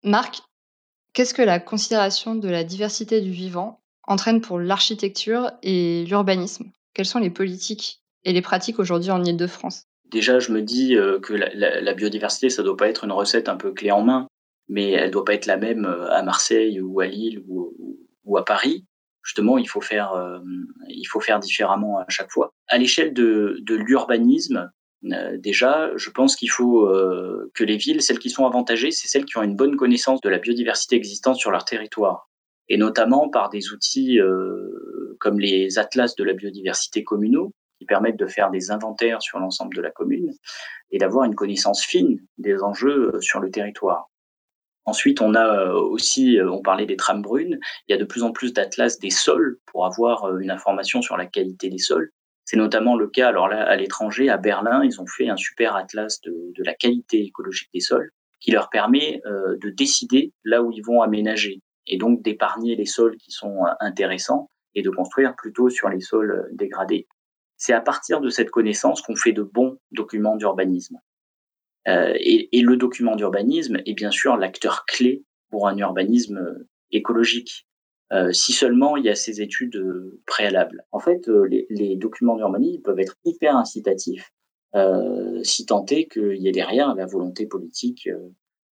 Marc, 0.05 0.43
qu'est-ce 1.13 1.33
que 1.33 1.41
la 1.41 1.59
considération 1.59 2.35
de 2.35 2.47
la 2.47 2.63
diversité 2.63 3.21
du 3.21 3.31
vivant 3.31 3.81
entraîne 4.03 4.39
pour 4.39 4.59
l'architecture 4.59 5.51
et 5.63 6.05
l'urbanisme? 6.05 6.65
Quelles 6.93 7.07
sont 7.07 7.17
les 7.17 7.31
politiques 7.31 8.03
et 8.23 8.31
les 8.31 8.43
pratiques 8.43 8.77
aujourd'hui 8.77 9.09
en 9.09 9.23
Ile-de-France? 9.23 9.87
Déjà, 10.11 10.37
je 10.37 10.51
me 10.51 10.61
dis 10.61 10.95
euh, 10.95 11.19
que 11.19 11.33
la, 11.33 11.93
biodiversité, 11.95 12.51
ça 12.51 12.61
doit 12.61 12.77
pas 12.77 12.87
être 12.87 13.03
une 13.03 13.11
recette 13.11 13.49
un 13.49 13.55
peu 13.55 13.73
clé 13.73 13.89
en 13.89 14.03
main, 14.03 14.27
mais 14.69 14.91
elle 14.91 15.09
doit 15.09 15.25
pas 15.25 15.33
être 15.33 15.47
la 15.47 15.57
même 15.57 15.85
euh, 15.85 16.11
à 16.11 16.21
Marseille 16.21 16.79
ou 16.79 16.99
à 16.99 17.07
Lille 17.07 17.43
ou, 17.47 18.37
à 18.37 18.45
Paris. 18.45 18.85
Justement, 19.23 19.57
il 19.57 19.67
faut 19.67 19.81
faire, 19.81 20.13
euh, 20.13 20.37
il 20.87 21.05
faut 21.05 21.19
faire 21.19 21.39
différemment 21.39 21.97
à 21.97 22.05
chaque 22.09 22.31
fois. 22.31 22.51
À 22.67 22.77
l'échelle 22.77 23.11
de 23.11 23.63
l'urbanisme, 23.67 24.69
euh, 25.11 25.37
déjà, 25.37 25.95
je 25.95 26.09
pense 26.09 26.35
qu'il 26.35 26.49
faut 26.49 26.87
euh, 26.87 27.51
que 27.53 27.63
les 27.63 27.77
villes, 27.77 28.01
celles 28.01 28.19
qui 28.19 28.29
sont 28.29 28.45
avantagées, 28.45 28.91
c'est 28.91 29.07
celles 29.07 29.25
qui 29.25 29.37
ont 29.37 29.43
une 29.43 29.55
bonne 29.55 29.75
connaissance 29.75 30.21
de 30.21 30.29
la 30.29 30.39
biodiversité 30.39 30.95
existante 30.95 31.35
sur 31.35 31.51
leur 31.51 31.65
territoire, 31.65 32.29
et 32.69 32.77
notamment 32.77 33.29
par 33.29 33.49
des 33.49 33.71
outils 33.71 34.19
euh, 34.19 35.15
comme 35.19 35.39
les 35.39 35.77
atlas 35.77 36.15
de 36.15 36.23
la 36.23 36.33
biodiversité 36.33 37.03
communaux, 37.03 37.51
qui 37.79 37.85
permettent 37.85 38.17
de 38.17 38.25
faire 38.25 38.51
des 38.51 38.71
inventaires 38.71 39.21
sur 39.21 39.39
l'ensemble 39.39 39.75
de 39.75 39.81
la 39.81 39.91
commune 39.91 40.31
et 40.91 40.97
d'avoir 40.97 41.25
une 41.25 41.35
connaissance 41.35 41.83
fine 41.83 42.19
des 42.37 42.63
enjeux 42.63 43.11
sur 43.19 43.41
le 43.41 43.51
territoire. 43.51 44.09
Ensuite, 44.85 45.19
on 45.19 45.35
a 45.35 45.73
aussi, 45.73 46.37
on 46.41 46.61
parlait 46.61 46.85
des 46.85 46.95
trames 46.95 47.21
brunes, 47.21 47.59
il 47.87 47.91
y 47.91 47.95
a 47.95 47.97
de 47.97 48.05
plus 48.05 48.23
en 48.23 48.31
plus 48.31 48.53
d'atlas 48.53 48.99
des 48.99 49.09
sols 49.09 49.57
pour 49.65 49.85
avoir 49.85 50.37
une 50.37 50.51
information 50.51 51.01
sur 51.01 51.17
la 51.17 51.25
qualité 51.25 51.69
des 51.69 51.79
sols. 51.79 52.11
C'est 52.45 52.57
notamment 52.57 52.95
le 52.95 53.07
cas, 53.07 53.27
alors 53.27 53.47
là, 53.47 53.63
à 53.63 53.75
l'étranger, 53.75 54.29
à 54.29 54.37
Berlin, 54.37 54.83
ils 54.83 55.01
ont 55.01 55.07
fait 55.07 55.29
un 55.29 55.35
super 55.35 55.75
atlas 55.75 56.21
de, 56.21 56.53
la 56.63 56.75
qualité 56.75 57.23
écologique 57.23 57.69
des 57.73 57.79
sols 57.79 58.11
qui 58.39 58.51
leur 58.51 58.69
permet 58.69 59.19
euh, 59.25 59.57
de 59.57 59.71
décider 59.71 60.31
là 60.43 60.61
où 60.61 60.71
ils 60.71 60.83
vont 60.83 61.01
aménager 61.01 61.61
et 61.87 61.97
donc 61.97 62.21
d'épargner 62.21 62.75
les 62.75 62.85
sols 62.85 63.17
qui 63.17 63.31
sont 63.31 63.65
euh, 63.65 63.71
intéressants 63.79 64.51
et 64.75 64.83
de 64.83 64.91
construire 64.91 65.35
plutôt 65.35 65.69
sur 65.69 65.89
les 65.89 66.01
sols 66.01 66.31
euh, 66.31 66.43
dégradés. 66.51 67.07
C'est 67.57 67.73
à 67.73 67.81
partir 67.81 68.21
de 68.21 68.29
cette 68.29 68.51
connaissance 68.51 69.01
qu'on 69.01 69.15
fait 69.15 69.31
de 69.31 69.41
bons 69.41 69.79
documents 69.91 70.35
d'urbanisme. 70.35 70.99
Et, 71.87 72.61
le 72.61 72.77
document 72.77 73.15
d'urbanisme 73.15 73.77
est 73.85 73.93
bien 73.93 74.09
sûr 74.09 74.37
l'acteur 74.37 74.85
clé 74.87 75.23
pour 75.51 75.67
un 75.67 75.77
urbanisme 75.77 76.65
écologique. 76.91 77.67
Euh, 78.13 78.31
si 78.31 78.53
seulement 78.53 78.97
il 78.97 79.05
y 79.05 79.09
a 79.09 79.15
ces 79.15 79.41
études 79.41 79.77
euh, 79.77 80.21
préalables. 80.27 80.85
En 80.91 80.99
fait, 80.99 81.27
euh, 81.27 81.47
les, 81.47 81.65
les 81.71 81.95
documents 81.95 82.35
d'urbanisme 82.35 82.83
peuvent 82.83 82.99
être 82.99 83.15
hyper 83.25 83.57
incitatifs 83.57 84.31
euh, 84.75 85.41
si 85.43 85.65
tant 85.65 85.83
est 85.87 86.05
qu'il 86.05 86.37
y 86.37 86.47
ait 86.47 86.51
derrière 86.51 86.93
la 86.93 87.07
volonté 87.07 87.47
politique 87.47 88.07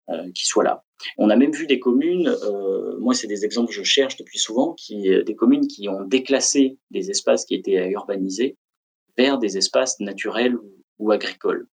euh, 0.08 0.32
qui 0.34 0.46
soit 0.46 0.64
là. 0.64 0.82
On 1.16 1.30
a 1.30 1.36
même 1.36 1.52
vu 1.52 1.68
des 1.68 1.78
communes, 1.78 2.34
moi 2.98 3.14
c'est 3.14 3.28
des 3.28 3.44
exemples 3.44 3.68
que 3.68 3.74
je 3.74 3.84
cherche 3.84 4.16
depuis 4.16 4.38
souvent, 4.38 4.72
qui, 4.72 5.08
des 5.24 5.36
communes 5.36 5.68
qui 5.68 5.88
ont 5.88 6.02
déclassé 6.02 6.78
des 6.90 7.10
espaces 7.10 7.44
qui 7.44 7.54
étaient 7.54 7.78
à 7.78 7.88
urbaniser 7.88 8.56
vers 9.16 9.38
des 9.38 9.56
espaces 9.56 10.00
naturels 10.00 10.56
ou, 10.98 11.12
agricoles. 11.12 11.68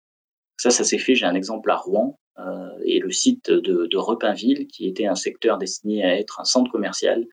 Ça, 0.56 0.70
ça 0.70 0.84
s'est 0.84 0.98
fait. 0.98 1.16
J'ai 1.16 1.26
un 1.26 1.34
exemple 1.34 1.70
à 1.70 1.76
Rouen 1.76 2.16
et 2.84 3.00
le 3.00 3.10
site 3.10 3.50
de, 3.50 3.86
de 3.86 3.96
Repinville, 3.96 4.68
qui 4.68 4.86
était 4.86 5.06
un 5.06 5.16
secteur 5.16 5.58
destiné 5.58 6.04
à 6.04 6.16
être 6.16 6.40
un 6.40 6.44
centre 6.44 6.70
commercial 6.70 7.26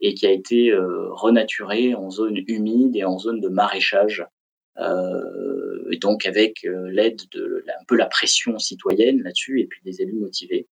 et 0.00 0.14
qui 0.14 0.26
a 0.26 0.32
été 0.32 0.70
euh, 0.70 1.12
renaturé 1.12 1.94
en 1.94 2.10
zone 2.10 2.38
humide 2.46 2.96
et 2.96 3.04
en 3.04 3.18
zone 3.18 3.40
de 3.40 3.48
maraîchage. 3.48 4.24
Euh, 4.78 5.90
et 5.90 5.98
donc 5.98 6.26
avec 6.26 6.64
euh, 6.64 6.88
l'aide 6.90 7.20
de 7.32 7.64
un 7.68 7.84
peu 7.86 7.96
la 7.96 8.06
pression 8.06 8.58
citoyenne 8.58 9.22
là-dessus 9.22 9.60
et 9.60 9.66
puis 9.66 9.80
des 9.84 10.00
élus 10.00 10.18
motivés. 10.18 10.68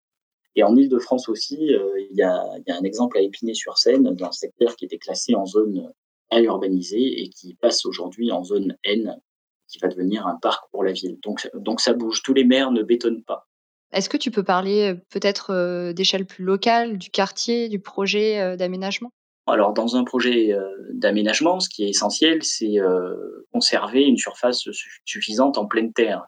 Et 0.55 0.62
en 0.62 0.74
Ile-de-France 0.74 1.29
aussi, 1.29 1.57
il, 1.61 2.16
y 2.16 2.22
a, 2.22 2.43
un 2.68 2.83
exemple 2.83 3.16
à 3.16 3.20
Épinay-sur-Seine 3.20 4.14
d'un 4.14 4.33
secteur 4.33 4.74
qui 4.74 4.87
était 4.87 4.99
classé 4.99 5.37
en 5.37 5.47
zone 5.47 5.93
à 6.31 6.41
urbaniser 6.41 7.22
et 7.22 7.29
qui 7.29 7.55
passe 7.55 7.87
aujourd'hui 7.87 8.33
en 8.33 8.43
zone 8.43 8.76
N, 8.83 9.20
qui 9.68 9.79
va 9.79 9.87
devenir 9.87 10.26
un 10.26 10.37
parc 10.43 10.68
pour 10.72 10.83
la 10.83 10.93
ville. 10.93 11.16
Donc, 11.22 11.49
donc 11.55 11.81
ça 11.81 11.93
bouge. 11.93 12.22
Tous 12.24 12.35
les 12.35 12.45
maires 12.45 12.72
ne 12.72 12.83
bétonnent 12.83 13.22
pas. 13.22 13.47
Est-ce 13.93 14.09
que 14.09 14.16
tu 14.16 14.33
peux 14.33 14.43
parler 14.43 14.95
peut-être 15.11 15.93
d'échelle 15.93 16.26
plus 16.26 16.45
locale, 16.45 16.99
du 16.99 17.11
quartier, 17.11 17.68
du 17.68 17.79
projet 17.79 18.57
d'aménagement? 18.57 19.12
Alors, 19.51 19.72
dans 19.72 19.96
un 19.96 20.05
projet 20.05 20.53
euh, 20.53 20.68
d'aménagement, 20.92 21.61
ce 21.61 21.68
qui 21.68 21.84
est 21.84 21.90
essentiel, 21.90 22.42
c'est 22.42 22.78
euh, 22.80 23.46
conserver 23.53 24.03
une 24.03 24.16
surface 24.16 24.68
suffisante 25.05 25.59
en 25.59 25.66
pleine 25.66 25.92
terre. 25.92 26.26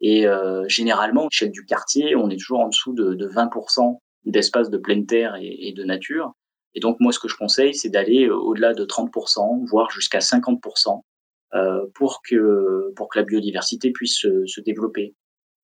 Et 0.00 0.26
euh, 0.26 0.66
généralement, 0.68 1.24
l'échelle 1.24 1.50
du 1.50 1.64
quartier, 1.64 2.16
on 2.16 2.30
est 2.30 2.38
toujours 2.38 2.60
en 2.60 2.68
dessous 2.68 2.94
de, 2.94 3.14
de 3.14 3.28
20% 3.28 3.98
d'espace 4.24 4.70
de 4.70 4.78
pleine 4.78 5.06
terre 5.06 5.36
et, 5.40 5.72
de 5.74 5.84
nature. 5.84 6.32
Et 6.74 6.80
donc, 6.80 6.98
moi, 7.00 7.12
ce 7.12 7.18
que 7.18 7.28
je 7.28 7.36
conseille, 7.36 7.74
c'est 7.74 7.88
d'aller 7.88 8.28
au-delà 8.28 8.74
de 8.74 8.84
30%, 8.84 9.66
voire 9.66 9.90
jusqu'à 9.90 10.18
50%, 10.18 11.02
euh, 11.54 11.86
pour, 11.94 12.22
que, 12.22 12.92
pour 12.96 13.08
que 13.08 13.18
la 13.18 13.24
biodiversité 13.24 13.90
puisse 13.90 14.18
se, 14.18 14.46
se 14.46 14.60
développer. 14.60 15.14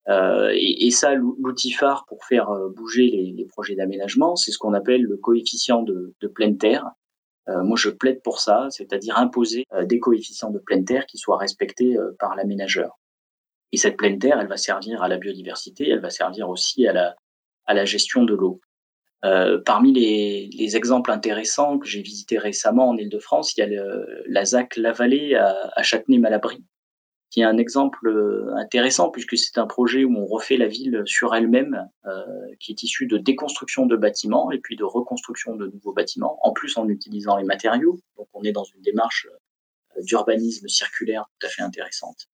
Euh, 0.08 0.52
et, 0.54 0.90
ça, 0.90 1.14
l'outil 1.14 1.72
phare 1.72 2.04
pour 2.06 2.24
faire 2.24 2.50
bouger 2.76 3.32
les, 3.36 3.44
projets 3.46 3.74
d'aménagement, 3.74 4.36
c'est 4.36 4.52
ce 4.52 4.58
qu'on 4.58 4.74
appelle 4.74 5.02
le 5.02 5.16
coefficient 5.16 5.82
de, 5.82 6.14
pleine 6.34 6.58
terre. 6.58 6.84
Euh, 7.48 7.62
moi, 7.62 7.76
je 7.76 7.90
plaide 7.90 8.22
pour 8.22 8.40
ça, 8.40 8.66
c'est-à-dire 8.70 9.18
imposer 9.18 9.66
euh, 9.72 9.84
des 9.84 10.00
coefficients 10.00 10.50
de 10.50 10.58
pleine 10.58 10.84
terre 10.84 11.06
qui 11.06 11.18
soient 11.18 11.38
respectés 11.38 11.96
euh, 11.96 12.10
par 12.18 12.34
l'aménageur. 12.34 12.98
Et 13.72 13.76
cette 13.76 13.96
pleine 13.96 14.18
terre, 14.18 14.40
elle 14.40 14.48
va 14.48 14.56
servir 14.56 15.02
à 15.02 15.08
la 15.08 15.16
biodiversité, 15.16 15.88
elle 15.88 16.00
va 16.00 16.10
servir 16.10 16.48
aussi 16.48 16.86
à 16.86 17.14
la, 17.68 17.84
gestion 17.84 18.24
de 18.24 18.34
l'eau. 18.34 18.60
Euh, 19.24 19.60
parmi 19.64 19.92
les, 19.92 20.48
les, 20.52 20.76
exemples 20.76 21.10
intéressants 21.10 21.78
que 21.78 21.86
j'ai 21.86 22.02
visités 22.02 22.38
récemment 22.38 22.90
en 22.90 22.96
Ile-de-France, 22.96 23.56
il 23.56 23.60
y 23.60 23.76
a 23.76 23.84
la 24.26 24.44
ZAC 24.44 24.76
La 24.76 24.92
Vallée 24.92 25.34
à, 25.34 25.70
à 25.74 25.82
Châtenay-Malabry, 25.82 26.64
qui 27.30 27.40
est 27.40 27.44
un 27.44 27.58
exemple 27.58 28.08
intéressant 28.56 29.10
puisque 29.10 29.36
c'est 29.36 29.58
un 29.58 29.66
projet 29.66 30.04
où 30.04 30.16
on 30.16 30.26
refait 30.26 30.56
la 30.56 30.68
ville 30.68 31.02
sur 31.06 31.34
elle-même, 31.34 31.88
euh, 32.06 32.22
qui 32.60 32.72
est 32.72 32.82
issu 32.82 33.06
de 33.06 33.18
déconstruction 33.18 33.86
de 33.86 33.96
bâtiments 33.96 34.50
et 34.50 34.58
puis 34.58 34.76
de 34.76 34.84
reconstruction 34.84 35.56
de 35.56 35.66
nouveaux 35.66 35.92
bâtiments, 35.92 36.38
en 36.42 36.52
plus 36.52 36.76
en 36.76 36.88
utilisant 36.88 37.36
les 37.36 37.44
matériaux. 37.44 37.98
Donc 38.16 38.28
on 38.32 38.42
est 38.42 38.52
dans 38.52 38.64
une 38.64 38.80
démarche 38.82 39.28
d'urbanisme 40.00 40.68
circulaire 40.68 41.24
tout 41.38 41.46
à 41.46 41.50
fait 41.50 41.62
intéressante. 41.62 42.28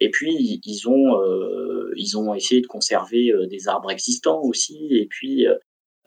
Et 0.00 0.10
puis 0.10 0.60
ils 0.64 0.88
ont 0.88 1.20
ils 1.96 2.18
ont 2.18 2.34
essayé 2.34 2.60
de 2.60 2.66
conserver 2.66 3.32
des 3.48 3.68
arbres 3.68 3.92
existants 3.92 4.42
aussi, 4.42 4.88
et 4.90 5.06
puis 5.06 5.46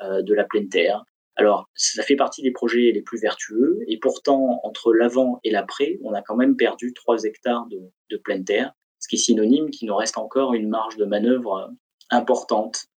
de 0.02 0.34
la 0.34 0.44
pleine 0.44 0.70
terre. 0.70 1.06
Alors, 1.38 1.70
ça 1.76 2.02
fait 2.02 2.16
partie 2.16 2.42
des 2.42 2.52
projets 2.52 2.92
les 2.92 3.02
plus 3.02 3.20
vertueux, 3.20 3.80
et 3.88 3.98
pourtant, 3.98 4.60
entre 4.64 4.92
l'avant 4.94 5.40
et 5.44 5.52
l'après, 5.52 6.00
on 6.04 6.14
a 6.14 6.22
quand 6.24 6.36
même 6.36 6.56
perdu 6.56 6.94
3 6.94 7.24
hectares 7.24 7.68
de, 7.70 8.18
pleine 8.18 8.44
terre, 8.44 8.74
ce 9.00 9.08
qui 9.08 9.16
est 9.16 9.20
synonyme 9.20 9.70
qu'il 9.70 9.88
nous 9.88 9.96
reste 9.96 10.18
encore 10.18 10.56
une 10.56 10.68
marge 10.68 10.98
de 10.98 11.06
manœuvre 11.06 11.72
importante 12.10 12.88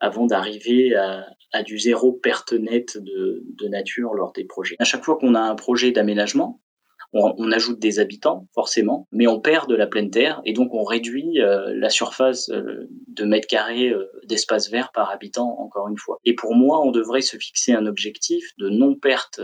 avant 0.00 0.26
d'arriver 0.26 0.94
à, 0.94 1.26
à, 1.52 1.62
du 1.62 1.78
zéro 1.78 2.12
perte 2.12 2.52
nette 2.52 2.98
de, 2.98 3.42
de 3.46 3.68
nature 3.68 4.12
lors 4.12 4.32
des 4.32 4.44
projets. 4.44 4.76
À 4.78 4.84
chaque 4.84 5.04
fois 5.04 5.16
qu'on 5.16 5.34
a 5.34 5.40
un 5.40 5.54
projet 5.54 5.90
d'aménagement, 5.90 6.60
on, 7.12 7.50
ajoute 7.52 7.78
des 7.78 7.98
habitants, 7.98 8.46
forcément, 8.54 9.06
mais 9.12 9.26
on 9.26 9.40
perd 9.40 9.68
de 9.68 9.74
la 9.74 9.86
pleine 9.86 10.10
terre 10.10 10.40
et 10.44 10.52
donc 10.52 10.74
on 10.74 10.84
réduit 10.84 11.40
euh, 11.40 11.72
la 11.74 11.88
surface 11.88 12.48
euh, 12.50 12.88
de 13.08 13.24
mètres 13.24 13.46
carrés 13.46 13.90
euh, 13.90 14.10
d'espace 14.24 14.70
vert 14.70 14.90
par 14.92 15.10
habitant, 15.10 15.58
encore 15.58 15.88
une 15.88 15.98
fois. 15.98 16.18
Et 16.24 16.34
pour 16.34 16.54
moi, 16.54 16.80
on 16.82 16.90
devrait 16.90 17.22
se 17.22 17.36
fixer 17.36 17.72
un 17.72 17.86
objectif 17.86 18.52
de 18.58 18.68
non-perte 18.68 19.40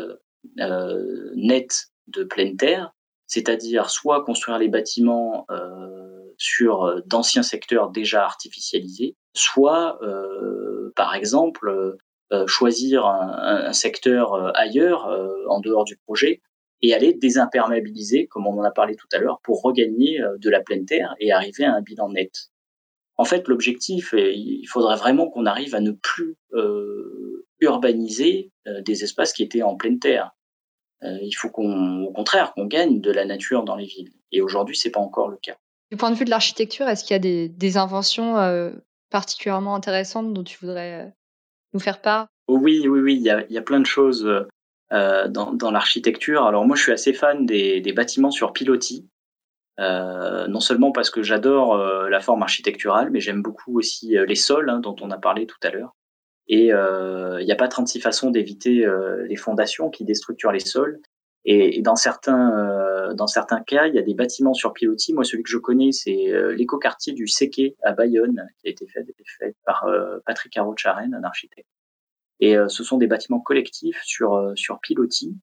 nette 1.37 1.87
de 2.09 2.25
pleine 2.25 2.57
terre, 2.57 2.93
c'est-à-dire 3.27 3.91
soit 3.91 4.25
construire 4.25 4.59
les 4.59 4.69
bâtiments 4.69 5.47
sur 6.37 7.01
d'anciens 7.07 7.45
secteurs 7.45 7.91
déjà 7.91 8.25
artificialisés, 8.25 9.15
soit, 9.35 10.01
par 10.97 11.15
exemple, 11.15 11.97
choisir 12.49 13.07
un, 13.07 13.67
un 13.69 13.73
secteur 13.73 14.51
ailleurs, 14.57 15.07
en 15.49 15.61
dehors 15.61 15.85
du 15.85 15.97
projet, 15.97 16.43
et 16.83 16.95
aller 16.95 17.15
désimperméabiliser, 17.15 18.27
comme 18.27 18.47
on 18.47 18.59
en 18.59 18.65
a 18.65 18.71
parlé 18.71 18.97
tout 18.97 19.07
à 19.13 19.19
l'heure, 19.19 19.41
pour 19.43 19.63
regagner 19.63 20.21
euh, 20.21 20.37
de 20.39 20.51
la 20.51 20.61
pleine 20.61 20.85
terre 20.85 21.15
et 21.21 21.33
arriver 21.33 21.65
à 21.65 21.75
un 21.75 21.81
bilan 21.81 22.11
net. 22.11 22.51
En 23.17 23.25
fait, 23.25 23.47
l'objectif, 23.47 24.15
il 24.17 24.67
faudrait 24.67 24.97
vraiment 24.97 25.29
qu'on 25.29 25.47
arrive 25.47 25.75
à 25.75 25.81
ne 25.81 25.93
plus 25.93 26.37
euh, 26.55 27.47
urbaniser 27.61 28.51
euh, 28.67 28.81
des 28.81 29.05
espaces 29.05 29.33
qui 29.33 29.43
étaient 29.43 29.63
en 29.63 29.77
pleine 29.77 29.99
terre. 29.99 30.33
Euh, 31.05 31.19
il 31.21 31.33
faut 31.33 31.51
qu'on, 31.51 32.05
au 32.05 32.13
contraire, 32.13 32.53
qu'on 32.55 32.67
gagne 32.67 33.01
de 33.01 33.13
la 33.13 33.25
nature 33.25 33.65
dans 33.65 33.77
les 33.77 33.85
villes. 33.85 34.11
Et 34.33 34.41
aujourd'hui, 34.41 34.77
c'est 34.77 34.91
pas 34.91 35.01
encore 35.01 35.29
le 35.29 35.37
cas. 35.37 35.57
Du 35.91 35.97
point 35.97 36.11
de 36.11 36.17
vue 36.17 36.25
de 36.25 36.31
l'architecture, 36.31 36.89
est-ce 36.89 37.05
qu'il 37.05 37.15
y 37.15 37.17
a 37.17 37.21
des, 37.21 37.49
des 37.49 37.77
inventions 37.77 38.39
euh, 38.39 38.73
particulièrement 39.11 39.75
intéressantes 39.75 40.33
dont 40.33 40.43
tu 40.43 40.57
voudrais 40.61 41.13
nous 41.75 41.81
faire 41.81 42.01
part? 42.01 42.29
Oui, 42.49 42.89
oui, 42.89 43.01
oui. 43.01 43.17
Il 43.17 43.23
y 43.23 43.31
a, 43.31 43.45
il 43.47 43.53
y 43.53 43.59
a 43.59 43.63
plein 43.63 43.79
de 43.81 43.87
choses. 43.87 44.27
Euh, 44.93 45.27
dans, 45.27 45.71
l'architecture. 45.71 46.45
Alors 46.45 46.67
moi, 46.67 46.77
je 46.77 46.83
suis 46.83 46.93
assez 46.93 47.15
fan 47.15 47.47
des, 47.47 47.93
bâtiments 47.95 48.31
sur 48.31 48.53
pilotis. 48.53 49.09
Euh, 49.81 50.47
non 50.49 50.61
seulement 50.61 50.93
parce 50.93 51.09
que 51.09 51.23
j'adore 51.23 51.75
euh, 51.75 52.11
la 52.11 52.21
forme 52.21 52.43
architecturale, 52.43 53.09
mais 53.11 53.21
j'aime 53.21 53.41
beaucoup 53.41 53.79
aussi 53.79 54.17
les 54.27 54.35
sols 54.35 54.69
hein, 54.69 54.81
dont 54.81 54.95
on 55.01 55.11
a 55.11 55.17
parlé 55.17 55.47
tout 55.47 55.57
à 55.63 55.71
l'heure. 55.71 55.97
Et 56.47 56.67
il 56.67 57.45
n'y 57.45 57.53
a 57.53 57.57
pas 57.57 57.69
36 57.69 58.01
façons 58.01 58.31
d'éviter 58.31 58.87
les 59.27 59.37
fondations 59.37 59.89
qui 59.89 60.05
déstructurent 60.05 60.53
les 60.53 60.61
sols. 60.61 61.01
Et, 61.47 61.81
dans 61.81 61.97
certains 61.97 63.15
dans 63.15 63.27
certains 63.27 63.63
cas, 63.63 63.87
il 63.87 63.95
y 63.95 63.99
a 63.99 64.03
des 64.03 64.15
bâtiments 64.15 64.53
sur 64.53 64.75
pilotis. 64.75 65.15
Moi, 65.15 65.25
celui 65.25 65.45
que 65.45 65.51
je 65.51 65.57
connais, 65.57 65.93
c'est 65.93 66.31
l'écoquartier 66.55 67.15
du 67.15 67.27
Séquet 67.27 67.77
à 67.85 67.93
Bayonne, 67.93 68.47
qui 68.59 68.69
a 68.69 68.71
été 68.71 68.87
fait, 68.87 69.07
par 69.65 69.87
Patrick 70.27 70.55
Arrocharen, 70.59 71.15
un 71.15 71.25
architecte. 71.25 71.69
Et 72.43 72.57
euh, 72.57 72.69
ce 72.69 72.83
sont 72.83 72.99
des 72.99 73.07
bâtiments 73.07 73.41
collectifs 73.41 74.01
sur, 74.03 74.35
euh, 74.35 74.53
sur 74.57 74.81
pilotis. 74.81 75.39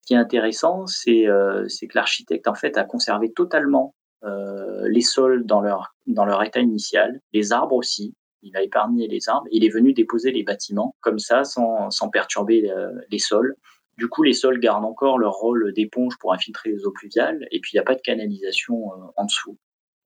Ce 0.00 0.06
qui 0.08 0.14
est 0.14 0.16
intéressant, 0.16 0.88
c'est 0.88 1.28
euh, 1.28 1.68
que 1.68 1.94
l'architecte 1.94 2.48
en 2.48 2.54
fait 2.56 2.76
a 2.76 2.84
conservé 2.84 3.32
totalement 3.32 3.94
les 4.22 5.00
sols 5.00 5.46
dans 5.46 5.62
leur, 5.62 5.94
dans 6.06 6.26
leur 6.26 6.42
état 6.42 6.60
initial, 6.60 7.22
les 7.32 7.54
arbres 7.54 7.74
aussi. 7.74 8.14
Il 8.42 8.54
a 8.54 8.62
épargné 8.62 9.08
les 9.08 9.30
arbres. 9.30 9.46
Il 9.50 9.64
est 9.64 9.70
venu 9.70 9.94
déposer 9.94 10.30
les 10.30 10.42
bâtiments 10.42 10.94
comme 11.00 11.18
ça, 11.18 11.44
sans, 11.44 11.90
sans 11.90 12.10
perturber 12.10 12.70
les 13.10 13.18
sols. 13.18 13.56
Du 13.96 14.08
coup, 14.08 14.22
les 14.22 14.34
sols 14.34 14.60
gardent 14.60 14.84
encore 14.84 15.18
leur 15.18 15.32
rôle 15.32 15.72
d'éponge 15.72 16.18
pour 16.18 16.34
infiltrer 16.34 16.70
les 16.70 16.84
eaux 16.84 16.92
pluviales, 16.92 17.46
et 17.50 17.60
puis 17.60 17.70
il 17.72 17.76
n'y 17.76 17.80
a 17.80 17.84
pas 17.84 17.94
de 17.94 18.02
canalisation 18.02 18.90
en 19.16 19.24
dessous. 19.24 19.56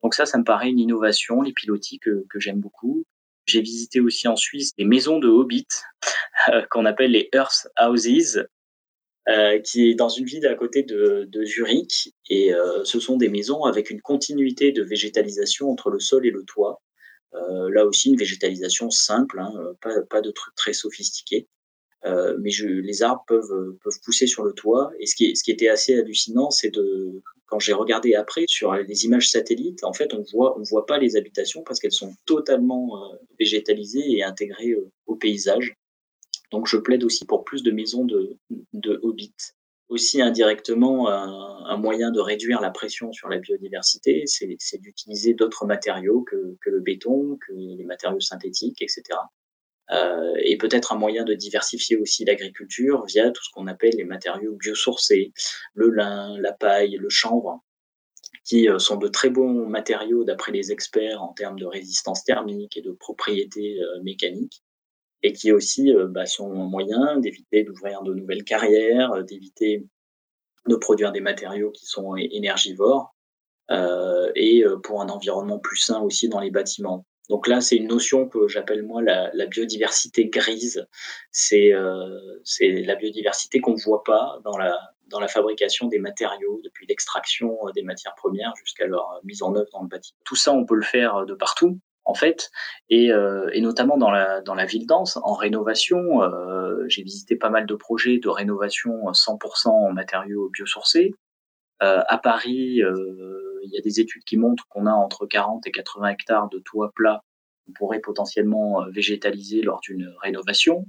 Donc 0.04 0.14
ça, 0.14 0.26
ça 0.26 0.38
me 0.38 0.44
paraît 0.44 0.70
une 0.70 0.78
innovation, 0.78 1.42
les 1.42 1.52
pilotis 1.52 1.98
que, 1.98 2.24
que 2.30 2.38
j'aime 2.38 2.60
beaucoup. 2.60 3.04
J'ai 3.46 3.60
visité 3.60 4.00
aussi 4.00 4.26
en 4.28 4.36
Suisse 4.36 4.74
des 4.76 4.84
maisons 4.84 5.18
de 5.18 5.28
hobbits 5.28 5.66
euh, 6.48 6.62
qu'on 6.70 6.86
appelle 6.86 7.12
les 7.12 7.28
Earth 7.32 7.68
Houses, 7.78 8.46
euh, 9.28 9.58
qui 9.60 9.90
est 9.90 9.94
dans 9.94 10.08
une 10.08 10.24
ville 10.24 10.46
à 10.46 10.54
côté 10.54 10.82
de, 10.82 11.28
Zurich. 11.44 12.12
Et 12.30 12.54
euh, 12.54 12.84
ce 12.84 13.00
sont 13.00 13.16
des 13.16 13.28
maisons 13.28 13.64
avec 13.64 13.90
une 13.90 14.00
continuité 14.00 14.72
de 14.72 14.82
végétalisation 14.82 15.70
entre 15.70 15.90
le 15.90 16.00
sol 16.00 16.26
et 16.26 16.30
le 16.30 16.44
toit. 16.44 16.80
Là 17.70 17.84
aussi, 17.84 18.10
une 18.10 18.16
végétalisation 18.16 18.90
simple, 18.90 19.40
hein, 19.40 19.52
pas 20.08 20.20
de 20.20 20.30
trucs 20.30 20.54
très 20.54 20.72
sophistiqués. 20.72 21.48
Euh, 22.06 22.36
mais 22.38 22.50
les 22.60 23.02
arbres 23.02 23.24
peuvent, 23.26 23.76
peuvent 23.82 24.00
pousser 24.04 24.26
sur 24.26 24.42
le 24.42 24.52
toit. 24.52 24.92
Et 24.98 25.06
ce 25.06 25.14
qui, 25.14 25.50
était 25.50 25.68
assez 25.68 25.98
hallucinant, 25.98 26.50
c'est 26.50 26.70
de 26.70 27.22
quand 27.46 27.58
j'ai 27.58 27.72
regardé 27.72 28.14
après 28.14 28.44
sur 28.46 28.74
les 28.74 29.04
images 29.04 29.30
satellites, 29.30 29.84
en 29.84 29.92
fait, 29.92 30.12
on 30.12 30.22
voit 30.32 30.58
on 30.58 30.62
voit 30.62 30.86
pas 30.86 30.98
les 30.98 31.16
habitations 31.16 31.62
parce 31.62 31.80
qu'elles 31.80 31.92
sont 31.92 32.14
totalement 32.26 33.02
euh, 33.02 33.16
végétalisées 33.38 34.12
et 34.12 34.22
intégrées 34.22 34.72
euh, 34.72 34.90
au 35.06 35.16
paysage. 35.16 35.74
Donc, 36.52 36.66
je 36.66 36.76
plaide 36.76 37.04
aussi 37.04 37.24
pour 37.24 37.44
plus 37.44 37.62
de 37.62 37.70
maisons 37.70 38.04
de, 38.04 38.38
hobbits. 39.02 39.34
Aussi 39.88 40.20
indirectement, 40.20 41.08
un, 41.08 41.64
un, 41.66 41.76
moyen 41.76 42.10
de 42.10 42.20
réduire 42.20 42.60
la 42.60 42.70
pression 42.70 43.12
sur 43.12 43.28
la 43.28 43.38
biodiversité, 43.38 44.24
c'est 44.26 44.78
d'utiliser 44.78 45.34
d'autres 45.34 45.66
matériaux 45.66 46.22
que, 46.22 46.56
que 46.62 46.70
le 46.70 46.80
béton, 46.80 47.38
que 47.46 47.52
les 47.52 47.84
matériaux 47.84 48.20
synthétiques, 48.20 48.80
etc. 48.82 49.02
Euh, 49.90 50.34
et 50.38 50.56
peut-être 50.56 50.92
un 50.92 50.96
moyen 50.96 51.24
de 51.24 51.34
diversifier 51.34 51.96
aussi 51.96 52.24
l'agriculture 52.24 53.04
via 53.06 53.30
tout 53.30 53.44
ce 53.44 53.50
qu'on 53.50 53.66
appelle 53.66 53.94
les 53.96 54.04
matériaux 54.04 54.56
biosourcés, 54.56 55.32
le 55.74 55.90
lin, 55.90 56.38
la 56.40 56.52
paille, 56.52 56.96
le 56.98 57.08
chanvre, 57.10 57.62
qui 58.44 58.68
euh, 58.68 58.78
sont 58.78 58.96
de 58.96 59.08
très 59.08 59.30
bons 59.30 59.66
matériaux 59.66 60.24
d'après 60.24 60.52
les 60.52 60.72
experts 60.72 61.22
en 61.22 61.32
termes 61.32 61.58
de 61.58 61.66
résistance 61.66 62.24
thermique 62.24 62.76
et 62.76 62.82
de 62.82 62.92
propriétés 62.92 63.78
euh, 63.80 64.02
mécaniques, 64.02 64.62
et 65.22 65.32
qui 65.32 65.52
aussi 65.52 65.90
bah, 66.10 66.26
sont 66.26 66.52
un 66.52 66.68
moyen 66.68 67.18
d'éviter 67.18 67.64
d'ouvrir 67.64 68.02
de 68.02 68.12
nouvelles 68.12 68.44
carrières, 68.44 69.24
d'éviter 69.24 69.86
de 70.66 70.76
produire 70.76 71.12
des 71.12 71.22
matériaux 71.22 71.70
qui 71.70 71.86
sont 71.86 72.14
énergivores, 72.16 73.14
et 73.70 74.64
pour 74.82 75.00
un 75.00 75.08
environnement 75.08 75.58
plus 75.58 75.78
sain 75.78 76.02
aussi 76.02 76.28
dans 76.28 76.40
les 76.40 76.50
bâtiments. 76.50 77.06
Donc 77.30 77.48
là, 77.48 77.60
c'est 77.60 77.76
une 77.76 77.88
notion 77.88 78.28
que 78.28 78.48
j'appelle 78.48 78.82
moi 78.82 79.02
la, 79.02 79.30
la, 79.32 79.46
biodiversité 79.46 80.28
grise. 80.28 80.86
C'est 81.30 81.72
euh, 81.72 82.18
la 82.60 82.94
biodiversité 82.96 83.60
qu'on 83.60 83.72
ne 83.72 83.82
voit 83.82 84.04
pas 84.04 84.38
dans 84.44 84.58
la, 84.58 84.76
dans 85.06 85.20
la 85.20 85.28
fabrication 85.28 85.88
des 85.88 85.98
matériaux, 85.98 86.60
depuis 86.64 86.86
l'extraction 86.86 87.56
des 87.74 87.82
matières 87.82 88.14
premières 88.14 88.52
jusqu'à 88.56 88.86
leur 88.86 89.20
mise 89.24 89.42
en 89.42 89.54
œuvre 89.54 89.68
dans 89.72 89.82
le 89.82 89.88
bâtiment. 89.88 90.18
Tout 90.24 90.36
ça, 90.36 90.52
on 90.52 90.66
peut 90.66 90.76
le 90.76 90.82
faire 90.82 91.24
de 91.24 91.34
partout 91.34 91.78
en 92.04 92.14
fait, 92.14 92.50
et, 92.90 93.10
euh, 93.10 93.48
et 93.52 93.60
notamment 93.60 93.96
dans 93.96 94.10
la, 94.10 94.40
dans 94.42 94.54
la 94.54 94.66
ville 94.66 94.86
dense, 94.86 95.18
en 95.22 95.32
rénovation. 95.32 96.22
Euh, 96.22 96.84
J'ai 96.88 97.02
visité 97.02 97.36
pas 97.36 97.50
mal 97.50 97.66
de 97.66 97.74
projets 97.74 98.18
de 98.18 98.28
rénovation 98.28 99.10
100% 99.10 99.68
en 99.68 99.92
matériaux 99.92 100.50
biosourcés. 100.50 101.12
Euh, 101.82 102.02
à 102.06 102.18
Paris, 102.18 102.82
euh, 102.82 103.43
il 103.64 103.70
y 103.72 103.78
a 103.78 103.82
des 103.82 104.00
études 104.00 104.24
qui 104.24 104.36
montrent 104.36 104.66
qu'on 104.68 104.86
a 104.86 104.92
entre 104.92 105.26
40 105.26 105.66
et 105.66 105.70
80 105.70 106.08
hectares 106.08 106.48
de 106.48 106.58
toits 106.58 106.92
plats 106.94 107.22
qu'on 107.66 107.72
pourrait 107.72 108.00
potentiellement 108.00 108.82
euh, 108.82 108.90
végétaliser 108.90 109.62
lors 109.62 109.80
d'une 109.80 110.14
rénovation. 110.22 110.86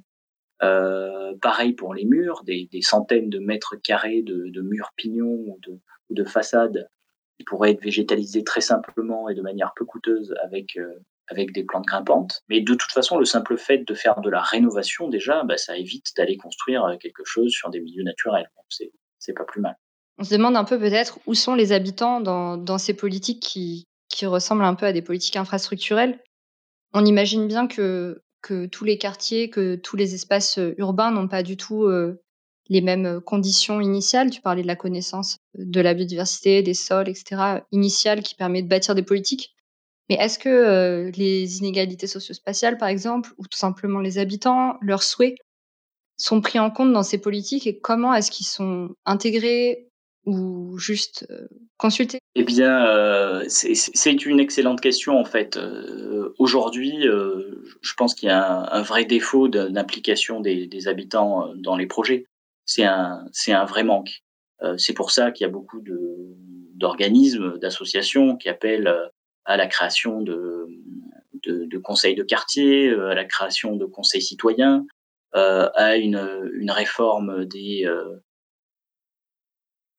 Euh, 0.63 1.33
pareil 1.41 1.73
pour 1.73 1.93
les 1.93 2.05
murs, 2.05 2.43
des, 2.43 2.69
centaines 2.81 3.29
de 3.29 3.39
mètres 3.39 3.75
carrés 3.75 4.21
de, 4.21 4.61
murs 4.61 4.91
pignons 4.95 5.43
ou 5.47 5.59
de, 5.61 5.79
ou 6.09 6.13
de, 6.13 6.23
façades 6.23 6.89
qui 7.37 7.43
pourraient 7.43 7.71
être 7.71 7.83
végétalisés 7.83 8.43
très 8.43 8.61
simplement 8.61 9.27
et 9.27 9.35
de 9.35 9.41
manière 9.41 9.73
peu 9.75 9.83
coûteuse 9.83 10.33
avec, 10.43 10.77
euh, 10.77 11.03
avec 11.27 11.51
des 11.51 11.65
plantes 11.65 11.85
grimpantes. 11.85 12.43
Mais 12.47 12.61
de 12.61 12.73
toute 12.73 12.91
façon, 12.91 13.17
le 13.17 13.25
simple 13.25 13.57
fait 13.57 13.79
de 13.79 13.93
faire 13.93 14.21
de 14.21 14.29
la 14.29 14.41
rénovation, 14.41 15.09
déjà, 15.09 15.43
bah, 15.43 15.57
ça 15.57 15.77
évite 15.77 16.15
d'aller 16.15 16.37
construire 16.37 16.97
quelque 17.01 17.25
chose 17.25 17.51
sur 17.51 17.69
des 17.69 17.81
milieux 17.81 18.03
naturels. 18.03 18.49
C'est 18.69 19.33
pas 19.33 19.43
plus 19.43 19.59
mal. 19.59 19.75
On 20.17 20.23
se 20.23 20.33
demande 20.33 20.55
un 20.55 20.63
peu 20.63 20.79
peut-être 20.79 21.19
où 21.25 21.33
sont 21.33 21.55
les 21.55 21.71
habitants 21.71 22.21
dans, 22.21 22.77
ces 22.77 22.93
politiques 22.93 23.41
qui, 23.41 23.85
qui 24.09 24.25
ressemblent 24.25 24.63
un 24.63 24.75
peu 24.75 24.85
à 24.85 24.93
des 24.93 25.01
politiques 25.01 25.35
infrastructurelles. 25.35 26.19
On 26.93 27.05
imagine 27.05 27.47
bien 27.47 27.67
que, 27.67 28.21
que 28.41 28.65
tous 28.67 28.85
les 28.85 28.97
quartiers, 28.97 29.49
que 29.49 29.75
tous 29.75 29.97
les 29.97 30.15
espaces 30.15 30.57
euh, 30.59 30.73
urbains 30.77 31.11
n'ont 31.11 31.27
pas 31.27 31.43
du 31.43 31.57
tout 31.57 31.83
euh, 31.83 32.21
les 32.69 32.81
mêmes 32.81 33.19
conditions 33.19 33.81
initiales. 33.81 34.29
Tu 34.29 34.41
parlais 34.41 34.61
de 34.61 34.67
la 34.67 34.77
connaissance 34.77 35.37
de 35.57 35.81
la 35.81 35.93
biodiversité, 35.93 36.63
des 36.63 36.73
sols, 36.73 37.09
etc., 37.09 37.63
initiale 37.71 38.23
qui 38.23 38.35
permet 38.35 38.61
de 38.61 38.69
bâtir 38.69 38.95
des 38.95 39.03
politiques. 39.03 39.55
Mais 40.09 40.15
est-ce 40.15 40.39
que 40.39 40.49
euh, 40.49 41.11
les 41.15 41.57
inégalités 41.57 42.07
socio-spatiales, 42.07 42.77
par 42.77 42.87
exemple, 42.87 43.31
ou 43.37 43.47
tout 43.47 43.57
simplement 43.57 43.99
les 43.99 44.17
habitants, 44.17 44.77
leurs 44.81 45.03
souhaits, 45.03 45.35
sont 46.17 46.41
pris 46.41 46.59
en 46.59 46.71
compte 46.71 46.93
dans 46.93 47.03
ces 47.03 47.17
politiques 47.17 47.67
et 47.67 47.79
comment 47.79 48.13
est-ce 48.13 48.31
qu'ils 48.31 48.45
sont 48.45 48.95
intégrés 49.05 49.89
ou 50.25 50.77
juste 50.77 51.27
consulter? 51.77 52.19
Eh 52.35 52.43
bien, 52.43 53.41
c'est 53.47 54.25
une 54.25 54.39
excellente 54.39 54.81
question 54.81 55.19
en 55.19 55.25
fait. 55.25 55.59
Aujourd'hui, 56.37 57.01
je 57.01 57.93
pense 57.95 58.15
qu'il 58.15 58.29
y 58.29 58.31
a 58.31 58.73
un, 58.73 58.81
vrai 58.81 59.05
défaut 59.05 59.47
d'implication 59.47 60.41
des, 60.41 60.67
des, 60.67 60.87
habitants 60.87 61.53
dans 61.55 61.75
les 61.75 61.85
projets. 61.85 62.25
C'est 62.65 62.83
un, 62.83 63.25
un 63.47 63.65
vrai 63.65 63.83
manque. 63.83 64.23
c'est 64.77 64.93
pour 64.93 65.11
ça 65.11 65.31
qu'il 65.31 65.45
y 65.45 65.49
a 65.49 65.53
beaucoup 65.53 65.81
d'organismes, 66.73 67.57
d'associations 67.59 68.35
qui 68.35 68.49
appellent 68.49 68.93
à 69.45 69.57
la 69.57 69.67
création 69.67 70.21
de, 70.21 70.67
de, 71.43 71.65
de, 71.65 71.77
conseils 71.77 72.15
de 72.15 72.23
quartier, 72.23 72.89
à 72.89 73.13
la 73.13 73.25
création 73.25 73.75
de 73.75 73.85
conseils 73.85 74.23
citoyens, 74.23 74.85
à 75.33 75.95
une, 75.97 76.49
une 76.53 76.71
réforme 76.71 77.45
des, 77.45 77.85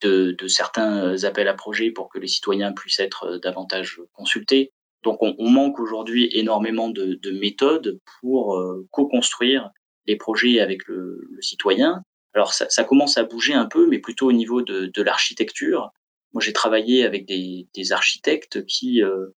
de, 0.03 0.49
certains 0.49 1.25
appels 1.25 1.49
à 1.49 1.55
projets 1.55 1.91
pour 1.91 2.09
que 2.09 2.19
les 2.19 2.27
citoyens 2.27 2.73
puissent 2.73 3.01
être 3.01 3.25
euh, 3.25 3.39
davantage 3.39 4.01
consultés. 4.13 4.73
Donc 5.03 5.19
on, 5.21 5.51
manque 5.51 5.79
aujourd'hui 5.79 6.29
énormément 6.33 6.89
de, 6.89 7.31
méthodes 7.31 8.01
pour 8.21 8.57
euh, 8.57 8.87
co-construire 8.91 9.71
les 10.07 10.17
projets 10.17 10.59
avec 10.59 10.87
le, 10.89 11.29
citoyen. 11.41 12.03
Alors 12.35 12.53
ça, 12.53 12.85
commence 12.85 13.17
à 13.17 13.23
bouger 13.23 13.55
un 13.55 13.67
peu, 13.67 13.87
mais 13.87 14.01
plutôt 14.01 14.29
au 14.29 14.33
niveau 14.33 14.63
de, 14.63 15.03
l'architecture. 15.03 15.93
Moi 16.33 16.43
j'ai 16.43 16.53
travaillé 16.53 17.05
avec 17.05 17.25
des, 17.25 17.93
architectes 17.93 18.67
qui 18.67 19.01
euh, 19.03 19.29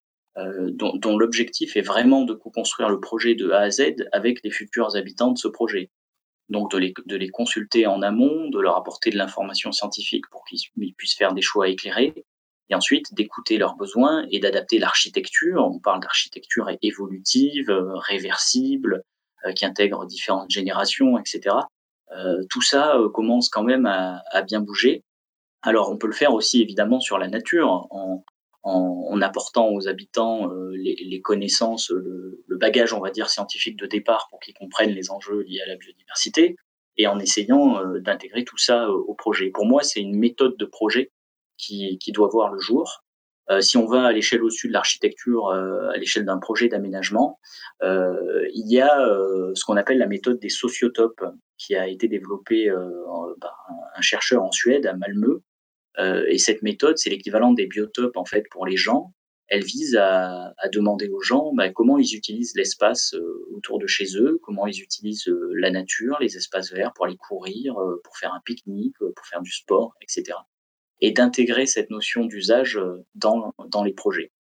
dont, 0.72 0.96
dont 0.96 1.18
l'objectif 1.18 1.78
est 1.78 1.82
vraiment 1.82 2.24
de 2.24 2.34
co-construire 2.34 2.90
le 2.90 3.00
projet 3.00 3.36
de 3.36 3.52
A 3.52 3.60
à 3.60 3.70
Z 3.70 4.08
avec 4.12 4.40
les 4.44 4.52
futurs 4.52 4.96
habitants 4.96 5.32
de 5.32 5.38
ce 5.38 5.48
projet 5.48 5.92
donc 6.50 6.72
de 6.72 6.78
les, 6.78 6.94
de 7.06 7.16
les 7.16 7.30
consulter 7.30 7.88
en 7.88 8.02
amont, 8.02 8.50
de 8.50 8.60
leur 8.60 8.78
apporter 8.78 9.10
de 9.10 9.18
l'information 9.18 9.72
scientifique 9.72 10.26
pour 10.32 10.44
qu'ils 10.46 10.94
puissent 10.96 11.16
faire 11.16 11.34
des 11.34 11.42
choix 11.42 11.70
éclairés, 11.70 12.14
et 12.70 12.76
ensuite 12.76 13.14
d'écouter 13.14 13.58
leurs 13.58 13.76
besoins 13.76 14.26
et 14.32 14.40
d'adapter 14.40 14.80
l'architecture. 14.80 15.66
On 15.66 15.80
parle 15.80 16.02
d'architecture 16.02 16.70
évolutive, 16.82 17.70
euh, 17.70 17.96
réversible, 17.96 19.04
euh, 19.46 19.54
qui 19.54 19.66
intègre 19.66 20.06
différentes 20.06 20.52
générations, 20.52 21.18
etc. 21.18 21.56
Euh, 22.12 22.44
tout 22.50 22.62
ça 22.62 22.98
commence 23.14 23.50
quand 23.50 23.64
même 23.64 23.86
à, 23.86 24.22
à, 24.32 24.42
bien 24.42 24.62
bouger. 24.62 25.04
Alors 25.62 25.92
on 25.92 25.98
peut 25.98 26.08
le 26.08 26.14
faire 26.14 26.34
aussi 26.34 26.62
évidemment 26.62 27.00
sur 27.00 27.18
la 27.18 27.28
nature 27.28 27.88
en, 28.64 29.22
apportant 29.22 29.70
aux 29.70 29.88
habitants 29.88 30.52
euh, 30.52 30.72
les, 30.76 31.22
connaissances, 31.22 31.90
le, 31.90 32.58
bagage, 32.58 32.94
on 32.94 33.00
va 33.00 33.10
dire, 33.10 33.30
scientifique 33.30 33.78
de 33.78 33.86
départ 33.86 34.28
pour 34.30 34.40
qu'ils 34.40 34.54
comprennent 34.54 34.92
les 34.92 35.12
enjeux 35.12 35.42
liés 35.42 35.62
à 35.62 35.68
la 35.68 35.76
biodiversité 35.76 36.56
et 36.98 37.08
en 37.08 37.20
essayant 37.20 37.82
euh, 37.82 38.00
d'intégrer 38.00 38.44
tout 38.44 38.58
ça 38.58 38.86
euh, 38.86 38.92
au 38.92 39.14
projet. 39.14 39.50
Pour 39.50 39.66
moi, 39.66 39.84
c'est 39.84 40.02
une 40.02 40.18
méthode 40.18 40.58
de 40.58 40.66
projet 40.66 41.12
qui, 41.58 41.98
doit 42.14 42.30
voir 42.30 42.52
le 42.52 42.60
jour. 42.60 43.04
si 43.60 43.76
on 43.76 43.86
va 43.86 44.06
à 44.06 44.12
l'échelle 44.14 44.42
au-dessus 44.44 44.70
de 44.70 44.74
l'architecture, 44.74 45.50
à 45.50 45.98
l'échelle 45.98 46.24
d'un 46.24 46.38
projet 46.38 46.70
d'aménagement, 46.70 47.38
il 47.82 48.64
y 48.66 48.80
a 48.80 48.98
ce 49.54 49.66
qu'on 49.66 49.76
appelle 49.76 49.98
la 49.98 50.08
méthode 50.08 50.40
des 50.40 50.48
sociotopes, 50.48 51.22
qui 51.58 51.76
a 51.76 51.90
été 51.90 52.08
développée 52.08 52.72
par 53.42 53.68
un 53.94 54.02
chercheur 54.02 54.42
en 54.42 54.54
Suède, 54.54 54.86
à 54.86 54.94
Malmö, 54.94 55.28
euh, 55.32 55.40
et 56.28 56.38
cette 56.38 56.62
méthode, 56.62 56.98
c'est 56.98 57.10
l'équivalent 57.10 57.54
des 57.54 57.68
biotopes 57.68 58.18
en 58.18 58.26
fait 58.26 58.46
pour 58.52 58.66
les 58.66 58.78
gens. 58.78 59.14
Elle 59.48 59.64
vise 59.64 59.96
à, 59.96 60.54
demander 60.72 61.10
aux 61.10 61.22
gens 61.22 61.52
bah, 61.56 61.70
comment 61.70 61.98
ils 61.98 62.16
utilisent 62.16 62.54
l'espace 62.56 63.16
euh, 63.16 63.48
autour 63.52 63.80
de 63.80 63.88
chez 63.88 64.06
eux, 64.16 64.40
comment 64.44 64.68
ils 64.68 64.80
utilisent 64.80 65.28
euh, 65.28 65.52
la 65.56 65.72
nature, 65.72 66.18
les 66.22 66.38
espaces 66.38 66.72
verts 66.72 66.94
pour 66.94 67.06
aller 67.06 67.18
courir, 67.18 67.74
pour 68.04 68.16
faire 68.18 68.32
un 68.32 68.42
pique-nique, 68.46 68.98
pour 69.00 69.26
faire 69.26 69.42
du 69.42 69.52
sport, 69.52 69.96
etc. 70.02 70.38
Et 71.02 71.12
d'intégrer 71.12 71.66
cette 71.66 71.90
notion 71.90 72.26
d'usage 72.26 72.80
dans, 73.16 73.54
les 73.84 73.94
projets. 73.94 74.32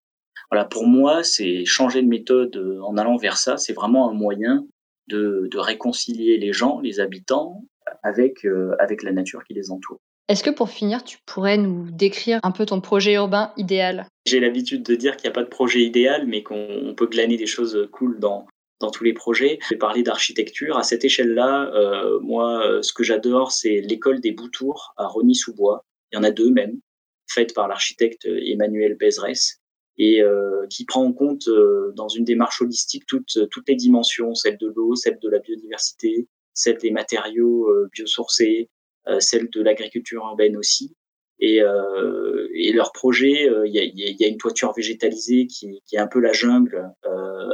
Voilà, 0.51 0.65
pour 0.65 0.85
moi, 0.85 1.23
c'est 1.23 1.65
changer 1.65 2.03
de 2.03 2.07
méthode 2.07 2.55
en 2.83 2.95
allant 2.97 3.17
vers 3.17 3.37
ça, 3.37 3.57
c'est 3.57 3.73
vraiment 3.73 4.09
un 4.09 4.13
moyen 4.13 4.67
de, 5.07 5.49
réconcilier 5.55 6.37
les 6.37 6.53
gens, 6.53 6.81
les 6.81 6.99
habitants, 6.99 7.63
avec 8.03 8.43
la 8.43 9.11
nature 9.11 9.43
qui 9.45 9.53
les 9.53 9.71
entoure. 9.71 10.01
Est-ce 10.29 10.43
que 10.43 10.51
pour 10.51 10.69
finir, 10.69 11.03
tu 11.03 11.17
pourrais 11.25 11.57
nous 11.57 11.89
décrire 11.89 12.39
un 12.43 12.51
peu 12.51 12.67
ton 12.67 12.81
projet 12.81 13.13
urbain 13.13 13.51
idéal? 13.57 14.05
J'ai 14.27 14.39
l'habitude 14.39 14.83
de 14.83 14.93
dire 14.93 15.17
qu'il 15.17 15.27
n'y 15.27 15.31
a 15.31 15.33
pas 15.33 15.43
de 15.43 15.49
projet 15.49 15.81
idéal, 15.81 16.27
mais 16.27 16.43
qu'on 16.43 16.93
peut 16.95 17.07
glaner 17.07 17.35
des 17.35 17.47
choses 17.47 17.89
cool 17.91 18.19
dans, 18.19 18.45
dans 18.79 18.91
tous 18.91 19.03
les 19.03 19.13
projets. 19.13 19.57
Je 19.63 19.69
vais 19.69 19.79
parler 19.79 20.03
d'architecture. 20.03 20.77
À 20.77 20.83
cette 20.83 21.03
échelle-là, 21.03 21.71
euh, 21.73 22.19
moi, 22.19 22.63
euh, 22.63 22.83
ce 22.83 22.93
que 22.93 23.03
j'adore, 23.03 23.51
c'est 23.51 23.81
l'école 23.81 24.21
des 24.21 24.31
Boutours 24.31 24.93
à 24.97 25.07
Rony-sous-Bois. 25.07 25.83
Il 26.11 26.17
y 26.17 26.19
en 26.19 26.23
a 26.23 26.29
deux 26.29 26.51
même, 26.51 26.79
faites 27.27 27.55
par 27.55 27.67
l'architecte 27.67 28.25
Emmanuel 28.25 28.97
Bezres 28.99 29.57
et 29.97 30.21
euh, 30.21 30.67
qui 30.69 30.85
prend 30.85 31.03
en 31.03 31.11
compte 31.11 31.47
euh, 31.47 31.91
dans 31.95 32.07
une 32.07 32.23
démarche 32.23 32.61
holistique 32.61 33.07
toutes, 33.07 33.49
toutes 33.49 33.67
les 33.67 33.75
dimensions, 33.75 34.35
celle 34.35 34.57
de 34.59 34.71
l'eau, 34.75 34.95
celle 34.95 35.17
de 35.19 35.29
la 35.29 35.39
biodiversité, 35.39 36.27
celle 36.53 36.77
des 36.77 36.91
matériaux 36.91 37.67
biosourcés, 37.93 38.69
euh, 38.69 38.78
celle 39.19 39.49
de 39.49 39.61
l'agriculture 39.61 40.23
urbaine 40.23 40.57
aussi. 40.57 40.95
Et, 41.39 41.61
euh, 41.61 42.49
et 42.53 42.73
leur 42.73 42.91
projet, 42.91 43.49
euh, 43.49 43.65
il 43.65 43.73
y 43.73 44.25
a, 44.25 44.27
une 44.27 44.37
toiture 44.37 44.73
végétalisée 44.73 45.47
qui, 45.47 45.81
qui 45.85 45.95
est 45.95 45.99
un 45.99 46.07
peu 46.07 46.19
la 46.19 46.33
jungle, 46.33 46.93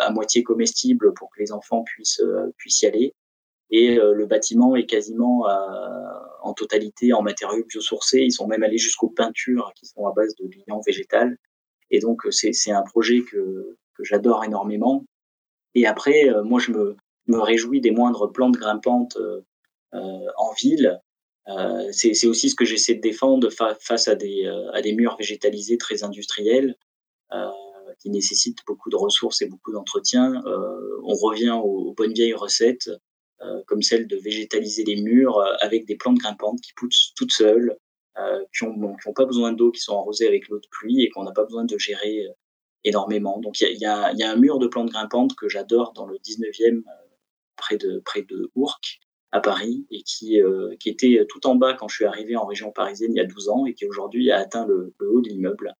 à 0.02 0.12
moitié 0.12 0.44
comestible 0.44 1.14
pour 1.14 1.30
que 1.30 1.40
les 1.40 1.52
enfants 1.52 1.84
puissent, 1.84 2.22
puissent 2.58 2.82
y 2.82 2.88
aller. 2.88 3.14
Et 3.72 3.96
le 3.96 4.26
bâtiment 4.26 4.76
est 4.76 4.86
quasiment 4.86 5.46
en 6.42 6.54
totalité 6.54 7.14
en 7.14 7.22
matériaux 7.22 7.64
biosourcés. 7.66 8.20
Ils 8.20 8.32
sont 8.32 8.46
même 8.46 8.64
allés 8.64 8.78
jusqu'aux 8.78 9.10
peintures 9.10 9.72
qui 9.76 9.86
sont 9.86 10.06
à 10.06 10.14
base 10.14 10.36
de 10.36 10.48
lignans 10.48 10.82
végétal. 10.86 11.38
Et 11.92 12.00
donc 12.00 12.24
c'est 12.30 12.72
un 12.72 12.84
projet 12.84 13.22
que, 13.22 13.78
que 13.96 14.04
j'adore 14.04 14.44
énormément. 14.44 15.06
Et 15.74 15.88
après, 15.88 16.30
moi 16.44 16.60
je 16.60 16.72
me, 16.72 16.98
me 17.28 17.40
réjouis 17.40 17.82
des 17.82 17.92
moindres 17.92 18.32
plantes 18.32 18.58
grimpantes 18.58 19.18
en 19.94 20.54
ville 20.62 21.00
euh, 21.48 21.90
c'est 21.92 22.28
aussi 22.28 22.50
ce 22.50 22.56
que 22.56 22.66
j'essaie 22.66 22.96
de 22.96 23.02
défendre 23.02 23.50
face 23.52 24.08
à 24.08 24.16
des, 24.16 24.46
euh, 24.46 24.72
à 24.72 24.82
des 24.82 24.94
murs 24.94 25.16
végétalisés 25.18 25.78
très 25.78 26.04
industriels 26.04 26.76
euh, 27.34 27.50
qui 28.00 28.10
nécessitent 28.10 28.66
beaucoup 28.66 28.90
de 28.90 28.96
ressources 28.96 29.42
et 29.42 29.46
beaucoup 29.46 29.72
d'entretien. 29.72 30.42
on 31.04 31.16
revient 31.16 31.58
aux, 31.64 31.94
bonnes 31.94 32.14
vieilles 32.14 32.34
recettes 32.34 32.90
comme 33.68 33.82
celle 33.82 34.08
de 34.08 34.18
végétaliser 34.18 34.84
les 34.84 35.02
murs 35.02 35.40
avec 35.62 35.86
des 35.86 35.96
plantes 35.96 36.18
grimpantes 36.18 36.60
qui 36.62 36.74
poussent 36.74 37.14
toutes 37.16 37.32
seules, 37.32 37.78
qui 38.58 38.66
n'ont 38.66 39.14
pas 39.16 39.26
besoin 39.26 39.54
d'eau, 39.54 39.72
qui 39.72 39.82
sont 39.82 39.98
arrosées 39.98 40.28
avec 40.28 40.50
l'eau 40.50 40.60
de 40.60 40.68
pluie 40.70 41.04
et 41.04 41.10
qu'on 41.10 41.24
n'a 41.24 41.32
pas 41.32 41.46
besoin 41.46 41.64
de 41.64 41.78
gérer 41.78 42.28
énormément. 42.84 43.40
Donc 43.40 43.62
il 43.62 43.78
y 43.78 43.86
a, 43.86 44.12
un 44.12 44.36
mur 44.36 44.60
de 44.60 44.68
plantes 44.68 44.90
grimpantes 44.90 45.36
que 45.36 45.48
j'adore 45.48 45.94
dans 45.94 46.06
le 46.06 46.18
19e, 46.18 46.84
près 47.56 47.78
de, 47.78 48.02
près 48.04 48.24
de 48.24 48.52
à 49.36 49.42
Paris 49.42 49.86
et 49.92 50.02
qui, 50.02 50.42
euh, 50.42 50.76
qui 50.80 50.90
était 50.90 51.26
tout 51.28 51.46
en 51.46 51.56
bas 51.56 51.74
quand 51.74 51.90
je 51.90 51.96
suis 51.96 52.06
arrivé 52.06 52.38
en 52.38 52.46
région 52.46 52.72
parisienne 52.72 53.12
il 53.14 53.18
y 53.18 53.20
a 53.20 53.26
12 53.26 53.50
ans 53.50 53.66
et 53.66 53.74
qui 53.74 53.86
aujourd'hui 53.86 54.32
a 54.32 54.38
atteint 54.38 54.66
le, 54.66 54.94
haut 55.02 55.20
de 55.20 55.28
l'immeuble 55.28 55.74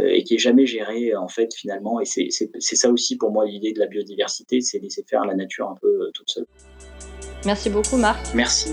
euh, 0.00 0.08
et 0.08 0.24
qui 0.24 0.36
est 0.36 0.38
jamais 0.38 0.64
géré 0.64 1.14
en 1.14 1.28
fait 1.28 1.54
finalement 1.54 2.00
et 2.00 2.06
c'est 2.06 2.30
ça 2.30 2.90
aussi 2.90 3.18
pour 3.18 3.32
moi 3.32 3.44
l'idée 3.44 3.74
de 3.74 3.80
la 3.80 3.86
biodiversité 3.86 4.62
c'est 4.62 4.78
laisser 4.78 5.04
faire 5.06 5.26
la 5.26 5.34
nature 5.34 5.68
un 5.68 5.74
peu 5.74 5.88
euh, 5.88 6.10
toute 6.14 6.30
seule. 6.30 6.46
Merci 7.44 7.68
beaucoup 7.68 7.98
Marc. 7.98 8.34
Merci. 8.34 8.70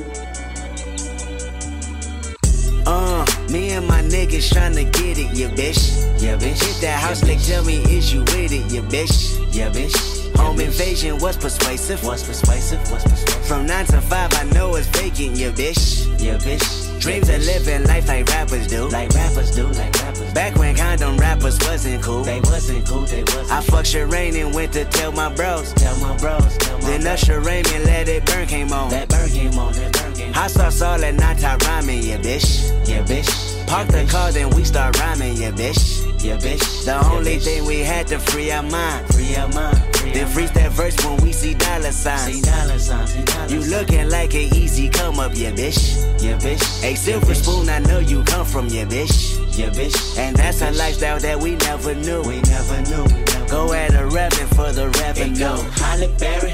Uh, 2.88 3.26
me 3.52 3.74
and 3.76 3.86
my 3.88 4.02
niggas 4.10 4.50
tryna 4.50 4.89
get 4.94 5.18
it, 5.18 5.30
yeah, 5.34 5.50
bitch. 5.50 5.92
Yeah, 6.22 6.38
bitch. 6.38 6.64
Hit 6.64 6.82
that 6.82 7.00
house, 7.00 7.22
yeah, 7.28 7.38
tell 7.38 7.64
me, 7.66 7.76
is 7.96 8.14
you 8.14 8.22
with 8.22 8.52
it, 8.52 8.72
yeah, 8.72 8.82
bitch. 8.89 9.38
Yeah, 9.54 9.70
bitch. 9.70 10.21
Home 10.42 10.60
invasion 10.60 11.18
was 11.20 11.38
persuasive. 11.38 12.04
Was 12.04 12.24
persuasive. 12.24 12.80
Was 12.92 13.04
persuasive. 13.04 13.46
From 13.46 13.66
nine 13.66 13.86
to 13.86 14.02
five, 14.02 14.34
I 14.34 14.44
know 14.56 14.76
it's 14.76 14.88
vacant, 14.88 15.38
yeah, 15.38 15.52
bitch. 15.52 16.08
Yeah, 16.20 16.38
bitch. 16.38 17.00
Dreams 17.02 17.30
of 17.30 17.44
living 17.46 17.84
life 17.86 18.08
like 18.08 18.28
rappers 18.28 18.68
do. 18.68 18.88
Like 18.89 19.10
rappers 19.10 19.56
do, 19.56 19.68
like 19.68 19.94
rappers. 20.02 20.34
Back 20.34 20.56
when 20.56 20.76
condom 20.76 21.18
rappers 21.18 21.58
wasn't 21.62 22.04
cool. 22.04 22.24
They 22.24 22.39
wasn't 22.42 22.88
cool, 22.88 23.06
they 23.06 23.24
wasn't. 23.24 23.52
I 23.52 23.62
fucked 23.62 23.88
Sherane 23.88 24.36
and 24.44 24.54
went 24.54 24.74
to 24.74 24.86
tell 24.86 25.12
my 25.12 25.34
bros. 25.34 25.74
Tell 25.74 25.98
my 26.00 26.16
bros. 26.18 26.58
Tell 26.58 26.78
my 26.80 26.86
then 26.86 27.08
Usher 27.08 27.39
Raymond 27.39 27.86
let 27.86 28.08
it 28.08 28.26
burn 28.26 28.48
came 28.48 28.72
on. 28.72 28.89
That 28.92 29.10
burn 29.10 29.30
came 29.30 29.58
on, 29.58 29.74
that 29.74 29.94
burn 29.94 30.14
came 30.14 30.28
on. 30.28 30.34
Hot 30.34 30.52
sauce 30.52 30.82
all 30.82 31.00
that 31.00 31.16
night 31.16 31.42
rhyming, 31.66 32.04
yeah, 32.04 32.18
bitch. 32.18 32.88
Yeah, 32.88 33.04
bitch. 33.04 33.68
Park 33.68 33.88
the 33.88 34.06
car, 34.06 34.32
then 34.32 34.50
we 34.52 34.64
start 34.64 35.00
rhyming, 35.00 35.38
yeah, 35.38 35.52
bitch. 35.52 36.01
Yeah, 36.24 36.38
bitch. 36.38 36.86
The 36.86 37.04
only 37.10 37.40
thing 37.40 37.66
we 37.66 37.80
had 37.80 38.06
to 38.08 38.20
free 38.20 38.52
our 38.52 38.62
mind. 38.62 39.08
Free 39.12 39.36
our 39.38 39.48
mind. 39.54 39.78
then 40.14 40.28
freeze 40.28 40.52
that 40.52 40.72
verse 40.72 40.96
when 41.04 41.18
we 41.24 41.32
see 41.32 41.56
dollar 41.56 41.92
signs. 41.92 42.36
See 42.36 42.42
dollar 42.44 42.78
signs. 42.78 43.52
You 43.52 43.62
looking 43.62 44.08
like 44.08 44.36
an 44.36 44.54
easy 44.54 44.88
come 44.88 45.20
up, 45.20 45.32
yeah, 45.34 45.50
bitch. 45.50 45.82
Yeah, 46.22 46.38
bitch. 46.38 46.62
A 46.84 46.94
silver 46.96 47.34
spoon, 47.34 47.70
I 47.70 47.80
know 47.80 47.98
you 47.98 48.24
come 48.24 48.46
from, 48.46 48.68
yeah, 48.68 48.86
bitch. 48.86 49.40
Yeah, 49.58 49.70
bitch. 49.72 50.18
And 50.20 50.36
that's 50.36 50.62
a 50.62 50.72
lifestyle 50.74 51.20
that 51.20 51.40
we 51.40 51.56
never 51.56 51.96
knew. 51.96 52.22
We 52.22 52.40
never 52.42 52.82
knew. 52.84 53.06
Go 53.48 53.74
at 53.74 53.96
a 53.96 54.06
revenue 54.06 54.46
for 54.54 54.72
the 54.72 54.90
revenue. 55.02 55.40
Go 55.40 55.56
Holly 55.74 56.14
Berry 56.20 56.54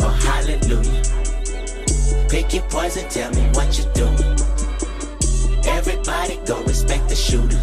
or 0.00 0.10
Hallelujah. 0.10 1.02
Pick 2.28 2.52
your 2.52 2.64
poison, 2.64 3.08
tell 3.08 3.30
me 3.30 3.42
what 3.52 3.78
you 3.78 3.84
doing. 3.94 4.18
Everybody 5.68 6.40
go 6.44 6.60
respect 6.64 7.08
the 7.08 7.14
shooter. 7.14 7.62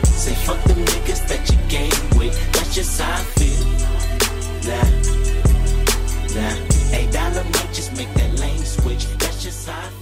Say 0.21 0.35
fuck 0.35 0.63
them 0.65 0.77
niggas 0.85 1.27
that 1.29 1.49
you 1.49 1.57
game 1.67 2.19
with. 2.19 2.37
That's 2.53 2.75
just 2.75 3.01
how 3.01 3.11
I 3.11 3.23
feel. 3.39 3.65
Nah, 4.67 4.85
nah. 6.35 6.95
A 6.95 7.11
dollar 7.11 7.43
might 7.43 7.73
just 7.73 7.97
make 7.97 8.13
that 8.13 8.39
lane 8.39 8.63
switch. 8.63 9.07
That's 9.17 9.41
just 9.41 9.67
how 9.67 9.79
I 9.79 9.89
feel. 9.89 10.00